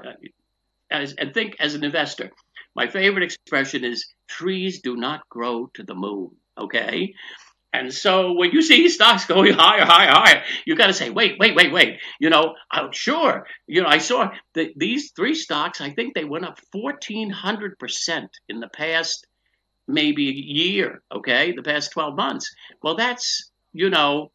as, 0.90 1.14
and 1.14 1.34
think 1.34 1.56
as 1.60 1.74
an 1.74 1.84
investor. 1.84 2.30
My 2.76 2.88
favorite 2.88 3.24
expression 3.24 3.84
is 3.84 4.06
trees 4.28 4.80
do 4.80 4.96
not 4.96 5.28
grow 5.28 5.70
to 5.74 5.82
the 5.82 5.94
moon. 5.94 6.30
Okay. 6.58 7.14
And 7.72 7.92
so 7.92 8.34
when 8.34 8.52
you 8.52 8.62
see 8.62 8.88
stocks 8.88 9.24
going 9.34 9.52
higher, 9.52 9.84
higher, 9.84 10.10
higher, 10.10 10.42
you 10.64 10.76
got 10.76 10.86
to 10.86 10.92
say, 10.92 11.10
wait, 11.10 11.36
wait, 11.38 11.56
wait, 11.56 11.72
wait. 11.72 11.98
You 12.20 12.30
know, 12.30 12.54
I'm 12.70 12.92
sure. 12.92 13.46
You 13.66 13.82
know, 13.82 13.88
I 13.88 13.98
saw 13.98 14.30
that 14.54 14.72
these 14.76 15.10
three 15.10 15.34
stocks. 15.34 15.80
I 15.80 15.90
think 15.90 16.14
they 16.14 16.24
went 16.24 16.44
up 16.44 16.60
1,400 16.72 17.78
percent 17.78 18.30
in 18.48 18.60
the 18.60 18.68
past 18.68 19.26
maybe 19.88 20.28
a 20.28 20.32
year. 20.32 21.02
Okay, 21.12 21.52
the 21.52 21.62
past 21.62 21.92
12 21.92 22.16
months. 22.16 22.54
Well, 22.82 22.94
that's 22.96 23.50
you 23.74 23.90
know, 23.90 24.30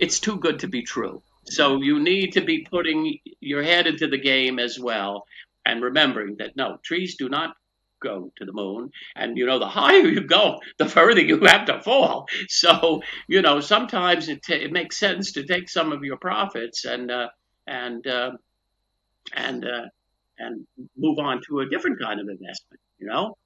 it's 0.00 0.18
too 0.18 0.36
good 0.36 0.60
to 0.60 0.66
be 0.66 0.82
true. 0.82 1.22
So 1.44 1.80
you 1.82 2.00
need 2.00 2.32
to 2.32 2.40
be 2.40 2.66
putting 2.68 3.18
your 3.40 3.62
head 3.62 3.86
into 3.86 4.08
the 4.08 4.18
game 4.18 4.58
as 4.58 4.78
well 4.78 5.24
and 5.64 5.82
remembering 5.82 6.36
that 6.38 6.56
no, 6.56 6.78
trees 6.82 7.16
do 7.16 7.28
not 7.28 7.54
go 8.02 8.32
to 8.36 8.44
the 8.44 8.52
moon. 8.52 8.90
And, 9.14 9.36
you 9.36 9.46
know, 9.46 9.58
the 9.58 9.68
higher 9.68 10.06
you 10.06 10.22
go, 10.22 10.58
the 10.78 10.88
further 10.88 11.20
you 11.20 11.40
have 11.44 11.66
to 11.66 11.80
fall. 11.82 12.26
So, 12.48 13.02
you 13.28 13.42
know, 13.42 13.60
sometimes 13.60 14.28
it, 14.28 14.42
t- 14.42 14.54
it 14.54 14.72
makes 14.72 14.98
sense 14.98 15.32
to 15.32 15.44
take 15.44 15.68
some 15.68 15.92
of 15.92 16.02
your 16.02 16.16
profits 16.16 16.84
and, 16.84 17.10
uh, 17.10 17.28
and, 17.66 18.06
uh, 18.06 18.32
and, 19.34 19.64
uh, 19.64 19.86
and 20.38 20.66
move 20.96 21.18
on 21.18 21.40
to 21.46 21.60
a 21.60 21.68
different 21.68 22.00
kind 22.00 22.20
of 22.20 22.28
investment, 22.28 22.80
you 22.98 23.06
know? 23.06 23.36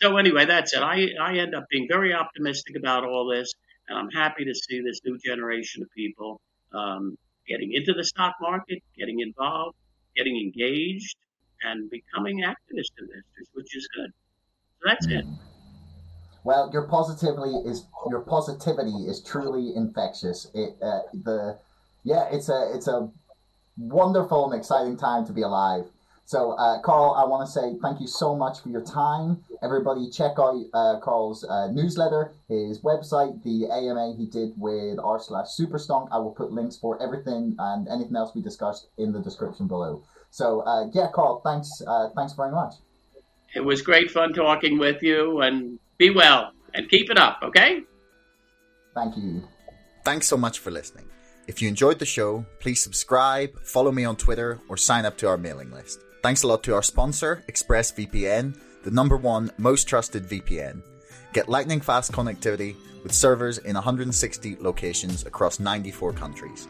So 0.00 0.16
anyway, 0.16 0.44
that's 0.46 0.74
it. 0.74 0.82
I, 0.82 1.08
I 1.20 1.38
end 1.38 1.54
up 1.54 1.64
being 1.70 1.86
very 1.88 2.12
optimistic 2.14 2.76
about 2.76 3.04
all 3.04 3.28
this. 3.28 3.54
And 3.88 3.98
I'm 3.98 4.10
happy 4.10 4.44
to 4.44 4.54
see 4.54 4.80
this 4.80 5.00
new 5.04 5.18
generation 5.18 5.82
of 5.82 5.88
people 5.96 6.40
um, 6.72 7.16
getting 7.46 7.72
into 7.72 7.92
the 7.92 8.04
stock 8.04 8.34
market, 8.40 8.82
getting 8.98 9.20
involved, 9.20 9.76
getting 10.16 10.36
engaged, 10.36 11.16
and 11.62 11.90
becoming 11.90 12.40
activist 12.40 12.92
investors, 12.98 13.48
which 13.54 13.76
is 13.76 13.88
good. 13.96 14.10
So 14.80 14.88
that's 14.88 15.06
it. 15.06 15.24
Well, 16.44 16.70
your 16.72 16.86
positivity 16.86 17.56
is 17.68 17.86
your 18.08 18.20
positivity 18.20 19.06
is 19.08 19.22
truly 19.22 19.74
infectious. 19.74 20.48
It 20.54 20.76
uh, 20.80 21.00
the 21.12 21.58
yeah, 22.04 22.28
it's 22.30 22.48
a 22.48 22.70
it's 22.72 22.86
a 22.86 23.10
wonderful 23.76 24.50
and 24.50 24.58
exciting 24.58 24.96
time 24.96 25.26
to 25.26 25.32
be 25.32 25.42
alive. 25.42 25.84
So, 26.26 26.52
uh, 26.52 26.80
Carl, 26.82 27.14
I 27.14 27.24
want 27.24 27.46
to 27.46 27.52
say 27.52 27.78
thank 27.80 28.00
you 28.00 28.08
so 28.08 28.34
much 28.34 28.60
for 28.60 28.68
your 28.68 28.82
time. 28.82 29.44
Everybody, 29.62 30.10
check 30.10 30.32
out 30.40 30.60
uh, 30.74 30.98
Carl's 30.98 31.44
uh, 31.44 31.68
newsletter, 31.68 32.32
his 32.48 32.80
website, 32.82 33.40
the 33.44 33.70
AMA 33.70 34.16
he 34.18 34.26
did 34.26 34.50
with 34.56 34.98
r 34.98 35.20
slash 35.20 35.46
Superstonk. 35.56 36.08
I 36.10 36.18
will 36.18 36.32
put 36.32 36.50
links 36.50 36.76
for 36.76 37.00
everything 37.00 37.54
and 37.60 37.86
anything 37.88 38.16
else 38.16 38.34
we 38.34 38.42
discussed 38.42 38.88
in 38.98 39.12
the 39.12 39.20
description 39.20 39.68
below. 39.68 40.02
So, 40.30 40.62
uh, 40.62 40.88
yeah, 40.92 41.06
Carl, 41.14 41.42
thanks, 41.44 41.70
uh, 41.86 42.08
thanks 42.16 42.32
very 42.32 42.50
much. 42.50 42.74
It 43.54 43.64
was 43.64 43.80
great 43.80 44.10
fun 44.10 44.32
talking 44.32 44.78
with 44.78 45.04
you, 45.04 45.42
and 45.42 45.78
be 45.96 46.10
well 46.10 46.50
and 46.74 46.90
keep 46.90 47.08
it 47.08 47.18
up, 47.18 47.38
okay? 47.44 47.84
Thank 48.96 49.16
you. 49.16 49.44
Thanks 50.04 50.26
so 50.26 50.36
much 50.36 50.58
for 50.58 50.72
listening. 50.72 51.06
If 51.46 51.62
you 51.62 51.68
enjoyed 51.68 52.00
the 52.00 52.04
show, 52.04 52.44
please 52.58 52.82
subscribe, 52.82 53.60
follow 53.60 53.92
me 53.92 54.04
on 54.04 54.16
Twitter, 54.16 54.60
or 54.68 54.76
sign 54.76 55.04
up 55.04 55.16
to 55.18 55.28
our 55.28 55.38
mailing 55.38 55.70
list. 55.70 56.00
Thanks 56.26 56.42
a 56.42 56.48
lot 56.48 56.64
to 56.64 56.74
our 56.74 56.82
sponsor, 56.82 57.44
ExpressVPN, 57.48 58.58
the 58.82 58.90
number 58.90 59.16
one 59.16 59.48
most 59.58 59.84
trusted 59.84 60.24
VPN. 60.24 60.82
Get 61.32 61.48
lightning 61.48 61.80
fast 61.80 62.10
connectivity 62.10 62.74
with 63.04 63.12
servers 63.12 63.58
in 63.58 63.74
160 63.74 64.56
locations 64.58 65.24
across 65.24 65.60
94 65.60 66.14
countries. 66.14 66.66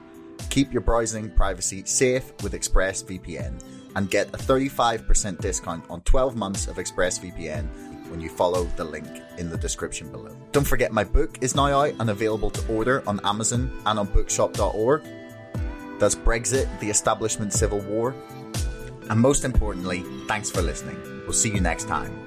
Keep 0.51 0.75
your 0.75 0.83
browsing 0.83 1.31
privacy 1.31 1.83
safe 1.87 2.35
with 2.43 2.53
ExpressVPN 2.53 3.65
and 3.95 4.11
get 4.11 4.29
a 4.35 4.37
35% 4.37 5.41
discount 5.41 5.87
on 5.89 6.03
12 6.03 6.37
months 6.37 6.69
of 6.69 6.77
ExpressVPN 6.77 8.11
when 8.11 8.21
you 8.21 8.29
follow 8.29 8.65
the 8.77 8.85
link 8.85 9.09
in 9.39 9.49
the 9.49 9.57
description 9.57 10.13
below. 10.13 10.37
Don't 10.53 10.67
forget 10.67 10.93
my 10.93 11.05
book 11.05 11.39
is 11.41 11.55
now 11.55 11.81
out 11.81 11.95
and 11.99 12.11
available 12.11 12.51
to 12.51 12.75
order 12.75 13.03
on 13.07 13.21
Amazon 13.25 13.73
and 13.87 13.99
on 13.99 14.07
bookshop.org. 14.09 15.03
That's 15.99 16.15
Brexit, 16.15 16.69
the 16.81 16.91
Establishment 16.91 17.55
Civil 17.55 17.81
War, 17.81 18.15
and 19.09 19.21
most 19.21 19.45
importantly, 19.45 20.05
thanks 20.27 20.51
for 20.51 20.63
listening. 20.63 21.01
We'll 21.25 21.33
see 21.33 21.51
you 21.51 21.61
next 21.61 21.89
time. 21.89 22.26